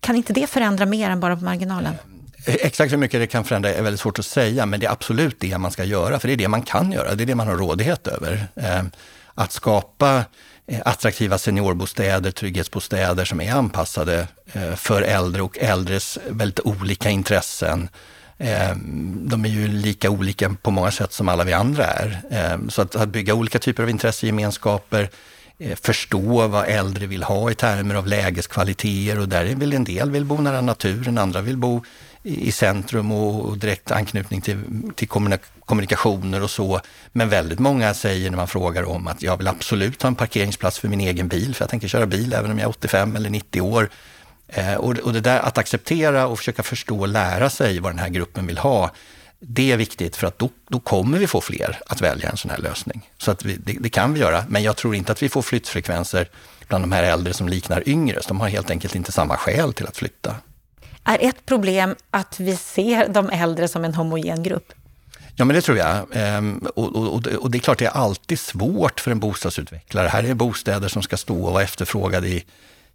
kan 0.00 0.16
inte 0.16 0.32
det 0.32 0.46
förändra 0.46 0.86
mer 0.86 1.10
än 1.10 1.20
bara 1.20 1.36
på 1.36 1.44
marginalen? 1.44 1.94
Eh, 2.44 2.56
exakt 2.60 2.92
hur 2.92 2.96
mycket 2.96 3.20
det 3.20 3.26
kan 3.26 3.44
förändra 3.44 3.74
är 3.74 3.82
väldigt 3.82 4.00
svårt 4.00 4.18
att 4.18 4.26
säga, 4.26 4.66
men 4.66 4.80
det 4.80 4.86
är 4.86 4.90
absolut 4.90 5.40
det 5.40 5.58
man 5.58 5.70
ska 5.70 5.84
göra, 5.84 6.20
för 6.20 6.28
det 6.28 6.34
är 6.34 6.36
det 6.36 6.48
man 6.48 6.62
kan 6.62 6.92
göra, 6.92 7.14
det 7.14 7.24
är 7.24 7.26
det 7.26 7.34
man 7.34 7.48
har 7.48 7.56
rådighet 7.56 8.06
över. 8.06 8.46
Eh, 8.56 8.82
att 9.34 9.52
skapa 9.52 10.24
eh, 10.66 10.80
attraktiva 10.84 11.38
seniorbostäder, 11.38 12.30
trygghetsbostäder 12.30 13.24
som 13.24 13.40
är 13.40 13.52
anpassade 13.52 14.28
för 14.76 15.02
äldre 15.02 15.42
och 15.42 15.58
äldres 15.58 16.18
väldigt 16.28 16.60
olika 16.60 17.10
intressen. 17.10 17.88
De 19.12 19.44
är 19.44 19.48
ju 19.48 19.68
lika 19.68 20.10
olika 20.10 20.56
på 20.62 20.70
många 20.70 20.90
sätt 20.90 21.12
som 21.12 21.28
alla 21.28 21.44
vi 21.44 21.52
andra 21.52 21.84
är. 21.84 22.20
Så 22.68 22.82
att, 22.82 23.08
bygga 23.08 23.34
olika 23.34 23.58
typer 23.58 23.82
av 23.82 23.90
intressegemenskaper, 23.90 25.10
förstå 25.82 26.46
vad 26.48 26.68
äldre 26.68 27.06
vill 27.06 27.22
ha 27.22 27.50
i 27.50 27.54
termer 27.54 27.94
av 27.94 28.06
lägeskvaliteter 28.06 29.18
och 29.20 29.28
där 29.28 29.44
är 29.44 29.54
väl 29.54 29.72
en 29.72 29.84
del 29.84 30.10
vill 30.10 30.24
bo 30.24 30.40
nära 30.40 30.60
naturen, 30.60 31.18
andra 31.18 31.40
vill 31.40 31.56
bo 31.56 31.82
i 32.22 32.52
centrum 32.52 33.12
och 33.12 33.58
direkt 33.58 33.90
anknytning 33.90 34.40
till, 34.40 34.62
till 34.94 35.08
kommunikationer 35.64 36.42
och 36.42 36.50
så. 36.50 36.80
Men 37.12 37.28
väldigt 37.28 37.58
många 37.58 37.94
säger 37.94 38.30
när 38.30 38.36
man 38.36 38.48
frågar 38.48 38.82
om 38.82 39.06
att 39.06 39.22
jag 39.22 39.36
vill 39.36 39.48
absolut 39.48 40.02
ha 40.02 40.08
en 40.08 40.14
parkeringsplats 40.14 40.78
för 40.78 40.88
min 40.88 41.00
egen 41.00 41.28
bil, 41.28 41.54
för 41.54 41.62
jag 41.62 41.70
tänker 41.70 41.88
köra 41.88 42.06
bil 42.06 42.32
även 42.32 42.50
om 42.50 42.58
jag 42.58 42.64
är 42.64 42.70
85 42.70 43.16
eller 43.16 43.30
90 43.30 43.60
år. 43.60 43.90
Eh, 44.48 44.74
och, 44.74 44.98
och 44.98 45.12
det 45.12 45.20
där 45.20 45.40
att 45.40 45.58
acceptera 45.58 46.26
och 46.26 46.38
försöka 46.38 46.62
förstå 46.62 47.00
och 47.00 47.08
lära 47.08 47.50
sig 47.50 47.78
vad 47.78 47.92
den 47.92 47.98
här 47.98 48.08
gruppen 48.08 48.46
vill 48.46 48.58
ha, 48.58 48.90
det 49.40 49.72
är 49.72 49.76
viktigt 49.76 50.16
för 50.16 50.26
att 50.26 50.38
då, 50.38 50.50
då 50.68 50.80
kommer 50.80 51.18
vi 51.18 51.26
få 51.26 51.40
fler 51.40 51.78
att 51.86 52.00
välja 52.00 52.30
en 52.30 52.36
sån 52.36 52.50
här 52.50 52.58
lösning. 52.58 53.10
Så 53.18 53.30
att 53.30 53.44
vi, 53.44 53.56
det, 53.56 53.76
det, 53.80 53.88
kan 53.88 54.14
vi 54.14 54.20
göra, 54.20 54.44
men 54.48 54.62
jag 54.62 54.76
tror 54.76 54.94
inte 54.94 55.12
att 55.12 55.22
vi 55.22 55.28
får 55.28 55.42
flyttfrekvenser 55.42 56.28
bland 56.68 56.84
de 56.84 56.92
här 56.92 57.02
äldre 57.02 57.32
som 57.32 57.48
liknar 57.48 57.88
yngre. 57.88 58.22
Så 58.22 58.28
de 58.28 58.40
har 58.40 58.48
helt 58.48 58.70
enkelt 58.70 58.94
inte 58.94 59.12
samma 59.12 59.36
skäl 59.36 59.72
till 59.72 59.86
att 59.86 59.96
flytta. 59.96 60.36
Är 61.04 61.28
ett 61.28 61.46
problem 61.46 61.94
att 62.10 62.40
vi 62.40 62.56
ser 62.56 63.08
de 63.08 63.30
äldre 63.30 63.68
som 63.68 63.84
en 63.84 63.94
homogen 63.94 64.42
grupp? 64.42 64.72
Ja, 65.36 65.44
men 65.44 65.56
det 65.56 65.62
tror 65.62 65.78
jag. 65.78 66.06
Ehm, 66.12 66.58
och, 66.74 66.96
och, 66.96 67.26
och, 67.26 67.50
det 67.50 67.58
är 67.58 67.60
klart, 67.60 67.78
det 67.78 67.84
är 67.84 67.90
alltid 67.90 68.38
svårt 68.38 69.00
för 69.00 69.10
en 69.10 69.20
bostadsutvecklare. 69.20 70.08
Här 70.08 70.24
är 70.24 70.34
bostäder 70.34 70.88
som 70.88 71.02
ska 71.02 71.16
stå 71.16 71.44
och 71.44 71.52
vara 71.52 71.62
efterfrågade 71.62 72.28
i, 72.28 72.44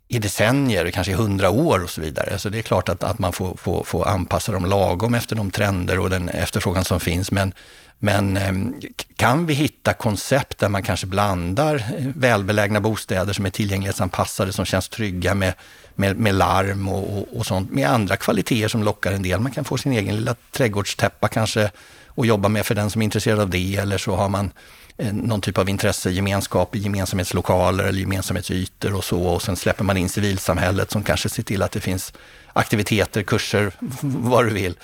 i 0.07 0.19
decennier, 0.19 0.91
kanske 0.91 1.11
i 1.11 1.15
hundra 1.15 1.49
år 1.49 1.83
och 1.83 1.89
så 1.89 2.01
vidare. 2.01 2.39
Så 2.39 2.49
det 2.49 2.57
är 2.57 2.61
klart 2.61 2.89
att, 2.89 3.03
att 3.03 3.19
man 3.19 3.33
får, 3.33 3.57
får, 3.57 3.83
får 3.83 4.07
anpassa 4.07 4.51
dem 4.51 4.65
lagom 4.65 5.13
efter 5.13 5.35
de 5.35 5.51
trender 5.51 5.99
och 5.99 6.09
den 6.09 6.29
efterfrågan 6.29 6.85
som 6.85 6.99
finns. 6.99 7.31
Men, 7.31 7.53
men 7.99 8.37
ehm, 8.37 8.75
kan 9.15 9.45
vi 9.45 9.53
hitta 9.53 9.93
koncept 9.93 10.57
där 10.57 10.69
man 10.69 10.83
kanske 10.83 11.07
blandar 11.07 11.75
eh, 11.75 12.05
välbelägna 12.15 12.81
bostäder 12.81 13.33
som 13.33 13.45
är 13.45 13.49
tillgänglighetsanpassade, 13.49 14.53
som 14.53 14.65
känns 14.65 14.89
trygga 14.89 15.33
med, 15.33 15.53
med, 15.95 16.17
med 16.17 16.35
larm 16.35 16.87
och, 16.87 17.17
och, 17.17 17.37
och, 17.37 17.45
sånt, 17.45 17.71
med 17.71 17.89
andra 17.89 18.17
kvaliteter 18.17 18.67
som 18.67 18.83
lockar 18.83 19.11
en 19.11 19.23
del. 19.23 19.39
Man 19.39 19.51
kan 19.51 19.65
få 19.65 19.77
sin 19.77 19.91
egen 19.91 20.15
lilla 20.15 20.35
trädgårdstäppa 20.51 21.27
kanske 21.27 21.71
och 22.07 22.25
jobba 22.25 22.49
med 22.49 22.65
för 22.65 22.75
den 22.75 22.89
som 22.89 23.01
är 23.01 23.03
intresserad 23.03 23.39
av 23.39 23.49
det, 23.49 23.75
eller 23.75 23.97
så 23.97 24.15
har 24.15 24.29
man 24.29 24.51
eh, 24.97 25.13
någon 25.13 25.41
typ 25.41 25.57
av 25.57 25.69
intressegemenskap 25.69 26.75
i 26.75 26.79
gemensamhetslokaler 26.79 27.83
eller 27.83 27.99
gemensamhetsytor 27.99 28.93
och 28.93 29.03
så. 29.03 29.21
Och 29.21 29.41
sen 29.41 29.55
släpper 29.55 29.83
man 29.83 29.97
in 29.97 30.09
civilsamhället 30.09 30.91
som 30.91 31.03
kanske 31.03 31.29
ser 31.29 31.43
till 31.43 31.61
att 31.61 31.71
det 31.71 31.81
finns 31.81 32.13
aktiviteter, 32.53 33.23
kurser, 33.23 33.71
vad 34.01 34.45
du 34.45 34.53
vill. 34.53 34.75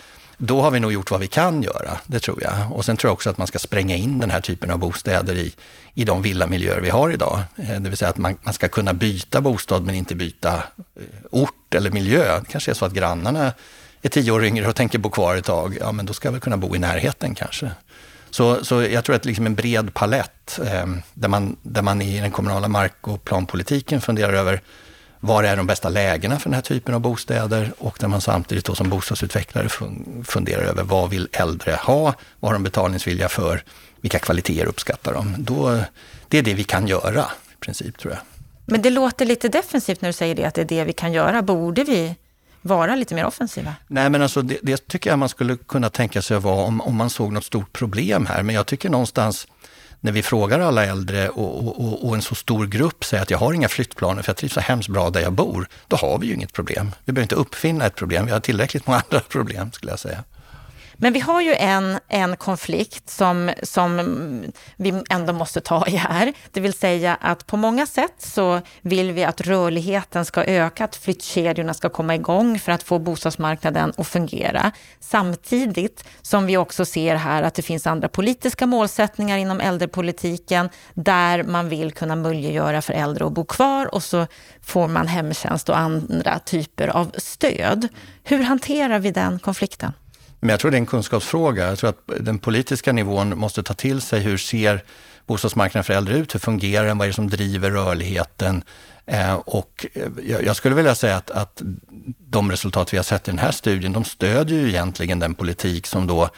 Då 0.44 0.62
har 0.62 0.72
vi 0.72 0.80
nog 0.80 0.94
gjort 0.94 1.12
vad 1.12 1.20
vi 1.20 1.28
kan 1.28 1.64
göra, 1.64 2.00
det 2.06 2.20
tror 2.20 2.44
jag. 2.44 2.72
Och 2.72 2.86
sen 2.86 2.98
tror 2.98 3.10
jag 3.10 3.14
också 3.14 3.30
att 3.30 3.38
man 3.38 3.48
ska 3.48 3.60
spränga 3.60 3.96
in 3.96 4.20
den 4.20 4.32
här 4.32 4.42
typen 4.42 4.72
av 4.72 4.80
bostäder 4.80 5.36
i, 5.36 5.54
i 5.94 6.04
de 6.06 6.22
villamiljöer 6.22 6.82
vi 6.82 6.90
har 6.90 7.12
idag. 7.12 7.40
Eh, 7.56 7.80
det 7.80 7.90
vill 7.90 7.98
säga 7.98 8.10
att 8.10 8.18
man, 8.18 8.38
man 8.44 8.54
ska 8.54 8.68
kunna 8.68 8.94
byta 8.94 9.42
bostad 9.42 9.86
men 9.86 9.96
inte 9.96 10.16
byta 10.16 10.56
eh, 10.56 11.04
ort 11.30 11.76
eller 11.76 11.92
miljö. 11.92 12.40
Det 12.40 12.46
kanske 12.52 12.72
är 12.72 12.76
så 12.76 12.86
att 12.86 12.94
grannarna 12.94 13.54
är 14.02 14.10
tio 14.10 14.32
år 14.32 14.46
yngre 14.46 14.68
och 14.68 14.76
tänker 14.76 15.00
bo 15.00 15.10
kvar 15.10 15.36
ett 15.36 15.46
tag. 15.46 15.78
Ja, 15.80 15.92
men 15.92 16.06
då 16.06 16.14
ska 16.14 16.28
jag 16.28 16.32
väl 16.32 16.42
kunna 16.42 16.58
bo 16.58 16.76
i 16.76 16.80
närheten 16.80 17.36
kanske. 17.36 17.72
Så, 18.30 18.66
så 18.66 18.82
jag 18.82 19.04
tror 19.04 19.16
att 19.16 19.26
liksom 19.26 19.46
en 19.46 19.56
bred 19.56 19.94
palett 19.94 20.60
eh, 20.66 20.86
där, 21.14 21.28
man, 21.28 21.56
där 21.62 21.82
man 21.82 22.02
i 22.02 22.20
den 22.20 22.32
kommunala 22.32 22.68
mark 22.68 23.08
och 23.08 23.24
planpolitiken 23.24 24.02
funderar 24.02 24.34
över 24.34 24.62
var 25.22 25.44
är 25.44 25.58
de 25.58 25.68
bästa 25.68 25.90
lägena 25.90 26.40
för 26.40 26.50
den 26.50 26.54
här 26.56 26.62
typen 26.62 26.96
av 26.96 27.02
bostäder 27.02 27.74
och 27.78 27.98
där 28.00 28.08
man 28.08 28.22
samtidigt 28.22 28.66
då 28.66 28.76
som 28.76 28.90
bostadsutvecklare 28.90 29.70
funderar 30.24 30.62
över 30.62 30.84
vad 30.84 31.10
vill 31.10 31.28
äldre 31.32 31.72
ha, 31.72 32.14
vad 32.40 32.50
har 32.50 32.54
de 32.54 32.64
betalningsvilja 32.64 33.30
för, 33.30 33.64
vilka 34.02 34.20
kvaliteter 34.20 34.66
uppskattar 34.66 35.14
de. 35.14 35.36
Då, 35.38 35.80
det 36.28 36.38
är 36.38 36.44
det 36.44 36.54
vi 36.54 36.64
kan 36.64 36.88
göra 36.88 37.26
i 37.54 37.56
princip 37.60 37.98
tror 37.98 38.14
jag. 38.14 38.22
Men 38.66 38.82
det 38.82 38.90
låter 38.90 39.26
lite 39.26 39.50
defensivt 39.50 40.02
när 40.02 40.10
du 40.10 40.14
säger 40.14 40.36
det, 40.36 40.46
att 40.46 40.54
det 40.54 40.62
är 40.62 40.66
det 40.66 40.84
vi 40.84 40.94
kan 40.94 41.14
göra. 41.14 41.42
Borde 41.42 41.84
vi 41.84 42.16
vara 42.62 42.96
lite 42.96 43.16
mer 43.16 43.26
offensiva? 43.26 43.76
Nej, 43.88 44.10
men 44.10 44.22
alltså 44.22 44.42
det, 44.42 44.58
det 44.62 44.88
tycker 44.88 45.10
jag 45.10 45.20
man 45.20 45.30
skulle 45.30 45.58
kunna 45.58 45.90
tänka 45.90 46.22
sig 46.22 46.38
att 46.38 46.44
vara 46.44 46.66
om, 46.66 46.82
om 46.82 46.96
man 46.96 47.10
såg 47.10 47.34
något 47.34 47.46
stort 47.46 47.74
problem 47.74 48.26
här. 48.26 48.44
Men 48.44 48.56
jag 48.56 48.66
tycker 48.66 48.90
någonstans 48.90 49.48
när 50.02 50.12
vi 50.12 50.22
frågar 50.22 50.60
alla 50.60 50.86
äldre 50.86 51.30
och, 51.30 51.68
och, 51.68 52.08
och, 52.08 52.16
en 52.16 52.22
så 52.22 52.36
stor 52.36 52.68
grupp 52.68 53.04
säger 53.04 53.24
att 53.24 53.30
jag 53.30 53.38
har 53.38 53.54
inga 53.54 53.70
flyttplaner 53.70 54.22
för 54.22 54.30
jag 54.30 54.38
trivs 54.38 54.54
så 54.54 54.60
hemskt 54.60 54.90
bra 54.90 55.10
där 55.10 55.22
jag 55.22 55.34
bor, 55.34 55.68
då 55.88 55.96
har 55.96 56.20
vi 56.20 56.28
ju 56.28 56.34
inget 56.34 56.54
problem. 56.54 56.92
Vi 57.06 57.14
behöver 57.14 57.24
inte 57.24 57.36
uppfinna 57.36 57.86
ett 57.86 57.96
problem, 57.96 58.26
vi 58.26 58.32
har 58.32 58.40
tillräckligt 58.40 58.88
många 58.88 59.02
andra 59.10 59.20
problem 59.20 59.72
skulle 59.72 59.92
jag 59.92 60.00
säga. 60.00 60.24
Men 61.04 61.14
vi 61.14 61.20
har 61.20 61.42
ju 61.42 61.54
en, 61.54 62.00
en 62.08 62.38
konflikt 62.38 63.10
som, 63.10 63.52
som 63.64 64.44
vi 64.76 65.04
ändå 65.10 65.34
måste 65.34 65.62
ta 65.62 65.88
i 65.88 65.96
här. 65.96 66.34
Det 66.52 66.60
vill 66.60 66.74
säga 66.74 67.18
att 67.22 67.48
på 67.48 67.58
många 67.58 67.86
sätt 67.86 68.14
så 68.18 68.62
vill 68.82 69.12
vi 69.12 69.24
att 69.24 69.42
rörligheten 69.42 70.26
ska 70.26 70.44
öka, 70.44 70.86
att 70.86 70.96
flyttkedjorna 70.96 71.74
ska 71.74 71.90
komma 71.90 72.16
igång 72.16 72.60
för 72.60 72.72
att 72.72 72.84
få 72.84 73.00
bostadsmarknaden 73.00 73.94
att 73.98 74.08
fungera. 74.08 74.72
Samtidigt 75.00 76.04
som 76.22 76.46
vi 76.46 76.58
också 76.58 76.86
ser 76.86 77.16
här 77.16 77.44
att 77.44 77.54
det 77.54 77.62
finns 77.62 77.88
andra 77.88 78.10
politiska 78.10 78.66
målsättningar 78.66 79.38
inom 79.38 79.60
äldrepolitiken 79.60 80.70
där 80.94 81.44
man 81.44 81.70
vill 81.70 81.92
kunna 81.92 82.16
möjliggöra 82.16 82.82
för 82.82 82.94
äldre 82.94 83.26
att 83.26 83.34
bo 83.34 83.46
kvar 83.46 83.96
och 83.96 84.04
så 84.04 84.28
får 84.62 84.88
man 84.88 85.08
hemtjänst 85.08 85.70
och 85.70 85.78
andra 85.78 86.40
typer 86.40 86.88
av 86.88 87.12
stöd. 87.18 87.88
Hur 88.24 88.44
hanterar 88.44 89.00
vi 89.00 89.12
den 89.12 89.40
konflikten? 89.40 89.94
Men 90.42 90.50
jag 90.50 90.60
tror 90.60 90.72
det 90.72 90.78
är 90.78 90.80
en 90.80 90.86
kunskapsfråga. 90.86 91.68
Jag 91.68 91.80
tror 91.80 91.90
att 91.90 92.02
den 92.20 92.40
politiska 92.40 92.92
nivån 92.92 93.38
måste 93.38 93.64
ta 93.64 93.74
till 93.74 94.02
sig 94.02 94.20
hur 94.20 94.38
ser 94.38 94.84
bostadsmarknaden 95.28 95.84
för 95.84 95.94
äldre 95.94 96.18
ut? 96.18 96.36
Hur 96.36 96.40
fungerar 96.40 96.86
den? 96.86 96.98
Vad 96.98 97.06
är 97.06 97.10
det 97.10 97.16
som 97.16 97.30
driver 97.30 97.72
rörligheten? 97.72 98.64
Eh, 99.06 99.34
och 99.34 99.86
eh, 99.94 100.42
jag 100.46 100.56
skulle 100.56 100.76
vilja 100.76 100.96
säga 100.96 101.16
att, 101.16 101.32
att 101.32 101.62
de 102.20 102.52
resultat 102.52 102.94
vi 102.94 102.98
har 102.98 103.04
sett 103.04 103.28
i 103.28 103.32
den 103.32 103.40
här 103.40 103.52
studien, 103.52 103.94
de 103.94 104.04
stödjer 104.04 104.60
ju 104.60 104.70
egentligen 104.70 105.20
den 105.20 105.34
politik 105.34 105.88
som 105.88 106.08
då 106.08 106.30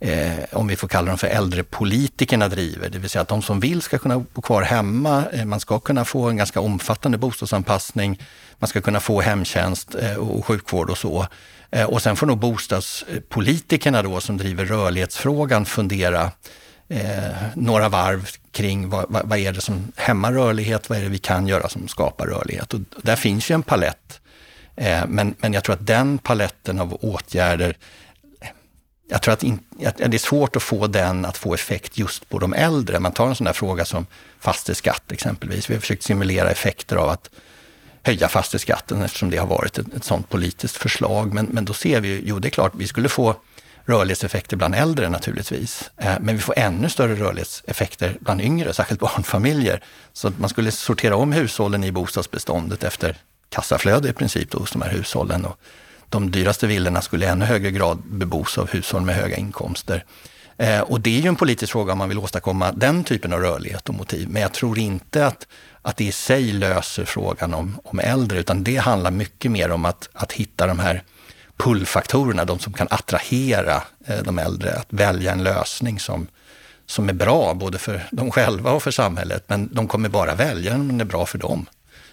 eh, 0.00 0.44
om 0.52 0.66
vi 0.66 0.76
får 0.76 0.88
kalla 0.88 1.08
dem 1.08 1.18
för 1.18 1.26
äldrepolitikerna 1.26 2.48
driver. 2.48 2.88
Det 2.88 2.98
vill 2.98 3.10
säga 3.10 3.22
att 3.22 3.28
de 3.28 3.42
som 3.42 3.60
vill 3.60 3.82
ska 3.82 3.98
kunna 3.98 4.18
bo 4.18 4.42
kvar 4.42 4.62
hemma. 4.62 5.24
Eh, 5.32 5.44
man 5.44 5.60
ska 5.60 5.78
kunna 5.78 6.04
få 6.04 6.28
en 6.28 6.36
ganska 6.36 6.60
omfattande 6.60 7.18
bostadsanpassning. 7.18 8.20
Man 8.58 8.68
ska 8.68 8.80
kunna 8.80 9.00
få 9.00 9.20
hemtjänst 9.20 9.94
eh, 9.94 10.14
och 10.14 10.46
sjukvård 10.46 10.90
och 10.90 10.98
så. 10.98 11.26
Eh, 11.70 11.84
och 11.84 12.02
sen 12.02 12.16
får 12.16 12.26
nog 12.26 12.38
bostadspolitikerna 12.38 14.02
då 14.02 14.20
som 14.20 14.36
driver 14.36 14.64
rörlighetsfrågan 14.64 15.66
fundera 15.66 16.30
eh, 16.88 17.32
några 17.54 17.88
varv 17.88 18.28
kring 18.52 18.88
vad, 18.88 19.06
vad, 19.08 19.28
vad, 19.28 19.38
är 19.38 19.52
det 19.52 19.60
som 19.60 19.92
hämmar 19.96 20.32
rörlighet, 20.32 20.88
vad 20.88 20.98
är 20.98 21.02
det 21.02 21.08
vi 21.08 21.18
kan 21.18 21.46
göra 21.46 21.68
som 21.68 21.88
skapar 21.88 22.26
rörlighet. 22.26 22.74
Och 22.74 22.80
där 23.02 23.16
finns 23.16 23.50
ju 23.50 23.54
en 23.54 23.62
palett. 23.62 24.20
Eh, 24.76 25.06
men, 25.08 25.34
men 25.38 25.52
jag 25.52 25.64
tror 25.64 25.74
att 25.74 25.86
den 25.86 26.18
paletten 26.18 26.78
av 26.78 26.94
åtgärder 26.94 27.76
jag 29.10 29.22
tror 29.22 29.34
att, 29.34 29.42
in, 29.42 29.58
att 29.86 29.96
det 29.96 30.14
är 30.14 30.18
svårt 30.18 30.56
att 30.56 30.62
få 30.62 30.86
den 30.86 31.24
att 31.24 31.36
få 31.36 31.54
effekt 31.54 31.98
just 31.98 32.28
på 32.28 32.38
de 32.38 32.54
äldre. 32.54 33.00
Man 33.00 33.12
tar 33.12 33.28
en 33.28 33.34
sån 33.34 33.44
där 33.44 33.52
fråga 33.52 33.84
som 33.84 34.06
fastighetsskatt 34.40 35.12
exempelvis. 35.12 35.70
Vi 35.70 35.74
har 35.74 35.80
försökt 35.80 36.02
simulera 36.02 36.50
effekter 36.50 36.96
av 36.96 37.08
att 37.08 37.30
höja 38.08 38.28
fastighetsskatten 38.28 39.02
eftersom 39.02 39.30
det 39.30 39.36
har 39.36 39.46
varit 39.46 39.78
ett, 39.78 39.94
ett 39.94 40.04
sådant 40.04 40.28
politiskt 40.28 40.76
förslag. 40.76 41.34
Men, 41.34 41.46
men 41.46 41.64
då 41.64 41.72
ser 41.72 42.00
vi 42.00 42.08
ju, 42.08 42.22
jo 42.24 42.38
det 42.38 42.48
är 42.48 42.50
klart, 42.50 42.72
vi 42.76 42.86
skulle 42.86 43.08
få 43.08 43.36
rörlighetseffekter 43.84 44.56
bland 44.56 44.74
äldre 44.74 45.08
naturligtvis. 45.08 45.90
Eh, 45.96 46.14
men 46.20 46.36
vi 46.36 46.40
får 46.40 46.58
ännu 46.58 46.88
större 46.88 47.14
rörlighetseffekter 47.14 48.16
bland 48.20 48.40
yngre, 48.40 48.72
särskilt 48.72 49.00
barnfamiljer. 49.08 49.82
Så 50.12 50.28
att 50.28 50.38
man 50.38 50.48
skulle 50.48 50.70
sortera 50.70 51.16
om 51.16 51.32
hushållen 51.32 51.84
i 51.84 51.92
bostadsbeståndet 51.92 52.84
efter 52.84 53.16
kassaflöde 53.48 54.08
i 54.08 54.12
princip 54.12 54.50
då, 54.50 54.58
hos 54.58 54.70
de 54.70 54.82
här 54.82 54.90
hushållen. 54.90 55.44
Och 55.44 55.60
de 56.08 56.30
dyraste 56.30 56.66
villorna 56.66 57.02
skulle 57.02 57.26
i 57.26 57.28
ännu 57.28 57.44
högre 57.44 57.70
grad 57.70 57.98
bebos 58.04 58.58
av 58.58 58.70
hushåll 58.70 59.02
med 59.02 59.14
höga 59.14 59.36
inkomster. 59.36 60.04
Eh, 60.58 60.80
och 60.80 61.00
det 61.00 61.18
är 61.18 61.20
ju 61.20 61.28
en 61.28 61.36
politisk 61.36 61.72
fråga 61.72 61.92
om 61.92 61.98
man 61.98 62.08
vill 62.08 62.18
åstadkomma 62.18 62.72
den 62.72 63.04
typen 63.04 63.32
av 63.32 63.40
rörlighet 63.40 63.88
och 63.88 63.94
motiv. 63.94 64.28
Men 64.28 64.42
jag 64.42 64.52
tror 64.52 64.78
inte 64.78 65.26
att, 65.26 65.46
att 65.82 65.96
det 65.96 66.04
i 66.04 66.12
sig 66.12 66.52
löser 66.52 67.04
frågan 67.04 67.54
om, 67.54 67.80
om 67.84 67.98
äldre, 67.98 68.38
utan 68.38 68.64
det 68.64 68.76
handlar 68.76 69.10
mycket 69.10 69.50
mer 69.50 69.70
om 69.70 69.84
att, 69.84 70.08
att 70.12 70.32
hitta 70.32 70.66
de 70.66 70.78
här 70.78 71.02
pullfaktorerna, 71.56 72.44
de 72.44 72.58
som 72.58 72.72
kan 72.72 72.86
attrahera 72.90 73.82
eh, 74.06 74.22
de 74.22 74.38
äldre 74.38 74.72
att 74.72 74.86
välja 74.88 75.32
en 75.32 75.42
lösning 75.42 76.00
som, 76.00 76.26
som 76.86 77.08
är 77.08 77.12
bra 77.12 77.54
både 77.54 77.78
för 77.78 78.08
dem 78.10 78.30
själva 78.30 78.70
och 78.70 78.82
för 78.82 78.90
samhället. 78.90 79.44
Men 79.46 79.74
de 79.74 79.88
kommer 79.88 80.08
bara 80.08 80.34
välja 80.34 80.72
den 80.72 80.80
om 80.80 80.88
den 80.88 81.00
är 81.00 81.04
bra 81.04 81.26
för 81.26 81.38
dem. 81.38 81.66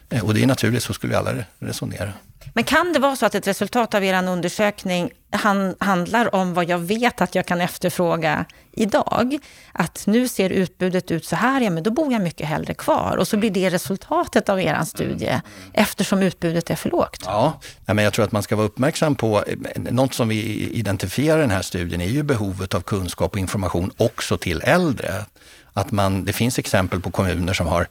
Eh, 0.09 0.25
och 0.25 0.33
det 0.33 0.43
är 0.43 0.47
naturligt, 0.47 0.83
så 0.83 0.93
skulle 0.93 1.11
vi 1.11 1.17
alla 1.17 1.33
resonera. 1.59 2.13
Men 2.53 2.63
kan 2.63 2.93
det 2.93 2.99
vara 2.99 3.15
så 3.15 3.25
att 3.25 3.35
ett 3.35 3.47
resultat 3.47 3.93
av 3.93 4.03
er 4.03 4.27
undersökning 4.27 5.11
han, 5.31 5.75
handlar 5.79 6.35
om 6.35 6.53
vad 6.53 6.69
jag 6.69 6.77
vet 6.77 7.21
att 7.21 7.35
jag 7.35 7.45
kan 7.45 7.61
efterfråga 7.61 8.45
idag? 8.71 9.37
Att 9.71 10.03
nu 10.07 10.27
ser 10.27 10.49
utbudet 10.49 11.11
ut 11.11 11.25
så 11.25 11.35
här, 11.35 11.61
ja 11.61 11.69
men 11.69 11.83
då 11.83 11.91
bor 11.91 12.13
jag 12.13 12.21
mycket 12.21 12.47
hellre 12.47 12.73
kvar. 12.73 13.17
Och 13.17 13.27
så 13.27 13.37
blir 13.37 13.51
det 13.51 13.69
resultatet 13.69 14.49
av 14.49 14.61
er 14.61 14.83
studie, 14.85 15.41
eftersom 15.73 16.23
utbudet 16.23 16.69
är 16.69 16.75
för 16.75 16.89
lågt. 16.89 17.23
Ja, 17.25 17.59
men 17.85 17.97
jag 17.97 18.13
tror 18.13 18.25
att 18.25 18.31
man 18.31 18.43
ska 18.43 18.55
vara 18.55 18.67
uppmärksam 18.67 19.15
på, 19.15 19.43
eh, 19.47 19.57
något 19.75 20.13
som 20.13 20.27
vi 20.27 20.69
identifierar 20.69 21.37
i 21.37 21.41
den 21.41 21.51
här 21.51 21.61
studien 21.61 22.01
är 22.01 22.09
ju 22.09 22.23
behovet 22.23 22.73
av 22.73 22.81
kunskap 22.81 23.33
och 23.33 23.39
information 23.39 23.91
också 23.97 24.37
till 24.37 24.61
äldre. 24.61 25.25
Att 25.73 25.91
man, 25.91 26.25
det 26.25 26.33
finns 26.33 26.59
exempel 26.59 27.01
på 27.01 27.11
kommuner 27.11 27.53
som 27.53 27.67
har 27.67 27.87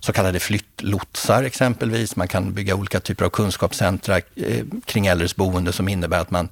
så 0.00 0.12
kallade 0.12 0.40
flyttlotsar 0.40 1.42
exempelvis. 1.42 2.16
Man 2.16 2.28
kan 2.28 2.52
bygga 2.52 2.74
olika 2.74 3.00
typer 3.00 3.24
av 3.24 3.30
kunskapscentra 3.30 4.16
eh, 4.16 4.64
kring 4.84 5.06
äldres 5.06 5.36
boende 5.36 5.72
som 5.72 5.88
innebär 5.88 6.20
att 6.20 6.30
man, 6.30 6.48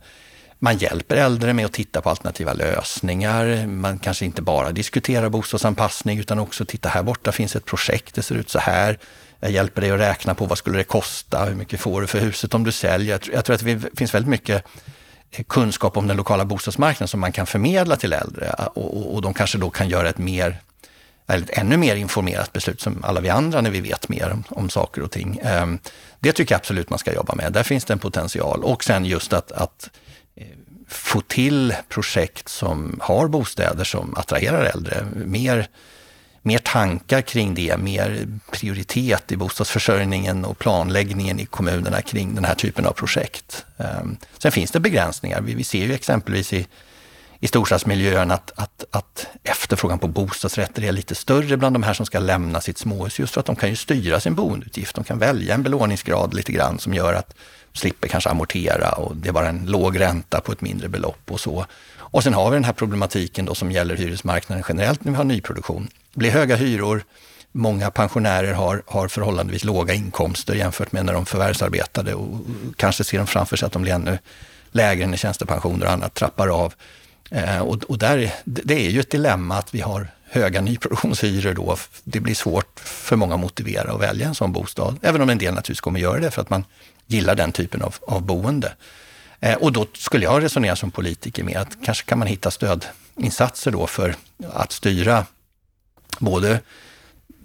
man 0.59 0.77
hjälper 0.77 1.17
äldre 1.17 1.53
med 1.53 1.67
att 1.67 1.73
titta 1.73 2.01
på 2.01 2.11
alternativa 2.11 2.53
lösningar. 2.53 3.67
Man 3.67 3.99
kanske 3.99 4.25
inte 4.25 4.43
bara 4.43 4.73
diskuterar 4.73 5.29
bostadsanpassning 5.29 6.19
utan 6.19 6.39
också 6.39 6.65
titta 6.65 6.89
här 6.89 7.03
borta 7.03 7.33
finns 7.33 7.57
ett 7.57 7.65
projekt, 7.65 8.15
det 8.15 8.23
ser 8.23 8.35
ut 8.35 8.51
så 8.51 8.59
här. 8.59 8.99
Jag 9.41 9.51
hjälper 9.51 9.81
dig 9.81 9.91
att 9.91 10.01
räkna 10.01 10.35
på 10.35 10.47
vad 10.47 10.59
skulle 10.59 10.79
det 10.79 10.85
kosta, 10.85 11.45
hur 11.45 11.55
mycket 11.55 11.81
får 11.81 12.01
du 12.01 12.07
för 12.07 12.19
huset 12.19 12.55
om 12.55 12.65
du 12.65 12.73
säljer. 12.73 13.21
Jag 13.33 13.45
tror 13.45 13.55
att 13.55 13.65
det 13.65 13.81
finns 13.97 14.15
väldigt 14.15 14.31
mycket 14.31 14.65
eh, 15.31 15.45
kunskap 15.45 15.97
om 15.97 16.07
den 16.07 16.17
lokala 16.17 16.45
bostadsmarknaden 16.45 17.09
som 17.09 17.21
man 17.21 17.33
kan 17.33 17.47
förmedla 17.47 17.97
till 17.97 18.13
äldre 18.13 18.47
eh, 18.59 18.65
och, 18.65 18.97
och, 18.97 19.15
och 19.15 19.23
de 19.23 19.35
kanske 19.35 19.59
då 19.59 19.71
kan 19.71 19.89
göra 19.89 20.09
ett 20.09 20.19
mer 20.19 20.61
ett 21.27 21.59
ännu 21.59 21.77
mer 21.77 21.97
informerat 21.97 22.53
beslut 22.53 22.81
som 22.81 23.05
alla 23.05 23.21
vi 23.21 23.29
andra 23.29 23.61
när 23.61 23.71
vi 23.71 23.81
vet 23.81 24.09
mer 24.09 24.31
om, 24.33 24.45
om 24.49 24.71
saker 24.71 25.03
och 25.03 25.11
ting. 25.11 25.41
Ehm, 25.43 25.79
det 26.21 26.33
tycker 26.33 26.55
jag 26.55 26.59
absolut 26.59 26.91
man 26.91 26.99
ska 26.99 27.15
jobba 27.15 27.35
med. 27.35 27.53
Där 27.53 27.63
finns 27.63 27.85
det 27.85 27.93
en 27.93 27.99
potential. 27.99 28.65
Och 28.65 28.85
sen 28.85 29.05
just 29.05 29.33
att, 29.33 29.53
att 29.53 29.91
eh, 30.37 30.47
få 30.89 31.21
till 31.21 31.75
projekt 31.89 32.49
som 32.49 33.01
har 33.03 33.29
bostäder 33.29 33.85
som 33.85 34.15
attraherar 34.17 34.65
äldre. 34.65 35.07
Mer, 35.15 35.69
mer 36.43 36.59
tankar 36.59 37.21
kring 37.21 37.55
det, 37.55 37.77
mer 37.77 38.29
prioritet 38.53 39.33
i 39.33 39.37
bostadsförsörjningen 39.37 40.45
och 40.45 40.59
planläggningen 40.59 41.41
i 41.41 41.47
kommunerna 41.47 42.03
kring 42.03 42.35
den 42.35 42.45
här 42.45 42.55
typen 42.55 42.87
av 42.87 42.93
projekt. 42.93 43.67
Ehm, 43.79 44.17
sen 44.39 44.53
finns 44.53 44.71
det 44.71 44.81
begränsningar. 44.81 45.41
Vi, 45.41 45.65
ser 45.65 45.85
ju 45.87 45.95
exempelvis 45.95 46.53
i, 46.53 46.67
i 47.41 47.49
storstadsmiljön 47.49 48.31
att, 48.31 48.53
att, 48.57 48.85
att 48.91 49.27
efterfrågan 49.43 49.99
på 49.99 50.09
bostadsrätter 50.09 50.85
är 50.85 50.93
lite 50.93 51.15
större 51.15 51.57
bland 51.57 51.75
de 51.75 51.83
här 51.83 51.95
som 51.95 52.07
ska 52.07 52.19
lämna 52.19 52.61
sitt 52.61 52.79
småhus, 52.79 53.19
just 53.19 53.35
för 53.35 53.41
att 53.41 53.47
de 53.47 53.57
kan 53.57 53.71
ju 53.71 53.77
styra 53.77 54.21
sin 54.21 54.35
boendeutgift. 54.35 54.95
De 54.95 55.05
kan 55.05 55.19
välja 55.19 55.55
en 55.55 55.63
belåningsgrad 55.63 56.35
lite 56.35 56.53
grann 56.53 56.79
som 56.79 56.95
gör 56.95 57.15
att 57.15 57.35
de 57.73 57.79
slipper 57.79 58.09
kanske 58.09 58.31
amortera 58.31 58.91
och 58.91 59.17
det 59.17 59.29
är 59.29 59.33
bara 59.33 59.49
en 59.49 59.67
låg 59.67 60.01
ränta 60.01 60.41
på 60.41 60.53
ett 60.53 60.61
mindre 60.61 60.89
belopp 60.89 61.31
och 61.31 61.41
så. 61.41 61.67
Och 61.99 62.23
sen 62.23 62.35
har 62.35 62.51
vi 62.51 62.57
den 62.57 62.65
här 62.65 62.73
problematiken 62.73 63.45
då 63.45 63.55
som 63.55 63.73
gäller 63.73 63.97
hyresmarknaden 63.97 64.65
generellt 64.69 65.05
när 65.05 65.13
vi 65.13 65.17
har 65.17 65.25
nyproduktion. 65.25 65.89
Det 66.13 66.19
blir 66.19 66.31
höga 66.31 66.57
hyror, 66.57 67.05
många 67.53 67.91
pensionärer 67.91 68.53
har, 68.53 68.83
har 68.87 69.09
förhållandevis 69.09 69.65
låga 69.65 69.95
inkomster 69.95 70.55
jämfört 70.55 70.93
med 70.93 71.05
när 71.05 71.13
de 71.13 71.27
förvärvsarbetade 71.27 72.15
och 72.15 72.39
kanske 72.77 73.05
ser 73.05 73.19
de 73.19 73.27
framför 73.27 73.57
sig 73.57 73.67
att 73.67 73.73
de 73.73 73.83
blir 73.83 73.93
ännu 73.93 74.19
lägre 74.73 75.07
när 75.07 75.17
tjänstepensioner 75.17 75.87
och 75.87 75.93
annat 75.93 76.15
trappar 76.15 76.49
av. 76.49 76.75
Eh, 77.31 77.59
och, 77.59 77.83
och 77.83 77.99
där, 77.99 78.35
det 78.45 78.87
är 78.87 78.91
ju 78.91 79.01
ett 79.01 79.11
dilemma 79.11 79.59
att 79.59 79.75
vi 79.75 79.81
har 79.81 80.09
höga 80.31 80.61
nyproduktionshyror 80.61 81.55
då. 81.55 81.77
Det 82.05 82.21
blir 82.21 82.35
svårt 82.35 82.81
för 82.81 83.17
många 83.17 83.35
att 83.35 83.41
motivera 83.41 83.93
att 83.93 84.01
välja 84.01 84.29
en 84.29 84.35
sån 84.35 84.53
bostad, 84.53 84.99
även 85.03 85.21
om 85.21 85.31
en 85.31 85.39
del 85.39 85.55
naturligtvis 85.55 85.81
kommer 85.81 86.01
göra 86.01 86.21
det 86.21 86.31
för 86.31 86.43
att 86.43 86.51
man 86.51 86.65
gillar 87.07 87.35
den 87.35 87.53
typen 87.53 87.83
av, 87.83 87.95
av 88.07 88.23
boende. 88.23 88.73
Eh, 89.41 89.55
och 89.55 89.73
då 89.73 89.87
skulle 89.93 90.25
jag 90.25 90.43
resonera 90.43 90.77
som 90.77 90.91
politiker 90.91 91.45
med 91.45 91.57
att 91.57 91.77
kanske 91.85 92.05
kan 92.05 92.19
man 92.19 92.29
hitta 92.29 92.51
stödinsatser 92.51 93.71
då 93.71 93.87
för 93.87 94.15
att 94.53 94.73
styra 94.73 95.27
både 96.19 96.61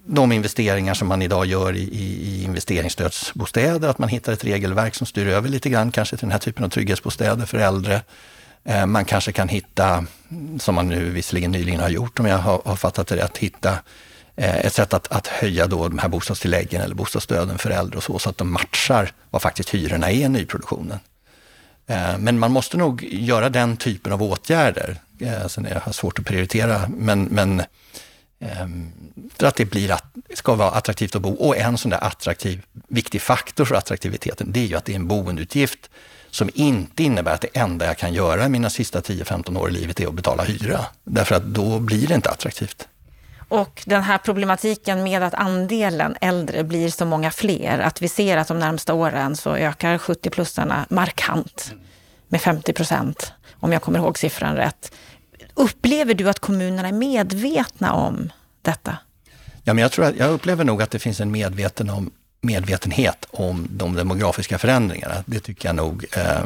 de 0.06 0.32
investeringar 0.32 0.94
som 0.94 1.08
man 1.08 1.22
idag 1.22 1.46
gör 1.46 1.76
i, 1.76 1.84
i 1.84 2.44
investeringsstödsbostäder, 2.44 3.88
att 3.88 3.98
man 3.98 4.10
hittar 4.10 4.34
ett 4.34 4.44
regelverk 4.44 4.96
som 4.96 5.08
styr 5.08 5.28
över 5.28 5.50
lite 5.50 5.70
grann 5.70 5.92
kanske 5.92 6.18
till 6.18 6.26
den 6.26 6.32
här 6.32 6.40
typen 6.40 6.66
av 6.66 6.70
trygghetsbostäder 6.70 7.46
för 7.46 7.58
äldre. 7.58 8.02
Eh, 8.64 8.86
man 8.86 9.06
kanske 9.06 9.32
kan 9.32 9.48
hitta, 9.48 10.06
som 10.60 10.76
man 10.76 10.88
nu 10.88 11.10
visserligen 11.10 11.52
nyligen 11.52 11.80
har 11.80 11.90
gjort 11.90 12.20
om 12.20 12.26
jag 12.26 12.38
har, 12.38 12.62
har 12.66 12.76
fattat 12.76 13.08
det 13.08 13.16
rätt, 13.16 13.38
hitta 13.38 13.80
eh, 14.36 14.66
ett 14.66 14.74
sätt 14.74 14.94
att, 14.94 15.12
att 15.12 15.28
höja 15.28 15.68
då 15.68 15.88
de 15.88 15.98
här 15.98 16.10
bostadstilläggen 16.10 16.82
eller 16.82 16.96
bostadsstöden 16.96 17.58
för 17.58 17.70
äldre 17.70 17.98
och 17.98 18.04
så, 18.04 18.20
så 18.20 18.30
att 18.30 18.38
de 18.38 18.54
matchar 18.54 19.12
vad 19.30 19.42
faktiskt 19.42 19.70
hyrorna 19.70 20.12
är 20.12 20.26
i 20.26 20.30
nyproduktionen. 20.30 21.00
Eh, 21.88 22.18
men 22.18 22.40
man 22.40 22.52
måste 22.52 22.78
nog 22.78 23.04
göra 23.04 23.50
den 23.50 23.78
typen 23.78 24.14
av 24.14 24.24
åtgärder. 24.24 24.98
Sen 25.48 25.66
är 25.66 25.82
det 25.86 25.94
svårt 25.94 26.20
att 26.20 26.26
prioritera, 26.26 26.88
men, 26.88 27.24
men 27.24 27.64
ehm, 28.40 28.92
för 29.38 29.48
att 29.48 29.56
det 29.56 29.66
blir 29.66 29.92
att, 29.92 30.06
ska 30.34 30.56
vara 30.56 30.72
attraktivt 30.72 31.16
att 31.16 31.22
bo. 31.22 31.34
Och 31.34 31.58
en 31.58 31.78
sån 31.78 31.92
där 31.92 32.04
attraktiv, 32.04 32.62
viktig 32.88 33.22
faktor 33.22 33.66
för 33.66 33.76
attraktiviteten, 33.76 34.52
det 34.52 34.60
är 34.60 34.66
ju 34.66 34.76
att 34.76 34.86
det 34.86 34.92
är 34.92 34.96
en 34.96 35.08
boendeutgift 35.08 35.90
som 36.32 36.50
inte 36.54 37.04
innebär 37.04 37.34
att 37.34 37.42
det 37.42 37.58
enda 37.58 37.86
jag 37.86 37.98
kan 37.98 38.14
göra 38.14 38.50
mina 38.50 38.70
sista 38.70 39.00
10-15 39.00 39.60
år 39.60 39.70
i 39.70 39.74
livet 39.74 40.00
är 40.00 40.08
att 40.08 40.14
betala 40.14 40.44
hyra. 40.44 40.86
Därför 41.04 41.36
att 41.36 41.44
då 41.44 41.80
blir 41.80 42.08
det 42.08 42.16
inte 42.16 42.30
attraktivt. 42.30 42.88
Och 43.52 43.84
den 43.86 44.04
här 44.04 44.18
problematiken 44.18 45.04
med 45.04 45.24
att 45.24 45.34
andelen 45.34 46.16
äldre 46.22 46.64
blir 46.64 46.90
så 46.90 47.06
många 47.06 47.32
fler, 47.32 47.80
att 47.80 48.02
vi 48.02 48.08
ser 48.08 48.38
att 48.38 48.48
de 48.48 48.60
närmsta 48.60 48.94
åren 48.94 49.36
så 49.36 49.56
ökar 49.56 49.98
70-plussarna 49.98 50.86
markant 50.90 51.74
med 52.28 52.42
50 52.42 52.74
procent, 52.74 53.34
om 53.60 53.72
jag 53.72 53.82
kommer 53.82 54.00
ihåg 54.00 54.18
siffran 54.18 54.56
rätt. 54.56 54.92
Upplever 55.54 56.14
du 56.14 56.30
att 56.30 56.40
kommunerna 56.40 56.88
är 56.88 56.94
medvetna 56.94 57.94
om 57.94 58.32
detta? 58.62 58.98
Ja, 59.64 59.74
men 59.74 59.82
jag, 59.82 59.92
tror 59.92 60.06
att, 60.06 60.16
jag 60.16 60.32
upplever 60.32 60.64
nog 60.64 60.82
att 60.82 60.92
det 60.92 61.00
finns 61.00 61.20
en 61.20 61.32
medveten 61.32 61.90
om, 61.90 62.12
medvetenhet 62.42 63.26
om 63.32 63.68
de 63.70 63.96
demografiska 63.96 64.58
förändringarna. 64.58 65.24
Det 65.26 65.40
tycker 65.40 65.70
jag 65.70 65.76
nog, 65.76 66.06
eh, 66.18 66.44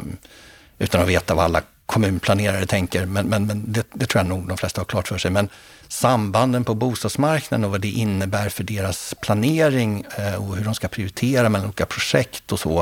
utan 0.78 1.02
att 1.02 1.08
veta 1.08 1.34
vad 1.34 1.44
alla 1.44 1.62
kommunplanerare 1.86 2.66
tänker, 2.66 3.06
men, 3.06 3.26
men, 3.26 3.46
men 3.46 3.72
det, 3.72 3.86
det, 3.92 4.06
tror 4.06 4.20
jag 4.20 4.28
nog 4.28 4.48
de 4.48 4.56
flesta 4.56 4.80
har 4.80 4.86
klart 4.86 5.08
för 5.08 5.18
sig. 5.18 5.30
Men 5.30 5.48
sambanden 5.88 6.64
på 6.64 6.74
bostadsmarknaden 6.74 7.64
och 7.64 7.70
vad 7.70 7.80
det 7.80 7.90
innebär 7.90 8.48
för 8.48 8.64
deras 8.64 9.14
planering 9.20 10.04
eh, 10.18 10.34
och 10.34 10.56
hur 10.56 10.64
de 10.64 10.74
ska 10.74 10.88
prioritera 10.88 11.48
mellan 11.48 11.66
olika 11.66 11.86
projekt 11.86 12.52
och 12.52 12.60
så, 12.60 12.78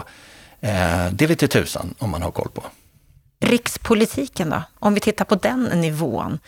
eh, 0.60 1.06
det 1.12 1.26
vete 1.26 1.48
tusan 1.48 1.94
om 1.98 2.10
man 2.10 2.22
har 2.22 2.30
koll 2.30 2.48
på. 2.54 2.64
Rikspolitiken 3.40 4.50
då? 4.50 4.62
Om 4.78 4.94
vi 4.94 5.00
tittar 5.00 5.24
på 5.24 5.34
den 5.34 5.64
nivån. 5.64 6.38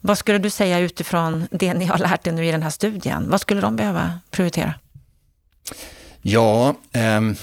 Vad 0.00 0.18
skulle 0.18 0.38
du 0.38 0.50
säga 0.50 0.78
utifrån 0.78 1.48
det 1.50 1.74
ni 1.74 1.84
har 1.84 1.98
lärt 1.98 2.26
er 2.26 2.32
nu 2.32 2.46
i 2.46 2.50
den 2.50 2.62
här 2.62 2.70
studien? 2.70 3.30
Vad 3.30 3.40
skulle 3.40 3.60
de 3.60 3.76
behöva 3.76 4.20
prioritera? 4.30 4.74
Ja, 6.22 6.74
ehm. 6.92 7.34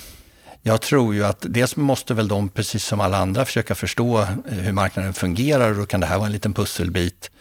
jag 0.62 0.82
tror 0.82 1.16
ju 1.16 1.26
att 1.26 1.46
dels 1.50 1.76
måste 1.76 2.14
väl 2.14 2.28
de, 2.28 2.50
precis 2.50 2.86
som 2.86 3.00
alla 3.00 3.18
andra, 3.18 3.46
försöka 3.46 3.76
förstå 3.76 4.20
eh, 4.22 4.28
hur 4.46 4.72
marknaden 4.72 5.14
fungerar 5.14 5.70
och 5.72 5.78
då 5.78 5.86
kan 5.86 6.00
det 6.00 6.06
här 6.06 6.18
vara 6.18 6.26
en 6.26 6.32
liten 6.32 6.54
pusselbit. 6.54 7.32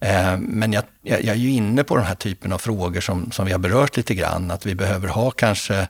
Ehm, 0.00 0.40
men 0.40 0.72
jag, 0.72 0.84
jag, 1.02 1.24
är 1.24 1.34
ju 1.34 1.50
inne 1.50 1.84
på 1.84 1.96
den 1.96 2.04
här 2.04 2.14
typen 2.14 2.52
av 2.52 2.58
frågor 2.58 3.00
som, 3.00 3.30
som 3.30 3.46
vi 3.46 3.52
har 3.52 3.58
berört 3.58 3.96
lite 3.96 4.14
grann, 4.14 4.50
att 4.50 4.66
vi 4.66 4.74
behöver 4.74 5.08
ha 5.08 5.30
kanske 5.30 5.88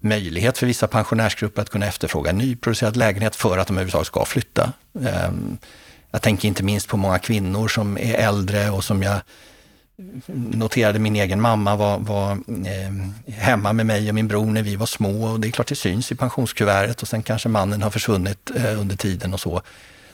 möjlighet 0.00 0.58
för 0.58 0.66
vissa 0.66 0.86
pensionärsgrupper 0.86 1.62
att 1.62 1.70
kunna 1.70 1.86
efterfråga 1.86 2.30
en 2.30 2.38
nyproducerad 2.38 2.96
lägenhet 2.96 3.36
för 3.36 3.58
att 3.58 3.66
de 3.66 3.72
överhuvudtaget 3.72 4.06
ska 4.06 4.24
flytta. 4.24 4.72
Ehm, 5.04 5.58
jag 6.10 6.22
tänker 6.22 6.48
inte 6.48 6.62
minst 6.62 6.88
på 6.88 6.96
många 6.96 7.18
kvinnor 7.18 7.68
som 7.68 7.98
är 7.98 8.14
äldre 8.14 8.70
och 8.70 8.84
som 8.84 9.02
jag 9.02 9.20
noterade 10.26 10.98
min 10.98 11.16
egen 11.16 11.40
mamma 11.40 11.76
var, 11.76 11.98
var 11.98 12.32
eh, 12.32 13.34
hemma 13.34 13.72
med 13.72 13.86
mig 13.86 14.08
och 14.08 14.14
min 14.14 14.28
bror 14.28 14.46
när 14.46 14.62
vi 14.62 14.76
var 14.76 14.86
små 14.86 15.24
och 15.24 15.40
det 15.40 15.48
är 15.48 15.52
klart 15.52 15.68
det 15.68 15.74
syns 15.74 16.12
i 16.12 16.14
pensionskuvertet 16.14 17.02
och 17.02 17.08
sen 17.08 17.22
kanske 17.22 17.48
mannen 17.48 17.82
har 17.82 17.90
försvunnit 17.90 18.50
eh, 18.56 18.80
under 18.80 18.96
tiden 18.96 19.34
och 19.34 19.40
så. 19.40 19.62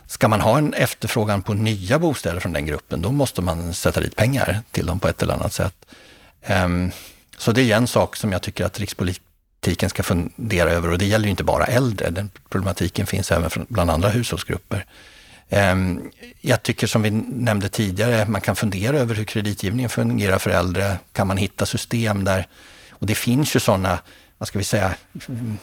Ska 0.07 0.29
man 0.29 0.41
ha 0.41 0.59
en 0.59 0.75
efterfrågan 0.75 1.43
på 1.43 1.55
nya 1.55 1.99
bostäder 1.99 2.41
från 2.41 2.53
den 2.53 2.67
gruppen, 2.67 3.03
då 3.03 3.13
måste 3.13 3.43
man 3.43 3.75
sätta 3.75 4.01
dit 4.01 4.17
pengar 4.17 4.61
till 4.71 4.87
dem 4.87 5.01
på 5.01 5.09
ett 5.09 5.23
eller 5.23 5.35
annat 5.35 5.53
sätt. 5.53 5.87
Um, 6.65 6.91
så 7.39 7.53
det 7.53 7.73
är 7.73 7.77
en 7.77 7.87
sak 7.87 8.17
som 8.17 8.33
jag 8.33 8.43
tycker 8.43 8.65
att 8.65 8.81
rikspolitiken 8.81 9.91
ska 9.91 10.03
fundera 10.03 10.71
över 10.71 10.91
och 10.91 10.99
det 10.99 11.07
gäller 11.07 11.25
ju 11.25 11.31
inte 11.31 11.45
bara 11.45 11.65
äldre, 11.65 12.11
den 12.11 12.31
problematiken 12.49 13.07
finns 13.07 13.33
även 13.33 13.51
bland 13.69 13.91
andra 13.91 14.09
hushållsgrupper. 14.09 14.87
Ehm, 15.51 16.11
jag 16.41 16.63
tycker 16.63 16.87
som 16.87 17.03
vi 17.03 17.11
nämnde 17.11 17.69
tidigare, 17.69 18.27
man 18.29 18.41
kan 18.41 18.57
fundera 18.57 18.99
över 18.99 19.15
hur 19.15 19.25
kreditgivningen 19.25 19.91
fungerar 19.91 20.39
för 20.39 20.51
äldre. 20.51 20.99
Kan 21.13 21.27
man 21.27 21.37
hitta 21.37 21.67
system 21.67 22.25
där, 22.25 22.47
och 22.91 23.07
det 23.07 23.15
finns 23.15 23.57
ju 23.57 23.61
sådana, 23.61 23.99
vad 24.39 24.49
ska 24.49 24.59
vi 24.59 24.65
säga, 24.65 24.95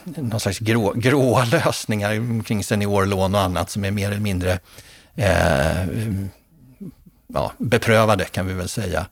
någon 0.03 0.39
slags 0.39 0.59
grå, 0.59 0.93
gråa 0.93 1.45
lösningar 1.51 2.43
kring 2.43 2.63
seniorlån 2.63 3.35
och 3.35 3.41
annat 3.41 3.69
som 3.69 3.85
är 3.85 3.91
mer 3.91 4.11
eller 4.11 4.19
mindre 4.19 4.59
eh, 5.15 5.87
ja, 7.27 7.51
beprövade 7.57 8.25
kan 8.25 8.47
vi 8.47 8.53
väl 8.53 8.69
säga. 8.69 9.05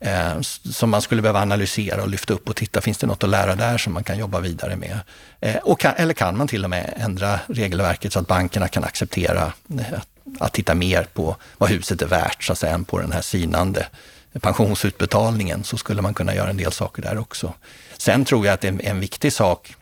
Eh, 0.00 0.40
som 0.72 0.90
man 0.90 1.02
skulle 1.02 1.22
behöva 1.22 1.40
analysera 1.40 2.02
och 2.02 2.08
lyfta 2.08 2.34
upp 2.34 2.48
och 2.48 2.56
titta, 2.56 2.80
finns 2.80 2.98
det 2.98 3.06
något 3.06 3.24
att 3.24 3.30
lära 3.30 3.54
där 3.54 3.78
som 3.78 3.92
man 3.92 4.04
kan 4.04 4.18
jobba 4.18 4.40
vidare 4.40 4.76
med? 4.76 4.98
Eh, 5.40 5.56
och 5.56 5.80
kan, 5.80 5.94
eller 5.96 6.14
kan 6.14 6.36
man 6.36 6.48
till 6.48 6.64
och 6.64 6.70
med 6.70 6.94
ändra 6.96 7.40
regelverket 7.46 8.12
så 8.12 8.18
att 8.18 8.26
bankerna 8.26 8.68
kan 8.68 8.84
acceptera 8.84 9.52
eh, 9.78 9.98
att 9.98 10.08
att 10.40 10.52
titta 10.52 10.74
mer 10.74 11.06
på 11.12 11.36
vad 11.58 11.70
huset 11.70 12.02
är 12.02 12.06
värt, 12.06 12.44
så 12.44 12.52
att 12.52 12.58
säga, 12.58 12.74
än 12.74 12.84
på 12.84 12.98
den 12.98 13.12
här 13.12 13.22
sinande 13.22 13.86
pensionsutbetalningen, 14.40 15.64
så 15.64 15.76
skulle 15.76 16.02
man 16.02 16.14
kunna 16.14 16.34
göra 16.34 16.50
en 16.50 16.56
del 16.56 16.72
saker 16.72 17.02
där 17.02 17.18
också. 17.18 17.54
Sen 17.98 18.24
tror 18.24 18.46
jag 18.46 18.54
att 18.54 18.64
en, 18.64 18.80
en 18.80 19.00
viktig 19.00 19.32
sak 19.32 19.74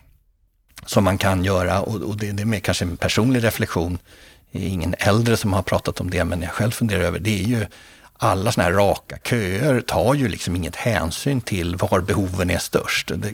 som 0.85 1.03
man 1.03 1.17
kan 1.17 1.43
göra, 1.43 1.81
och, 1.81 2.01
och 2.01 2.17
det, 2.17 2.31
det, 2.31 2.43
är 2.43 2.45
mer 2.45 2.59
kanske 2.59 2.85
en 2.85 2.97
personlig 2.97 3.43
reflektion, 3.43 3.97
det 4.51 4.65
är 4.65 4.67
ingen 4.67 4.95
äldre 4.99 5.37
som 5.37 5.53
har 5.53 5.61
pratat 5.61 6.01
om 6.01 6.09
det, 6.09 6.23
men 6.23 6.41
jag 6.41 6.51
själv 6.51 6.71
funderar 6.71 7.01
över, 7.01 7.19
det 7.19 7.39
är 7.43 7.47
ju 7.47 7.65
alla 8.17 8.51
sådana 8.51 8.69
här 8.69 8.77
raka 8.77 9.17
köer 9.23 9.81
tar 9.81 10.13
ju 10.13 10.27
liksom 10.27 10.55
inget 10.55 10.75
hänsyn 10.75 11.41
till 11.41 11.75
var 11.75 12.01
behoven 12.01 12.49
är 12.49 12.57
störst. 12.57 13.11
Det, 13.15 13.33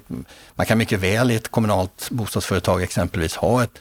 man 0.56 0.66
kan 0.66 0.78
mycket 0.78 1.00
väl 1.00 1.32
i 1.32 1.36
ett 1.36 1.52
kommunalt 1.52 2.08
bostadsföretag 2.12 2.84
exempelvis 2.84 3.36
ha 3.36 3.64
ett 3.64 3.80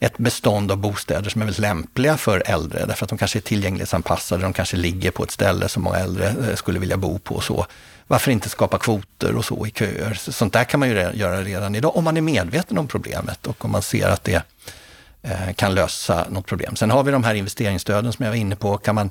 ett 0.00 0.18
bestånd 0.18 0.72
av 0.72 0.76
bostäder 0.76 1.30
som 1.30 1.42
är 1.42 1.46
väldigt 1.46 1.60
lämpliga 1.60 2.16
för 2.16 2.42
äldre, 2.46 2.86
därför 2.86 3.04
att 3.04 3.08
de 3.08 3.18
kanske 3.18 3.38
är 3.38 3.40
tillgänglighetsanpassade, 3.40 4.42
de 4.42 4.52
kanske 4.52 4.76
ligger 4.76 5.10
på 5.10 5.24
ett 5.24 5.30
ställe 5.30 5.68
som 5.68 5.82
många 5.82 5.98
äldre 5.98 6.28
eh, 6.28 6.54
skulle 6.54 6.78
vilja 6.78 6.96
bo 6.96 7.18
på 7.18 7.34
och 7.34 7.44
så. 7.44 7.66
Varför 8.06 8.30
inte 8.30 8.48
skapa 8.48 8.78
kvoter 8.78 9.36
och 9.36 9.44
så 9.44 9.66
i 9.66 9.70
köer? 9.70 10.14
Sånt 10.14 10.52
där 10.52 10.64
kan 10.64 10.80
man 10.80 10.88
ju 10.88 10.94
göra 11.14 11.42
redan 11.42 11.74
idag, 11.74 11.96
om 11.96 12.04
man 12.04 12.16
är 12.16 12.20
medveten 12.20 12.78
om 12.78 12.88
problemet 12.88 13.46
och 13.46 13.64
om 13.64 13.70
man 13.70 13.82
ser 13.82 14.08
att 14.08 14.24
det 14.24 14.42
eh, 15.22 15.52
kan 15.56 15.74
lösa 15.74 16.26
något 16.30 16.46
problem. 16.46 16.76
Sen 16.76 16.90
har 16.90 17.02
vi 17.02 17.12
de 17.12 17.24
här 17.24 17.34
investeringsstöden 17.34 18.12
som 18.12 18.24
jag 18.24 18.32
var 18.32 18.36
inne 18.36 18.56
på. 18.56 18.78
Kan 18.78 18.94
man 18.94 19.10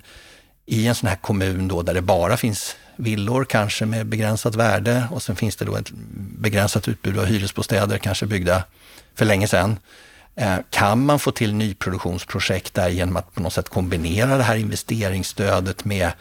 i 0.65 0.87
en 0.87 0.95
sån 0.95 1.09
här 1.09 1.15
kommun 1.15 1.67
då 1.67 1.81
där 1.81 1.93
det 1.93 2.01
bara 2.01 2.37
finns 2.37 2.75
villor, 2.95 3.45
kanske 3.45 3.85
med 3.85 4.05
begränsat 4.05 4.55
värde 4.55 5.07
och 5.11 5.23
sen 5.23 5.35
finns 5.35 5.55
det 5.55 5.65
då 5.65 5.75
ett 5.75 5.91
begränsat 6.37 6.87
utbud 6.87 7.19
av 7.19 7.25
hyresbostäder, 7.25 7.97
kanske 7.97 8.25
byggda 8.25 8.63
för 9.15 9.25
länge 9.25 9.47
sedan. 9.47 9.77
Eh, 10.39 10.57
kan 10.69 11.05
man 11.05 11.19
få 11.19 11.31
till 11.31 11.53
nyproduktionsprojekt 11.53 12.73
där 12.73 12.89
genom 12.89 13.17
att 13.17 13.33
på 13.33 13.41
något 13.41 13.53
sätt 13.53 13.69
kombinera 13.69 14.37
det 14.37 14.43
här 14.43 14.55
investeringsstödet 14.55 15.85
med 15.85 16.11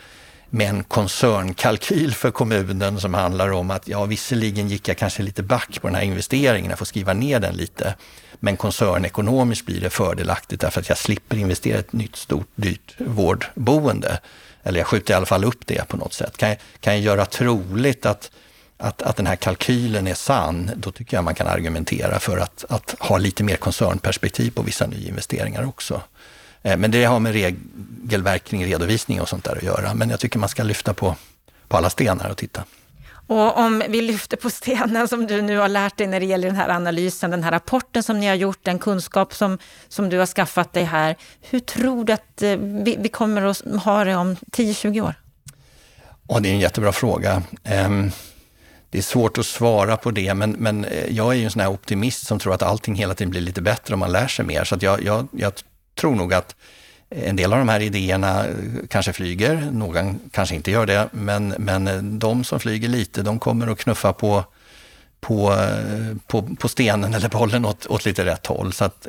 med 0.50 0.68
en 0.68 0.84
koncernkalkyl 0.84 2.14
för 2.14 2.30
kommunen 2.30 3.00
som 3.00 3.14
handlar 3.14 3.50
om 3.50 3.70
att 3.70 3.88
ja, 3.88 4.04
visserligen 4.04 4.68
gick 4.68 4.88
jag 4.88 4.96
kanske 4.96 5.22
lite 5.22 5.42
back 5.42 5.80
på 5.80 5.88
den 5.88 5.94
här 5.94 6.02
investeringen, 6.02 6.70
jag 6.70 6.78
får 6.78 6.86
skriva 6.86 7.12
ner 7.12 7.40
den 7.40 7.54
lite. 7.54 7.94
Men 8.40 8.56
koncernekonomiskt 8.56 9.66
blir 9.66 9.80
det 9.80 9.90
fördelaktigt 9.90 10.60
därför 10.60 10.80
att 10.80 10.88
jag 10.88 10.98
slipper 10.98 11.36
investera 11.36 11.76
i 11.76 11.80
ett 11.80 11.92
nytt 11.92 12.16
stort 12.16 12.48
dyrt 12.54 12.94
vårdboende. 12.98 14.20
Eller 14.62 14.78
jag 14.78 14.86
skjuter 14.86 15.14
i 15.14 15.16
alla 15.16 15.26
fall 15.26 15.44
upp 15.44 15.66
det 15.66 15.88
på 15.88 15.96
något 15.96 16.12
sätt. 16.12 16.36
Kan 16.36 16.48
jag, 16.48 16.58
kan 16.80 16.92
jag 16.92 17.02
göra 17.02 17.26
troligt 17.26 18.06
att, 18.06 18.30
att, 18.78 19.02
att 19.02 19.16
den 19.16 19.26
här 19.26 19.36
kalkylen 19.36 20.06
är 20.06 20.14
sann, 20.14 20.70
då 20.76 20.90
tycker 20.90 21.16
jag 21.16 21.24
man 21.24 21.34
kan 21.34 21.46
argumentera 21.46 22.18
för 22.18 22.38
att, 22.38 22.64
att 22.68 22.94
ha 22.98 23.18
lite 23.18 23.44
mer 23.44 23.56
koncernperspektiv 23.56 24.50
på 24.50 24.62
vissa 24.62 24.86
nyinvesteringar 24.86 25.66
också. 25.66 26.02
Eh, 26.62 26.76
men 26.76 26.90
det 26.90 27.04
har 27.04 27.20
med 27.20 27.32
regelverk 27.32 28.44
kring 28.44 28.66
redovisning 28.66 29.20
och 29.20 29.28
sånt 29.28 29.44
där 29.44 29.56
att 29.56 29.62
göra. 29.62 29.94
Men 29.94 30.10
jag 30.10 30.20
tycker 30.20 30.38
man 30.38 30.48
ska 30.48 30.62
lyfta 30.62 30.94
på, 30.94 31.16
på 31.68 31.76
alla 31.76 31.90
stenar 31.90 32.30
och 32.30 32.36
titta. 32.36 32.64
Och 33.26 33.58
om 33.58 33.82
vi 33.88 34.02
lyfter 34.02 34.36
på 34.36 34.50
stenen 34.50 35.08
som 35.08 35.26
du 35.26 35.42
nu 35.42 35.58
har 35.58 35.68
lärt 35.68 35.96
dig 35.96 36.06
när 36.06 36.20
det 36.20 36.26
gäller 36.26 36.48
den 36.48 36.56
här 36.56 36.68
analysen, 36.68 37.30
den 37.30 37.42
här 37.42 37.50
rapporten 37.50 38.02
som 38.02 38.20
ni 38.20 38.26
har 38.26 38.34
gjort, 38.34 38.58
den 38.62 38.78
kunskap 38.78 39.34
som, 39.34 39.58
som 39.88 40.08
du 40.08 40.18
har 40.18 40.26
skaffat 40.26 40.72
dig 40.72 40.84
här. 40.84 41.16
Hur 41.40 41.60
tror 41.60 42.04
du 42.04 42.12
att 42.12 42.42
eh, 42.42 42.56
vi, 42.56 42.96
vi 42.98 43.08
kommer 43.08 43.42
att 43.42 43.82
ha 43.84 44.04
det 44.04 44.16
om 44.16 44.34
10-20 44.34 45.00
år? 45.00 45.14
Ja, 46.28 46.40
det 46.40 46.48
är 46.48 46.52
en 46.52 46.58
jättebra 46.58 46.92
fråga. 46.92 47.42
Det 48.90 48.98
är 48.98 49.02
svårt 49.02 49.38
att 49.38 49.46
svara 49.46 49.96
på 49.96 50.10
det, 50.10 50.34
men, 50.34 50.50
men 50.50 50.84
eh, 50.84 51.06
jag 51.10 51.32
är 51.32 51.36
ju 51.36 51.44
en 51.44 51.50
sån 51.50 51.60
här 51.60 51.70
optimist 51.70 52.26
som 52.26 52.38
tror 52.38 52.54
att 52.54 52.62
allting 52.62 52.94
hela 52.94 53.14
tiden 53.14 53.30
blir 53.30 53.40
lite 53.40 53.62
bättre 53.62 53.94
om 53.94 54.00
man 54.00 54.12
lär 54.12 54.28
sig 54.28 54.44
mer. 54.44 54.64
Så 54.64 54.74
att 54.74 54.82
jag, 54.82 55.04
jag, 55.04 55.28
jag 55.32 55.52
tror 55.94 56.14
nog 56.14 56.34
att 56.34 56.56
eh, 57.10 57.28
en 57.28 57.36
del 57.36 57.52
av 57.52 57.58
de 57.58 57.68
här 57.68 57.80
idéerna 57.80 58.46
eh, 58.46 58.54
kanske 58.90 59.12
flyger, 59.12 59.68
någon 59.72 60.20
kanske 60.32 60.54
inte 60.54 60.70
gör 60.70 60.86
det, 60.86 61.08
men, 61.12 61.48
men 61.48 62.18
de 62.18 62.44
som 62.44 62.60
flyger 62.60 62.88
lite, 62.88 63.22
de 63.22 63.38
kommer 63.38 63.66
att 63.66 63.78
knuffa 63.78 64.12
på, 64.12 64.44
på, 65.20 65.56
på, 66.26 66.42
på 66.42 66.68
stenen 66.68 67.14
eller 67.14 67.28
bollen 67.28 67.64
åt, 67.64 67.86
åt 67.86 68.04
lite 68.04 68.24
rätt 68.24 68.46
håll. 68.46 68.72
Så 68.72 68.84
att, 68.84 69.06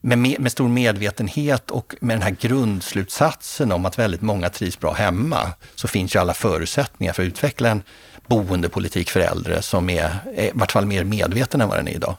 med, 0.00 0.18
med 0.40 0.52
stor 0.52 0.68
medvetenhet 0.68 1.70
och 1.70 1.94
med 2.00 2.16
den 2.16 2.22
här 2.22 2.36
grundslutsatsen 2.40 3.72
om 3.72 3.86
att 3.86 3.98
väldigt 3.98 4.22
många 4.22 4.48
trivs 4.48 4.80
bra 4.80 4.92
hemma, 4.92 5.52
så 5.74 5.88
finns 5.88 6.14
ju 6.14 6.20
alla 6.20 6.34
förutsättningar 6.34 7.12
för 7.12 7.22
att 7.22 7.26
utveckla 7.26 7.68
en 7.68 7.82
boendepolitik 8.28 9.10
för 9.10 9.20
äldre 9.20 9.62
som 9.62 9.90
är, 9.90 10.10
i 10.36 10.50
vart 10.54 10.72
fall 10.72 10.86
mer 10.86 11.04
medveten 11.04 11.60
än 11.60 11.68
vad 11.68 11.78
den 11.78 11.88
är 11.88 11.92
idag. 11.92 12.16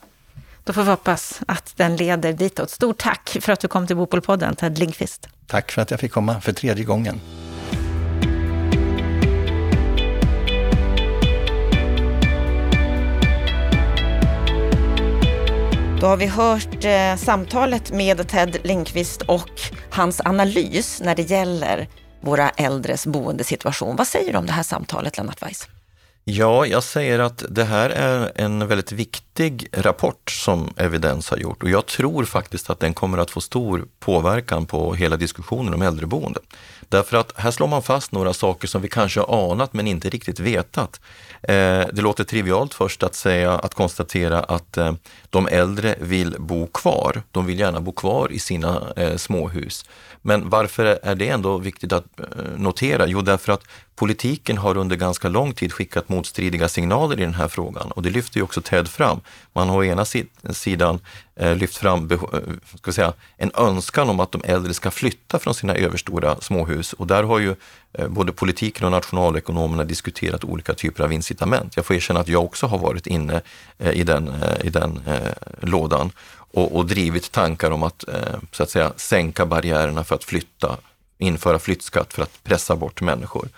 Då 0.64 0.74
får 0.74 0.84
vi 0.84 0.90
hoppas 0.90 1.42
att 1.48 1.74
den 1.76 1.96
leder 1.96 2.34
ditåt. 2.34 2.70
Stort 2.70 2.98
tack 2.98 3.38
för 3.42 3.54
att 3.54 3.60
du 3.60 3.68
kom 3.68 3.88
till 3.88 3.96
Bopolpodden, 3.96 4.56
Ted 4.56 4.80
Lindqvist. 4.80 5.28
Tack 5.48 5.72
för 5.72 5.82
att 5.82 5.92
jag 5.92 6.00
fick 6.00 6.12
komma 6.12 6.42
för 6.42 6.54
tredje 6.54 6.84
gången. 6.84 7.22
Då 16.02 16.08
har 16.08 16.18
vi 16.18 16.26
hört 16.26 16.86
eh, 16.86 17.16
samtalet 17.16 17.92
med 17.92 18.28
Ted 18.28 18.58
Lindqvist 18.64 19.22
och 19.22 19.62
hans 19.90 20.22
analys 20.26 21.02
när 21.06 21.16
det 21.16 21.30
gäller 21.30 21.88
våra 22.22 22.50
äldres 22.50 23.08
boendesituation. 23.08 23.96
Vad 23.96 24.08
säger 24.08 24.32
du 24.32 24.38
om 24.38 24.46
det 24.46 24.54
här 24.54 24.64
samtalet, 24.64 25.18
Lennart 25.18 25.42
Weiss? 25.42 25.68
Ja, 26.24 26.66
jag 26.66 26.84
säger 26.84 27.20
att 27.20 27.44
det 27.50 27.64
här 27.64 27.90
är 27.90 28.32
en 28.36 28.68
väldigt 28.68 28.92
viktig 28.92 29.68
rapport 29.72 30.32
som 30.32 30.74
Evidens 30.78 31.30
har 31.30 31.38
gjort 31.38 31.64
och 31.64 31.70
jag 31.70 31.86
tror 31.86 32.26
faktiskt 32.26 32.70
att 32.70 32.80
den 32.80 32.94
kommer 32.94 33.18
att 33.18 33.32
få 33.32 33.42
stor 33.42 33.86
påverkan 34.00 34.66
på 34.66 34.94
hela 34.94 35.18
diskussionen 35.18 35.74
om 35.74 35.82
äldreboende. 35.82 36.40
Därför 36.90 37.18
att 37.18 37.32
här 37.36 37.52
slår 37.52 37.68
man 37.68 37.84
fast 37.84 38.12
några 38.12 38.34
saker 38.34 38.68
som 38.68 38.82
vi 38.82 38.88
kanske 38.88 39.20
har 39.20 39.52
anat 39.52 39.74
men 39.74 39.88
inte 39.88 40.10
riktigt 40.10 40.40
vetat. 40.40 41.02
Eh, 41.42 41.86
det 41.94 42.02
låter 42.02 42.24
trivialt 42.24 42.74
först 42.74 43.04
att 43.04 43.16
säga, 43.16 43.52
att 43.52 43.74
konstatera 43.74 44.40
att 44.40 44.78
eh, 44.78 44.94
de 45.30 45.48
äldre 45.48 45.96
vill 46.00 46.36
bo 46.40 46.68
kvar. 46.68 47.22
De 47.32 47.46
vill 47.46 47.60
gärna 47.60 47.82
bo 47.82 47.92
kvar 47.92 48.32
i 48.32 48.40
sina 48.40 48.94
eh, 48.96 49.16
småhus. 49.16 49.86
Men 50.22 50.50
varför 50.50 51.00
är 51.04 51.16
det 51.16 51.30
ändå 51.30 51.58
viktigt 51.58 51.94
att 51.94 52.06
notera? 52.56 53.08
Jo, 53.08 53.22
därför 53.22 53.54
att 53.54 53.64
politiken 53.96 54.58
har 54.58 54.78
under 54.78 54.96
ganska 54.96 55.30
lång 55.30 55.54
tid 55.54 55.74
skickat 55.74 56.09
motstridiga 56.10 56.70
signaler 56.70 57.20
i 57.20 57.24
den 57.24 57.34
här 57.34 57.48
frågan 57.48 57.92
och 57.92 58.04
det 58.04 58.10
lyfter 58.10 58.38
ju 58.38 58.44
också 58.44 58.62
TED 58.62 58.88
fram. 58.88 59.22
Man 59.54 59.70
har 59.70 59.78
å 59.78 59.84
ena 59.84 60.06
sidan 60.54 61.00
eh, 61.36 61.56
lyft 61.56 61.78
fram 61.78 62.12
eh, 62.12 62.20
ska 62.78 62.92
säga, 62.92 63.14
en 63.38 63.52
önskan 63.56 64.10
om 64.10 64.20
att 64.20 64.32
de 64.32 64.42
äldre 64.46 64.74
ska 64.74 64.92
flytta 64.92 65.40
från 65.40 65.54
sina 65.54 65.76
överstora 65.76 66.36
småhus 66.42 66.94
och 66.94 67.08
där 67.08 67.24
har 67.24 67.40
ju 67.40 67.56
eh, 67.94 68.08
både 68.08 68.32
politiken 68.32 68.86
och 68.86 68.92
nationalekonomerna 68.92 69.84
diskuterat 69.84 70.44
olika 70.44 70.74
typer 70.74 71.04
av 71.04 71.14
incitament. 71.14 71.76
Jag 71.76 71.86
får 71.86 71.96
erkänna 71.96 72.20
att 72.20 72.28
jag 72.28 72.44
också 72.44 72.68
har 72.68 72.78
varit 72.78 73.08
inne 73.08 73.42
i 73.94 74.04
den, 74.04 74.32
i 74.64 74.70
den 74.70 75.00
lådan 75.62 76.12
och, 76.52 76.76
och 76.76 76.86
drivit 76.86 77.32
tankar 77.32 77.72
om 77.72 77.84
att, 77.84 78.04
så 78.52 78.64
att 78.64 78.70
säga, 78.70 78.94
sänka 78.96 79.46
barriärerna 79.46 80.04
för 80.04 80.16
att 80.16 80.24
flytta, 80.24 80.78
införa 81.18 81.60
flyttskatt 81.60 82.14
för 82.14 82.24
att 82.24 82.44
pressa 82.44 82.76
bort 82.76 83.02
människor. 83.02 83.50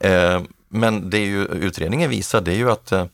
Eh, 0.00 0.42
men 0.74 1.10
det 1.10 1.18
ju, 1.18 1.44
utredningen 1.44 2.10
visar 2.10 2.40
det 2.40 2.52
är 2.52 2.56
ju 2.56 2.70
att 2.70 2.92
eh, 2.92 3.04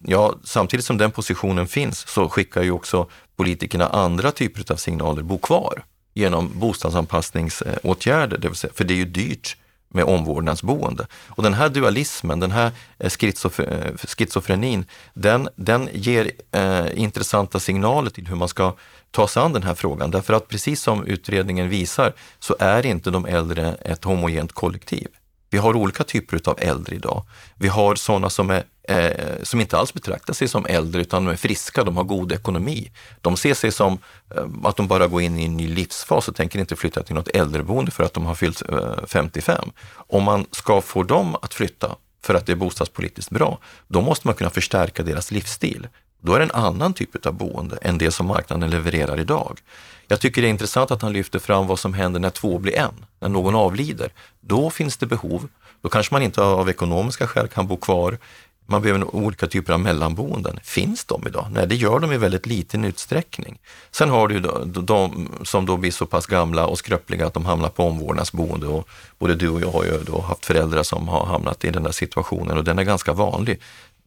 ja, 0.00 0.34
samtidigt 0.44 0.86
som 0.86 0.98
den 0.98 1.10
positionen 1.10 1.66
finns 1.66 2.08
så 2.08 2.28
skickar 2.28 2.62
ju 2.62 2.70
också 2.70 3.08
politikerna 3.36 3.88
andra 3.88 4.30
typer 4.30 4.72
av 4.72 4.76
signaler, 4.76 5.22
bo 5.22 5.38
kvar, 5.38 5.84
genom 6.14 6.50
bostadsanpassningsåtgärder, 6.54 8.38
det 8.38 8.48
vill 8.48 8.56
säga, 8.56 8.72
för 8.74 8.84
det 8.84 8.94
är 8.94 8.96
ju 8.96 9.04
dyrt 9.04 9.56
med 9.88 10.04
omvårdnadsboende. 10.04 11.06
Och 11.28 11.42
den 11.42 11.54
här 11.54 11.68
dualismen, 11.68 12.40
den 12.40 12.50
här 12.50 12.70
eh, 12.98 13.10
eh, 13.58 13.96
schizofrenin, 13.96 14.84
den, 15.14 15.48
den 15.56 15.88
ger 15.92 16.30
eh, 16.52 16.86
intressanta 17.00 17.60
signaler 17.60 18.10
till 18.10 18.26
hur 18.26 18.36
man 18.36 18.48
ska 18.48 18.74
ta 19.10 19.28
sig 19.28 19.42
an 19.42 19.52
den 19.52 19.62
här 19.62 19.74
frågan. 19.74 20.10
Därför 20.10 20.34
att 20.34 20.48
precis 20.48 20.82
som 20.82 21.06
utredningen 21.06 21.68
visar 21.68 22.12
så 22.38 22.56
är 22.58 22.86
inte 22.86 23.10
de 23.10 23.26
äldre 23.26 23.74
ett 23.74 24.04
homogent 24.04 24.52
kollektiv. 24.52 25.08
Vi 25.50 25.58
har 25.58 25.76
olika 25.76 26.04
typer 26.04 26.40
av 26.44 26.58
äldre 26.60 26.96
idag. 26.96 27.24
Vi 27.56 27.68
har 27.68 27.94
sådana 27.94 28.30
som, 28.30 28.50
är, 28.50 28.64
eh, 28.88 29.42
som 29.42 29.60
inte 29.60 29.78
alls 29.78 29.94
betraktar 29.94 30.34
sig 30.34 30.48
som 30.48 30.66
äldre 30.66 31.00
utan 31.00 31.24
de 31.24 31.30
är 31.30 31.36
friska, 31.36 31.84
de 31.84 31.96
har 31.96 32.04
god 32.04 32.32
ekonomi. 32.32 32.90
De 33.20 33.36
ser 33.36 33.54
sig 33.54 33.72
som 33.72 33.98
eh, 34.34 34.44
att 34.64 34.76
de 34.76 34.88
bara 34.88 35.06
går 35.06 35.22
in 35.22 35.38
i 35.38 35.44
en 35.44 35.56
ny 35.56 35.68
livsfas 35.68 36.28
och 36.28 36.36
tänker 36.36 36.58
inte 36.58 36.76
flytta 36.76 37.02
till 37.02 37.14
något 37.14 37.28
äldreboende 37.28 37.90
för 37.90 38.04
att 38.04 38.14
de 38.14 38.26
har 38.26 38.34
fyllt 38.34 38.62
eh, 38.70 39.06
55. 39.06 39.70
Om 39.94 40.22
man 40.22 40.46
ska 40.50 40.80
få 40.80 41.02
dem 41.02 41.36
att 41.42 41.54
flytta 41.54 41.96
för 42.22 42.34
att 42.34 42.46
det 42.46 42.52
är 42.52 42.56
bostadspolitiskt 42.56 43.30
bra, 43.30 43.58
då 43.88 44.00
måste 44.00 44.28
man 44.28 44.34
kunna 44.34 44.50
förstärka 44.50 45.02
deras 45.02 45.30
livsstil. 45.30 45.88
Då 46.20 46.34
är 46.34 46.38
det 46.38 46.44
en 46.44 46.50
annan 46.50 46.94
typ 46.94 47.26
av 47.26 47.32
boende 47.32 47.78
än 47.82 47.98
det 47.98 48.10
som 48.10 48.26
marknaden 48.26 48.70
levererar 48.70 49.20
idag. 49.20 49.60
Jag 50.08 50.20
tycker 50.20 50.42
det 50.42 50.48
är 50.48 50.50
intressant 50.50 50.90
att 50.90 51.02
han 51.02 51.12
lyfter 51.12 51.38
fram 51.38 51.66
vad 51.66 51.78
som 51.78 51.94
händer 51.94 52.20
när 52.20 52.30
två 52.30 52.58
blir 52.58 52.76
en, 52.76 53.06
när 53.20 53.28
någon 53.28 53.54
avlider. 53.54 54.12
Då 54.40 54.70
finns 54.70 54.96
det 54.96 55.06
behov. 55.06 55.48
Då 55.82 55.88
kanske 55.88 56.14
man 56.14 56.22
inte 56.22 56.42
av 56.42 56.70
ekonomiska 56.70 57.26
skäl 57.26 57.48
kan 57.48 57.66
bo 57.66 57.76
kvar. 57.76 58.18
Man 58.66 58.82
behöver 58.82 59.16
olika 59.16 59.46
typer 59.46 59.72
av 59.72 59.80
mellanboenden. 59.80 60.60
Finns 60.62 61.04
de 61.04 61.26
idag? 61.26 61.46
Nej, 61.50 61.66
det 61.66 61.74
gör 61.74 61.98
de 61.98 62.12
i 62.12 62.16
väldigt 62.16 62.46
liten 62.46 62.84
utsträckning. 62.84 63.58
Sen 63.90 64.10
har 64.10 64.28
du 64.28 64.40
de 64.82 65.28
som 65.42 65.66
då 65.66 65.76
blir 65.76 65.90
så 65.90 66.06
pass 66.06 66.26
gamla 66.26 66.66
och 66.66 66.78
skröpliga 66.78 67.26
att 67.26 67.34
de 67.34 67.46
hamnar 67.46 67.68
på 67.68 67.84
omvårdnadsboende 67.84 68.66
och 68.66 68.88
både 69.18 69.34
du 69.34 69.48
och 69.48 69.60
jag 69.60 69.70
har 69.70 69.84
ju 69.84 70.02
då 70.06 70.20
haft 70.20 70.46
föräldrar 70.46 70.82
som 70.82 71.08
har 71.08 71.26
hamnat 71.26 71.64
i 71.64 71.70
den 71.70 71.82
där 71.82 71.92
situationen 71.92 72.58
och 72.58 72.64
den 72.64 72.78
är 72.78 72.84
ganska 72.84 73.12
vanlig. 73.12 73.60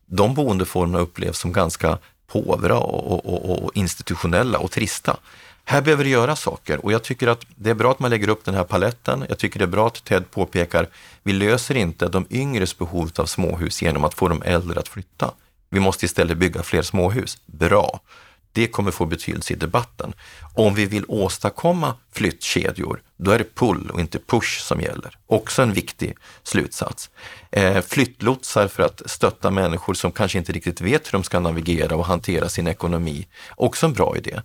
De 0.09 0.33
boendeformerna 0.33 0.99
upplevs 0.99 1.39
som 1.39 1.51
ganska 1.51 1.97
påvra 2.27 2.77
och, 2.77 3.25
och, 3.25 3.63
och 3.63 3.71
institutionella 3.73 4.59
och 4.59 4.71
trista. 4.71 5.17
Här 5.63 5.81
behöver 5.81 6.03
det 6.03 6.09
göras 6.09 6.41
saker 6.41 6.85
och 6.85 6.91
jag 6.91 7.03
tycker 7.03 7.27
att 7.27 7.45
det 7.55 7.69
är 7.69 7.73
bra 7.73 7.91
att 7.91 7.99
man 7.99 8.11
lägger 8.11 8.29
upp 8.29 8.45
den 8.45 8.55
här 8.55 8.63
paletten. 8.63 9.25
Jag 9.29 9.37
tycker 9.37 9.59
det 9.59 9.65
är 9.65 9.67
bra 9.67 9.87
att 9.87 10.03
Ted 10.03 10.31
påpekar, 10.31 10.87
vi 11.23 11.33
löser 11.33 11.77
inte 11.77 12.07
de 12.07 12.25
yngres 12.29 12.77
behov 12.77 13.11
av 13.15 13.25
småhus 13.25 13.81
genom 13.81 14.03
att 14.03 14.13
få 14.13 14.27
de 14.27 14.41
äldre 14.43 14.79
att 14.79 14.87
flytta. 14.87 15.31
Vi 15.69 15.79
måste 15.79 16.05
istället 16.05 16.37
bygga 16.37 16.63
fler 16.63 16.81
småhus. 16.81 17.37
Bra! 17.45 17.99
Det 18.51 18.67
kommer 18.67 18.91
få 18.91 19.05
betydelse 19.05 19.53
i 19.53 19.55
debatten. 19.55 20.13
Om 20.53 20.75
vi 20.75 20.85
vill 20.85 21.05
åstadkomma 21.07 21.95
flyttkedjor, 22.11 23.01
då 23.17 23.31
är 23.31 23.37
det 23.37 23.55
pull 23.55 23.89
och 23.89 23.99
inte 23.99 24.19
push 24.19 24.59
som 24.61 24.81
gäller. 24.81 25.17
Också 25.27 25.61
en 25.61 25.73
viktig 25.73 26.17
slutsats. 26.43 27.09
Eh, 27.51 27.81
flyttlotsar 27.81 28.67
för 28.67 28.83
att 28.83 29.01
stötta 29.05 29.51
människor 29.51 29.93
som 29.93 30.11
kanske 30.11 30.37
inte 30.37 30.51
riktigt 30.51 30.81
vet 30.81 31.07
hur 31.07 31.11
de 31.11 31.23
ska 31.23 31.39
navigera 31.39 31.95
och 31.95 32.05
hantera 32.05 32.49
sin 32.49 32.67
ekonomi. 32.67 33.27
Också 33.55 33.85
en 33.85 33.93
bra 33.93 34.17
idé. 34.17 34.41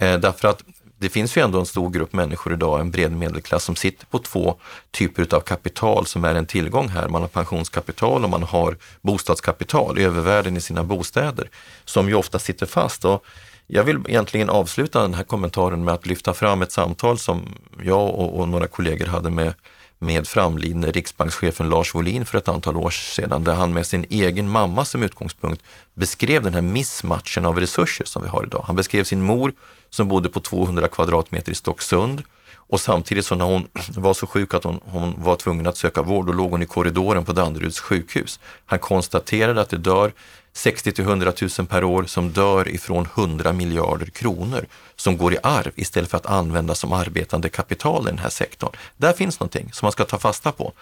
Eh, 0.00 0.18
därför 0.18 0.48
att 0.48 0.62
det 0.98 1.08
finns 1.08 1.36
ju 1.36 1.42
ändå 1.42 1.60
en 1.60 1.66
stor 1.66 1.90
grupp 1.90 2.12
människor 2.12 2.52
idag, 2.52 2.80
en 2.80 2.90
bred 2.90 3.12
medelklass, 3.12 3.64
som 3.64 3.76
sitter 3.76 4.06
på 4.06 4.18
två 4.18 4.56
typer 4.90 5.34
av 5.34 5.40
kapital 5.40 6.06
som 6.06 6.24
är 6.24 6.34
en 6.34 6.46
tillgång 6.46 6.88
här. 6.88 7.08
Man 7.08 7.20
har 7.20 7.28
pensionskapital 7.28 8.24
och 8.24 8.30
man 8.30 8.42
har 8.42 8.76
bostadskapital, 9.00 9.98
övervärden 9.98 10.56
i 10.56 10.60
sina 10.60 10.84
bostäder, 10.84 11.50
som 11.84 12.08
ju 12.08 12.14
ofta 12.14 12.38
sitter 12.38 12.66
fast. 12.66 13.04
Och 13.04 13.24
jag 13.66 13.84
vill 13.84 14.00
egentligen 14.08 14.50
avsluta 14.50 15.02
den 15.02 15.14
här 15.14 15.24
kommentaren 15.24 15.84
med 15.84 15.94
att 15.94 16.06
lyfta 16.06 16.34
fram 16.34 16.62
ett 16.62 16.72
samtal 16.72 17.18
som 17.18 17.54
jag 17.82 18.08
och, 18.08 18.40
och 18.40 18.48
några 18.48 18.66
kollegor 18.66 19.06
hade 19.06 19.30
med 19.30 19.54
med 19.98 20.28
framlidne 20.28 20.90
riksbankschefen 20.90 21.68
Lars 21.68 21.94
Wohlin 21.94 22.24
för 22.24 22.38
ett 22.38 22.48
antal 22.48 22.76
år 22.76 22.90
sedan, 22.90 23.44
där 23.44 23.54
han 23.54 23.72
med 23.72 23.86
sin 23.86 24.06
egen 24.10 24.48
mamma 24.48 24.84
som 24.84 25.02
utgångspunkt 25.02 25.62
beskrev 25.94 26.42
den 26.42 26.54
här 26.54 26.62
missmatchen 26.62 27.46
av 27.46 27.60
resurser 27.60 28.04
som 28.04 28.22
vi 28.22 28.28
har 28.28 28.44
idag. 28.44 28.64
Han 28.66 28.76
beskrev 28.76 29.04
sin 29.04 29.22
mor 29.22 29.52
som 29.90 30.08
bodde 30.08 30.28
på 30.28 30.40
200 30.40 30.88
kvadratmeter 30.88 31.52
i 31.52 31.54
Stocksund 31.54 32.22
och 32.68 32.80
samtidigt 32.80 33.26
så 33.26 33.34
när 33.34 33.44
hon 33.44 33.68
var 33.96 34.14
så 34.14 34.26
sjuk 34.26 34.54
att 34.54 34.64
hon, 34.64 34.80
hon 34.84 35.14
var 35.18 35.36
tvungen 35.36 35.66
att 35.66 35.76
söka 35.76 36.02
vård, 36.02 36.26
då 36.26 36.32
låg 36.32 36.50
hon 36.50 36.62
i 36.62 36.66
korridoren 36.66 37.24
på 37.24 37.32
Danderyds 37.32 37.80
sjukhus. 37.80 38.40
Han 38.66 38.78
konstaterade 38.78 39.60
att 39.60 39.70
det 39.70 39.78
dör 39.78 40.12
60 40.56 40.92
till 40.92 41.04
100 41.04 41.32
000 41.58 41.66
per 41.66 41.84
år 41.84 42.04
som 42.04 42.30
dör 42.30 42.68
ifrån 42.68 43.08
100 43.14 43.52
miljarder 43.52 44.06
kronor 44.06 44.66
som 44.96 45.16
går 45.16 45.34
i 45.34 45.38
arv 45.42 45.72
istället 45.74 46.10
för 46.10 46.16
att 46.16 46.26
användas 46.26 46.78
som 46.78 46.92
arbetande 46.92 47.48
kapital 47.48 48.02
i 48.06 48.10
den 48.10 48.18
här 48.18 48.28
sektorn. 48.28 48.70
Där 48.96 49.12
finns 49.12 49.40
någonting 49.40 49.72
som 49.72 49.86
man 49.86 49.92
ska 49.92 50.04
ta 50.04 50.18
fasta 50.18 50.52
på. 50.52 50.72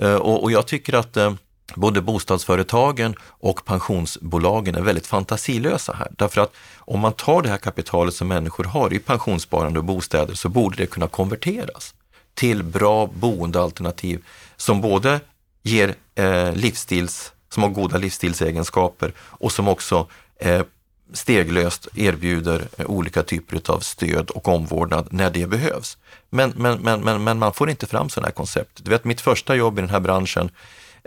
Eh, 0.00 0.14
och, 0.14 0.52
jag 0.52 0.66
tycker 0.66 0.94
att 0.94 1.16
eh, 1.16 1.34
både 1.74 2.00
bostadsföretagen 2.00 3.14
och 3.20 3.64
pensionsbolagen 3.64 4.74
är 4.74 4.82
väldigt 4.82 5.06
fantasilösa 5.06 5.92
här. 5.92 6.08
Därför 6.10 6.40
att 6.40 6.52
om 6.78 7.00
man 7.00 7.12
tar 7.12 7.42
det 7.42 7.48
här 7.48 7.58
kapitalet 7.58 8.14
som 8.14 8.28
människor 8.28 8.64
har 8.64 8.92
i 8.92 8.98
pensionssparande 8.98 9.78
och 9.78 9.84
bostäder 9.84 10.34
så 10.34 10.48
borde 10.48 10.76
det 10.76 10.86
kunna 10.86 11.08
konverteras 11.08 11.94
till 12.34 12.62
bra 12.62 13.06
boendealternativ 13.06 14.24
som 14.56 14.80
både 14.80 15.20
ger 15.62 15.94
eh, 16.14 16.54
livsstils, 16.54 17.32
som 17.48 17.62
har 17.62 17.70
goda 17.70 17.98
livsstilsegenskaper 17.98 19.12
och 19.18 19.52
som 19.52 19.68
också 19.68 20.06
eh, 20.40 20.62
steglöst 21.12 21.88
erbjuder 21.94 22.68
eh, 22.76 22.86
olika 22.86 23.22
typer 23.22 23.70
av 23.70 23.80
stöd 23.80 24.30
och 24.30 24.48
omvårdnad 24.48 25.08
när 25.10 25.30
det 25.30 25.46
behövs. 25.46 25.98
Men, 26.30 26.52
men, 26.56 26.78
men, 26.78 27.00
men, 27.00 27.24
men 27.24 27.38
man 27.38 27.52
får 27.52 27.70
inte 27.70 27.86
fram 27.86 28.08
sådana 28.08 28.26
här 28.26 28.32
koncept. 28.32 28.84
Du 28.84 28.90
vet, 28.90 29.04
mitt 29.04 29.20
första 29.20 29.54
jobb 29.54 29.78
i 29.78 29.80
den 29.80 29.90
här 29.90 30.00
branschen 30.00 30.50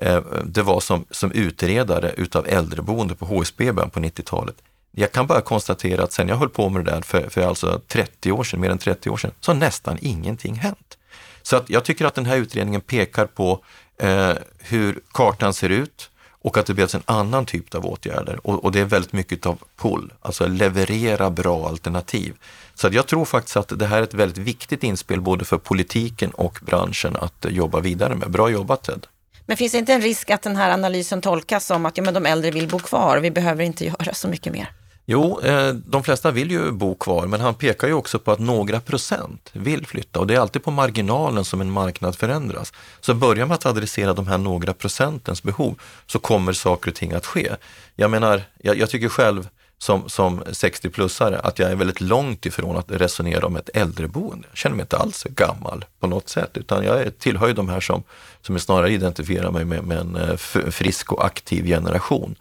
Eh, 0.02 0.22
det 0.46 0.62
var 0.62 0.80
som, 0.80 1.06
som 1.12 1.32
utredare 1.32 2.14
utav 2.18 2.48
äldreboende 2.48 3.16
på 3.16 3.26
HSB 3.26 3.74
på 3.74 4.00
90-talet. 4.00 4.56
Jag 4.92 5.12
kan 5.12 5.28
bara 5.28 5.42
konstatera 5.42 6.04
att 6.04 6.14
sen 6.14 6.28
jag 6.28 6.36
höll 6.36 6.50
på 6.50 6.70
med 6.70 6.86
det 6.86 6.92
där 6.92 7.02
för, 7.02 7.30
för 7.30 7.42
alltså 7.42 7.82
30 7.88 8.32
år 8.32 8.44
sedan, 8.44 8.60
mer 8.60 8.70
än 8.70 8.78
30 8.78 9.10
år 9.10 9.18
sedan, 9.18 9.32
så 9.40 9.52
har 9.52 9.60
nästan 9.60 9.98
ingenting 10.02 10.56
hänt. 10.56 10.98
Så 11.42 11.56
att 11.56 11.70
jag 11.70 11.84
tycker 11.84 12.06
att 12.06 12.16
den 12.16 12.26
här 12.26 12.38
utredningen 12.38 12.82
pekar 12.82 13.26
på 13.26 13.64
eh, 13.98 14.34
hur 14.58 15.00
kartan 15.12 15.54
ser 15.54 15.70
ut 15.70 16.10
och 16.42 16.58
att 16.58 16.66
det 16.66 16.74
behövs 16.74 16.96
en 16.96 17.04
annan 17.06 17.46
typ 17.46 17.76
av 17.76 17.86
åtgärder. 17.86 18.48
Och, 18.48 18.64
och 18.64 18.72
det 18.72 18.80
är 18.80 18.86
väldigt 18.86 19.14
mycket 19.14 19.46
av 19.46 19.60
pull, 19.78 20.14
alltså 20.22 20.48
leverera 20.48 21.30
bra 21.30 21.68
alternativ. 21.68 22.34
Så 22.74 22.90
jag 22.92 23.08
tror 23.08 23.26
faktiskt 23.26 23.58
att 23.58 23.80
det 23.80 23.86
här 23.86 23.98
är 23.98 24.04
ett 24.04 24.14
väldigt 24.14 24.38
viktigt 24.38 24.84
inspel 24.84 25.22
både 25.22 25.46
för 25.46 25.58
politiken 25.58 26.32
och 26.32 26.60
branschen 26.62 27.16
att 27.16 27.46
jobba 27.50 27.80
vidare 27.80 28.16
med. 28.16 28.32
Bra 28.32 28.50
jobbat 28.50 28.84
Ted! 28.84 29.08
Men 29.46 29.58
finns 29.58 29.72
det 29.72 29.78
inte 29.78 29.94
en 29.94 30.02
risk 30.02 30.30
att 30.30 30.42
den 30.42 30.56
här 30.56 30.72
analysen 30.72 31.22
tolkas 31.22 31.66
som 31.66 31.86
att 31.86 31.98
ja, 31.98 32.04
men 32.04 32.14
de 32.14 32.26
äldre 32.26 32.52
vill 32.52 32.68
bo 32.68 32.80
kvar, 32.80 33.18
vi 33.18 33.32
behöver 33.32 33.64
inte 33.64 33.86
göra 33.86 34.14
så 34.14 34.28
mycket 34.28 34.54
mer? 34.54 34.72
Jo, 35.06 35.40
eh, 35.44 35.74
de 35.74 36.04
flesta 36.04 36.32
vill 36.32 36.52
ju 36.52 36.72
bo 36.72 36.96
kvar, 36.96 37.28
men 37.28 37.42
han 37.42 37.54
pekar 37.54 37.88
ju 37.88 37.94
också 37.94 38.20
på 38.20 38.32
att 38.32 38.40
några 38.40 38.80
procent 38.80 39.50
vill 39.54 39.88
flytta 39.88 40.20
och 40.20 40.28
det 40.28 40.36
är 40.36 40.40
alltid 40.40 40.64
på 40.64 40.72
marginalen 40.72 41.46
som 41.46 41.62
en 41.62 41.72
marknad 41.72 42.16
förändras. 42.16 42.74
Så 43.02 43.14
börjar 43.14 43.46
man 43.46 43.56
att 43.56 43.66
adressera 43.66 44.14
de 44.14 44.28
här 44.28 44.38
några 44.38 44.74
procentens 44.74 45.44
behov 45.44 45.80
så 46.06 46.20
kommer 46.20 46.54
saker 46.54 46.92
och 46.92 46.96
ting 46.96 47.14
att 47.14 47.26
ske. 47.26 47.52
Jag 47.96 48.12
menar, 48.12 48.44
jag, 48.62 48.78
jag 48.78 48.90
tycker 48.90 49.10
själv 49.10 49.50
som, 49.78 50.10
som 50.10 50.44
60-plussare 50.44 51.40
att 51.44 51.60
jag 51.60 51.72
är 51.72 51.76
väldigt 51.76 52.02
långt 52.02 52.46
ifrån 52.46 52.78
att 52.78 52.92
resonera 52.92 53.46
om 53.46 53.56
ett 53.56 53.70
äldreboende. 53.74 54.48
Jag 54.50 54.58
känner 54.58 54.76
mig 54.76 54.84
inte 54.84 54.98
alls 54.98 55.24
gammal 55.24 55.86
på 56.00 56.08
något 56.08 56.30
sätt 56.30 56.58
utan 56.58 56.84
jag 56.84 57.20
tillhör 57.20 57.48
ju 57.48 57.54
de 57.54 57.70
här 57.70 57.80
som, 57.80 58.04
som 58.42 58.60
snarare 58.60 58.92
identifierar 58.92 59.52
mig 59.52 59.66
med, 59.66 59.84
med 59.84 59.98
en 59.98 60.16
eh, 60.16 60.36
frisk 60.72 61.12
och 61.12 61.26
aktiv 61.26 61.66
generation. 61.66 62.36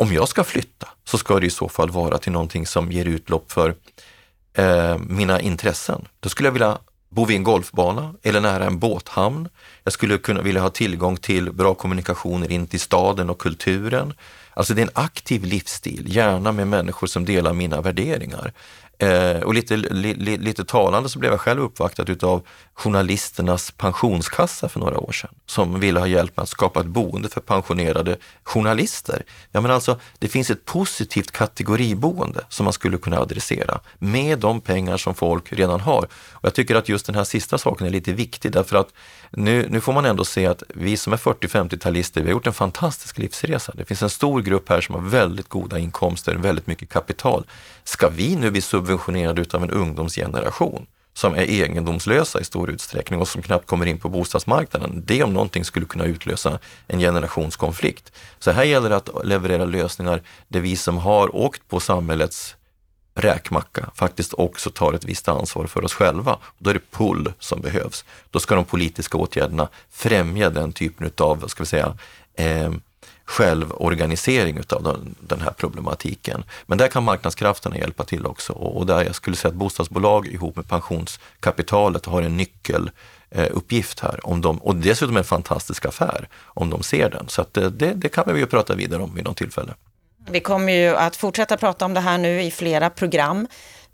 Om 0.00 0.12
jag 0.12 0.28
ska 0.28 0.44
flytta 0.44 0.88
så 1.04 1.18
ska 1.18 1.40
det 1.40 1.46
i 1.46 1.50
så 1.50 1.68
fall 1.68 1.90
vara 1.90 2.18
till 2.18 2.32
någonting 2.32 2.66
som 2.66 2.92
ger 2.92 3.04
utlopp 3.04 3.52
för 3.52 3.74
eh, 4.54 4.98
mina 4.98 5.40
intressen. 5.40 6.08
Då 6.20 6.28
skulle 6.28 6.46
jag 6.46 6.52
vilja 6.52 6.78
bo 7.08 7.24
vid 7.24 7.36
en 7.36 7.42
golfbana 7.42 8.14
eller 8.22 8.40
nära 8.40 8.64
en 8.64 8.78
båthamn. 8.78 9.48
Jag 9.84 9.92
skulle 9.92 10.18
kunna 10.18 10.42
vilja 10.42 10.60
ha 10.60 10.70
tillgång 10.70 11.16
till 11.16 11.52
bra 11.52 11.74
kommunikationer 11.74 12.52
in 12.52 12.66
till 12.66 12.80
staden 12.80 13.30
och 13.30 13.38
kulturen. 13.38 14.14
Alltså 14.54 14.74
det 14.74 14.80
är 14.80 14.86
en 14.86 14.92
aktiv 14.94 15.44
livsstil, 15.44 16.16
gärna 16.16 16.52
med 16.52 16.68
människor 16.68 17.06
som 17.06 17.24
delar 17.24 17.52
mina 17.52 17.80
värderingar. 17.80 18.52
Eh, 18.98 19.40
och 19.40 19.54
lite, 19.54 19.76
li, 19.76 20.14
li, 20.14 20.38
lite 20.38 20.64
talande 20.64 21.08
så 21.08 21.18
blev 21.18 21.32
jag 21.32 21.40
själv 21.40 21.62
uppvaktad 21.62 22.04
utav 22.06 22.42
journalisternas 22.74 23.70
pensionskassa 23.70 24.68
för 24.68 24.80
några 24.80 24.98
år 24.98 25.12
sedan 25.12 25.30
som 25.46 25.80
ville 25.80 26.00
ha 26.00 26.06
hjälp 26.06 26.36
med 26.36 26.42
att 26.42 26.48
skapa 26.48 26.80
ett 26.80 26.86
boende 26.86 27.28
för 27.28 27.40
pensionerade 27.40 28.16
journalister. 28.42 29.22
Ja, 29.52 29.60
men 29.60 29.70
alltså, 29.70 30.00
det 30.18 30.28
finns 30.28 30.50
ett 30.50 30.64
positivt 30.64 31.30
kategoriboende 31.30 32.44
som 32.48 32.64
man 32.64 32.72
skulle 32.72 32.98
kunna 32.98 33.18
adressera 33.18 33.80
med 33.98 34.38
de 34.38 34.60
pengar 34.60 34.96
som 34.96 35.14
folk 35.14 35.52
redan 35.52 35.80
har. 35.80 36.02
Och 36.32 36.44
jag 36.44 36.54
tycker 36.54 36.74
att 36.74 36.88
just 36.88 37.06
den 37.06 37.14
här 37.14 37.24
sista 37.24 37.58
saken 37.58 37.86
är 37.86 37.90
lite 37.90 38.12
viktig 38.12 38.52
därför 38.52 38.76
att 38.76 38.88
nu, 39.30 39.66
nu 39.70 39.80
får 39.80 39.92
man 39.92 40.04
ändå 40.04 40.24
se 40.24 40.46
att 40.46 40.62
vi 40.68 40.96
som 40.96 41.12
är 41.12 41.16
40-50-talister, 41.16 42.20
vi 42.20 42.26
har 42.26 42.30
gjort 42.30 42.46
en 42.46 42.52
fantastisk 42.52 43.18
livsresa. 43.18 43.72
Det 43.76 43.84
finns 43.84 44.02
en 44.02 44.10
stor 44.10 44.42
grupp 44.42 44.68
här 44.68 44.80
som 44.80 44.94
har 44.94 45.02
väldigt 45.02 45.48
goda 45.48 45.78
inkomster, 45.78 46.34
väldigt 46.34 46.66
mycket 46.66 46.88
kapital. 46.88 47.44
Ska 47.84 48.08
vi 48.08 48.36
nu 48.36 48.50
bli 48.50 48.60
subventionerade 48.88 49.40
utav 49.40 49.62
en 49.62 49.70
ungdomsgeneration 49.70 50.86
som 51.14 51.34
är 51.34 51.42
egendomslösa 51.42 52.40
i 52.40 52.44
stor 52.44 52.70
utsträckning 52.70 53.20
och 53.20 53.28
som 53.28 53.42
knappt 53.42 53.66
kommer 53.66 53.86
in 53.86 53.98
på 53.98 54.08
bostadsmarknaden. 54.08 55.02
Det 55.06 55.22
om 55.22 55.32
någonting 55.32 55.64
skulle 55.64 55.86
kunna 55.86 56.04
utlösa 56.04 56.58
en 56.86 56.98
generationskonflikt. 56.98 58.12
Så 58.38 58.50
här 58.50 58.64
gäller 58.64 58.90
det 58.90 58.96
att 58.96 59.10
leverera 59.24 59.64
lösningar 59.64 60.22
där 60.48 60.60
vi 60.60 60.76
som 60.76 60.98
har 60.98 61.36
åkt 61.36 61.68
på 61.68 61.80
samhällets 61.80 62.56
räkmacka 63.14 63.90
faktiskt 63.94 64.34
också 64.34 64.70
tar 64.70 64.92
ett 64.92 65.04
visst 65.04 65.28
ansvar 65.28 65.66
för 65.66 65.84
oss 65.84 65.94
själva. 65.94 66.38
Då 66.58 66.70
är 66.70 66.74
det 66.74 66.90
pull 66.90 67.32
som 67.38 67.60
behövs. 67.60 68.04
Då 68.30 68.40
ska 68.40 68.54
de 68.54 68.64
politiska 68.64 69.18
åtgärderna 69.18 69.68
främja 69.90 70.50
den 70.50 70.72
typen 70.72 71.10
av, 71.18 71.40
vad 71.40 71.50
ska 71.50 71.62
vi 71.62 71.66
säga, 71.66 71.96
eh, 72.34 72.72
självorganisering 73.28 74.58
utav 74.58 74.82
den, 74.82 75.14
den 75.20 75.40
här 75.40 75.50
problematiken. 75.50 76.44
Men 76.66 76.78
där 76.78 76.88
kan 76.88 77.04
marknadskrafterna 77.04 77.76
hjälpa 77.78 78.04
till 78.04 78.26
också 78.26 78.52
och, 78.52 78.86
där 78.86 79.04
jag 79.04 79.14
skulle 79.14 79.36
säga 79.36 79.50
att 79.50 79.54
bostadsbolag 79.54 80.26
ihop 80.26 80.56
med 80.56 80.68
pensionskapitalet 80.68 82.06
har 82.06 82.22
en 82.22 82.36
nyckeluppgift 82.36 84.00
här. 84.00 84.26
Om 84.26 84.40
de, 84.40 84.58
och 84.58 84.76
dessutom 84.76 85.16
en 85.16 85.24
fantastisk 85.24 85.86
affär 85.86 86.28
om 86.44 86.70
de 86.70 86.82
ser 86.82 87.10
den. 87.10 87.28
Så 87.28 87.42
att 87.42 87.56
eh, 87.56 87.66
det, 87.66 87.92
det 87.94 88.08
kan 88.08 88.34
vi 88.34 88.40
ju 88.40 88.46
prata 88.46 88.74
vidare 88.74 89.02
om 89.02 89.14
vid 89.14 89.24
något 89.24 89.36
tillfälle. 89.36 89.74
Vi 90.30 90.40
kommer 90.40 90.72
ju 90.72 90.96
att 90.96 91.16
fortsätta 91.16 91.56
prata 91.56 91.84
om 91.84 91.94
det 91.94 92.00
här 92.00 92.18
nu 92.18 92.42
i 92.42 92.50
flera 92.50 92.90
program 92.90 93.46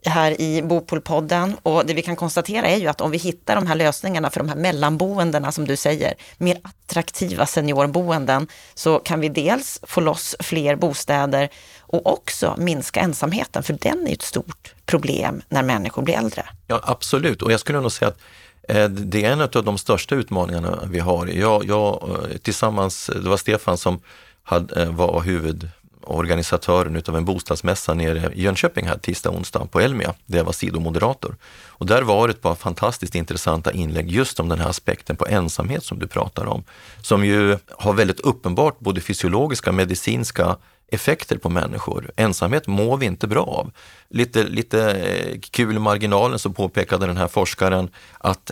här 0.05 0.41
i 0.41 0.63
Bopolpodden 0.63 1.57
och 1.63 1.87
det 1.87 1.95
vi 1.95 2.03
kan 2.03 2.17
konstatera 2.17 2.67
är 2.67 2.77
ju 2.77 2.87
att 2.87 3.01
om 3.01 3.11
vi 3.11 3.19
hittar 3.19 3.55
de 3.55 3.67
här 3.67 3.75
lösningarna 3.75 4.31
för 4.31 4.41
de 4.41 4.49
här 4.49 4.57
mellanboendena 4.57 5.53
som 5.53 5.65
du 5.65 5.77
säger, 5.77 6.15
mer 6.39 6.59
attraktiva 6.63 7.47
seniorboenden, 7.47 8.49
så 8.75 8.99
kan 8.99 9.21
vi 9.21 9.29
dels 9.29 9.81
få 9.83 10.01
loss 10.01 10.37
fler 10.41 10.77
bostäder 10.77 11.49
och 11.81 12.13
också 12.13 12.55
minska 12.59 13.01
ensamheten, 13.01 13.63
för 13.63 13.79
den 13.81 14.07
är 14.07 14.13
ett 14.13 14.23
stort 14.23 14.75
problem 14.87 15.43
när 15.49 15.63
människor 15.63 16.03
blir 16.03 16.15
äldre. 16.15 16.47
Ja, 16.67 16.81
absolut. 16.83 17.43
Och 17.43 17.53
jag 17.53 17.61
skulle 17.61 17.81
nog 17.81 17.93
säga 17.93 18.09
att 18.09 18.19
eh, 18.69 18.89
det 18.89 19.25
är 19.25 19.33
en 19.33 19.41
av 19.41 19.65
de 19.65 19.79
största 19.79 20.15
utmaningarna 20.15 20.79
vi 20.91 20.99
har. 20.99 21.27
Jag, 21.27 21.65
jag 21.65 22.09
eh, 22.31 22.37
tillsammans, 22.37 23.11
det 23.23 23.29
var 23.29 23.37
Stefan 23.37 23.79
som 23.79 24.01
hade, 24.43 24.83
eh, 24.83 24.91
var 24.91 25.21
huvud 25.21 25.69
organisatören 26.07 26.97
utav 26.97 27.17
en 27.17 27.25
bostadsmässa 27.25 27.95
nere 27.95 28.33
i 28.35 28.43
Jönköping 28.43 28.87
här 28.87 28.99
tisdag 28.99 29.31
och 29.31 29.37
onsdag 29.37 29.67
på 29.67 29.81
Elmia, 29.81 30.15
där 30.27 30.39
jag 30.39 30.45
var 30.45 30.53
sidomoderator. 30.53 31.37
Och 31.67 31.87
där 31.87 32.03
var 32.03 32.29
det 32.29 32.35
ett 32.35 32.43
par 32.43 32.55
fantastiskt 32.55 33.15
intressanta 33.15 33.73
inlägg 33.73 34.11
just 34.11 34.41
om 34.41 34.49
den 34.49 34.59
här 34.59 34.69
aspekten 34.69 35.17
på 35.17 35.27
ensamhet 35.27 35.85
som 35.85 35.99
du 35.99 36.07
pratar 36.07 36.47
om, 36.47 36.65
som 37.03 37.25
ju 37.25 37.59
har 37.71 37.93
väldigt 37.93 38.21
uppenbart 38.21 38.79
både 38.79 39.01
fysiologiska 39.01 39.71
och 39.71 39.75
medicinska 39.75 40.57
effekter 40.95 41.39
på 41.39 41.49
människor. 41.49 42.11
Ensamhet 42.17 42.67
mår 42.67 42.97
vi 42.97 43.07
inte 43.07 43.27
bra 43.27 43.45
av. 43.45 43.73
Lite, 44.11 44.45
lite 44.45 44.91
eh, 44.91 45.41
kul 45.41 45.77
i 45.77 45.79
marginalen 45.79 46.39
så 46.39 46.51
påpekade 46.51 47.07
den 47.07 47.17
här 47.17 47.29
forskaren 47.29 47.91
att 48.19 48.51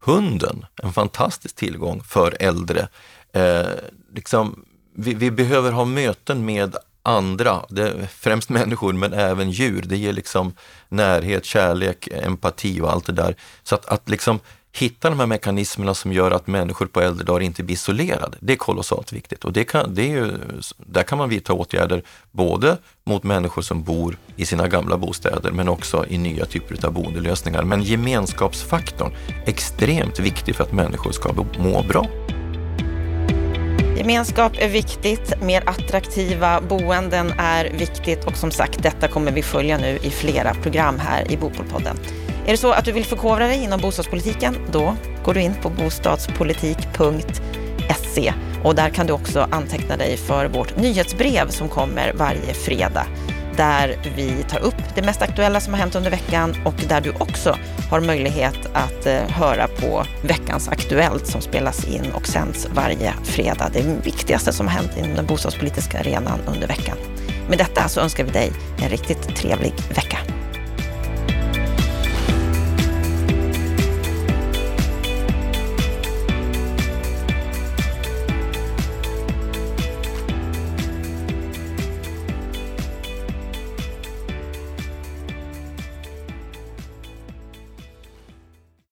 hunden, 0.00 0.66
en 0.82 0.92
fantastisk 0.92 1.56
tillgång 1.56 2.02
för 2.02 2.36
äldre, 2.40 2.88
eh, 3.32 3.66
liksom, 4.14 4.64
vi, 4.94 5.14
vi, 5.14 5.30
behöver 5.30 5.72
ha 5.72 5.84
möten 5.84 6.44
med 6.44 6.76
andra, 7.02 7.64
det, 7.68 8.08
främst 8.18 8.48
människor 8.48 8.92
men 8.92 9.12
även 9.12 9.50
djur. 9.50 9.82
Det 9.86 9.96
ger 9.96 10.12
liksom 10.12 10.54
närhet, 10.88 11.44
kärlek, 11.44 12.08
empati 12.12 12.80
och 12.80 12.92
allt 12.92 13.06
det 13.06 13.12
där. 13.12 13.36
Så 13.62 13.74
att, 13.74 13.86
att 13.86 14.08
liksom 14.08 14.40
hitta 14.74 15.10
de 15.10 15.20
här 15.20 15.26
mekanismerna 15.26 15.94
som 15.94 16.12
gör 16.12 16.30
att 16.30 16.46
människor 16.46 16.86
på 16.86 17.00
äldre 17.00 17.24
dagar 17.24 17.40
inte 17.40 17.62
blir 17.62 17.74
isolerade. 17.74 18.36
Det 18.40 18.52
är 18.52 18.56
kolossalt 18.56 19.12
viktigt 19.12 19.44
och 19.44 19.52
det 19.52 19.64
kan, 19.64 19.94
det 19.94 20.02
är 20.02 20.08
ju, 20.08 20.38
där 20.76 21.02
kan 21.02 21.18
man 21.18 21.28
vidta 21.28 21.52
åtgärder 21.52 22.02
både 22.30 22.76
mot 23.04 23.22
människor 23.22 23.62
som 23.62 23.82
bor 23.82 24.16
i 24.36 24.46
sina 24.46 24.68
gamla 24.68 24.96
bostäder 24.98 25.50
men 25.50 25.68
också 25.68 26.06
i 26.08 26.18
nya 26.18 26.46
typer 26.46 26.86
av 26.86 26.92
boendelösningar. 26.92 27.62
Men 27.62 27.82
gemenskapsfaktorn 27.82 29.12
extremt 29.46 30.18
viktig 30.18 30.56
för 30.56 30.64
att 30.64 30.72
människor 30.72 31.12
ska 31.12 31.32
må 31.58 31.82
bra. 31.82 32.06
Gemenskap 34.02 34.52
är 34.58 34.68
viktigt, 34.68 35.42
mer 35.42 35.62
attraktiva 35.66 36.60
boenden 36.60 37.32
är 37.38 37.64
viktigt 37.64 38.24
och 38.24 38.36
som 38.36 38.50
sagt, 38.50 38.82
detta 38.82 39.08
kommer 39.08 39.32
vi 39.32 39.42
följa 39.42 39.78
nu 39.78 39.98
i 40.02 40.10
flera 40.10 40.54
program 40.54 40.98
här 40.98 41.32
i 41.32 41.36
Bopolpodden. 41.36 41.96
Är 42.46 42.50
det 42.50 42.56
så 42.56 42.72
att 42.72 42.84
du 42.84 42.92
vill 42.92 43.04
förkovra 43.04 43.46
dig 43.46 43.64
inom 43.64 43.80
bostadspolitiken, 43.80 44.56
då 44.72 44.96
går 45.24 45.34
du 45.34 45.40
in 45.40 45.54
på 45.62 45.70
bostadspolitik.se 45.70 48.32
och 48.64 48.74
där 48.74 48.90
kan 48.90 49.06
du 49.06 49.12
också 49.12 49.48
anteckna 49.50 49.96
dig 49.96 50.16
för 50.16 50.46
vårt 50.46 50.76
nyhetsbrev 50.76 51.48
som 51.48 51.68
kommer 51.68 52.12
varje 52.12 52.54
fredag 52.54 53.06
där 53.56 53.98
vi 54.16 54.44
tar 54.48 54.58
upp 54.58 54.94
det 54.94 55.02
mest 55.02 55.22
aktuella 55.22 55.60
som 55.60 55.72
har 55.72 55.80
hänt 55.80 55.94
under 55.94 56.10
veckan 56.10 56.54
och 56.64 56.74
där 56.88 57.00
du 57.00 57.10
också 57.10 57.58
har 57.90 58.00
möjlighet 58.00 58.66
att 58.72 59.06
eh, 59.06 59.14
höra 59.14 59.68
på 59.68 60.04
veckans 60.22 60.68
Aktuellt 60.68 61.26
som 61.26 61.40
spelas 61.40 61.84
in 61.84 62.12
och 62.14 62.26
sänds 62.26 62.68
varje 62.74 63.12
fredag. 63.24 63.70
Det 63.72 63.82
viktigaste 64.04 64.52
som 64.52 64.66
har 64.66 64.74
hänt 64.74 64.96
inom 64.96 65.14
den 65.14 65.26
bostadspolitiska 65.26 65.98
arenan 65.98 66.40
under 66.46 66.68
veckan. 66.68 66.96
Med 67.48 67.58
detta 67.58 67.88
så 67.88 68.00
önskar 68.00 68.24
vi 68.24 68.30
dig 68.30 68.52
en 68.82 68.88
riktigt 68.88 69.36
trevlig 69.36 69.72
vecka. 69.94 70.18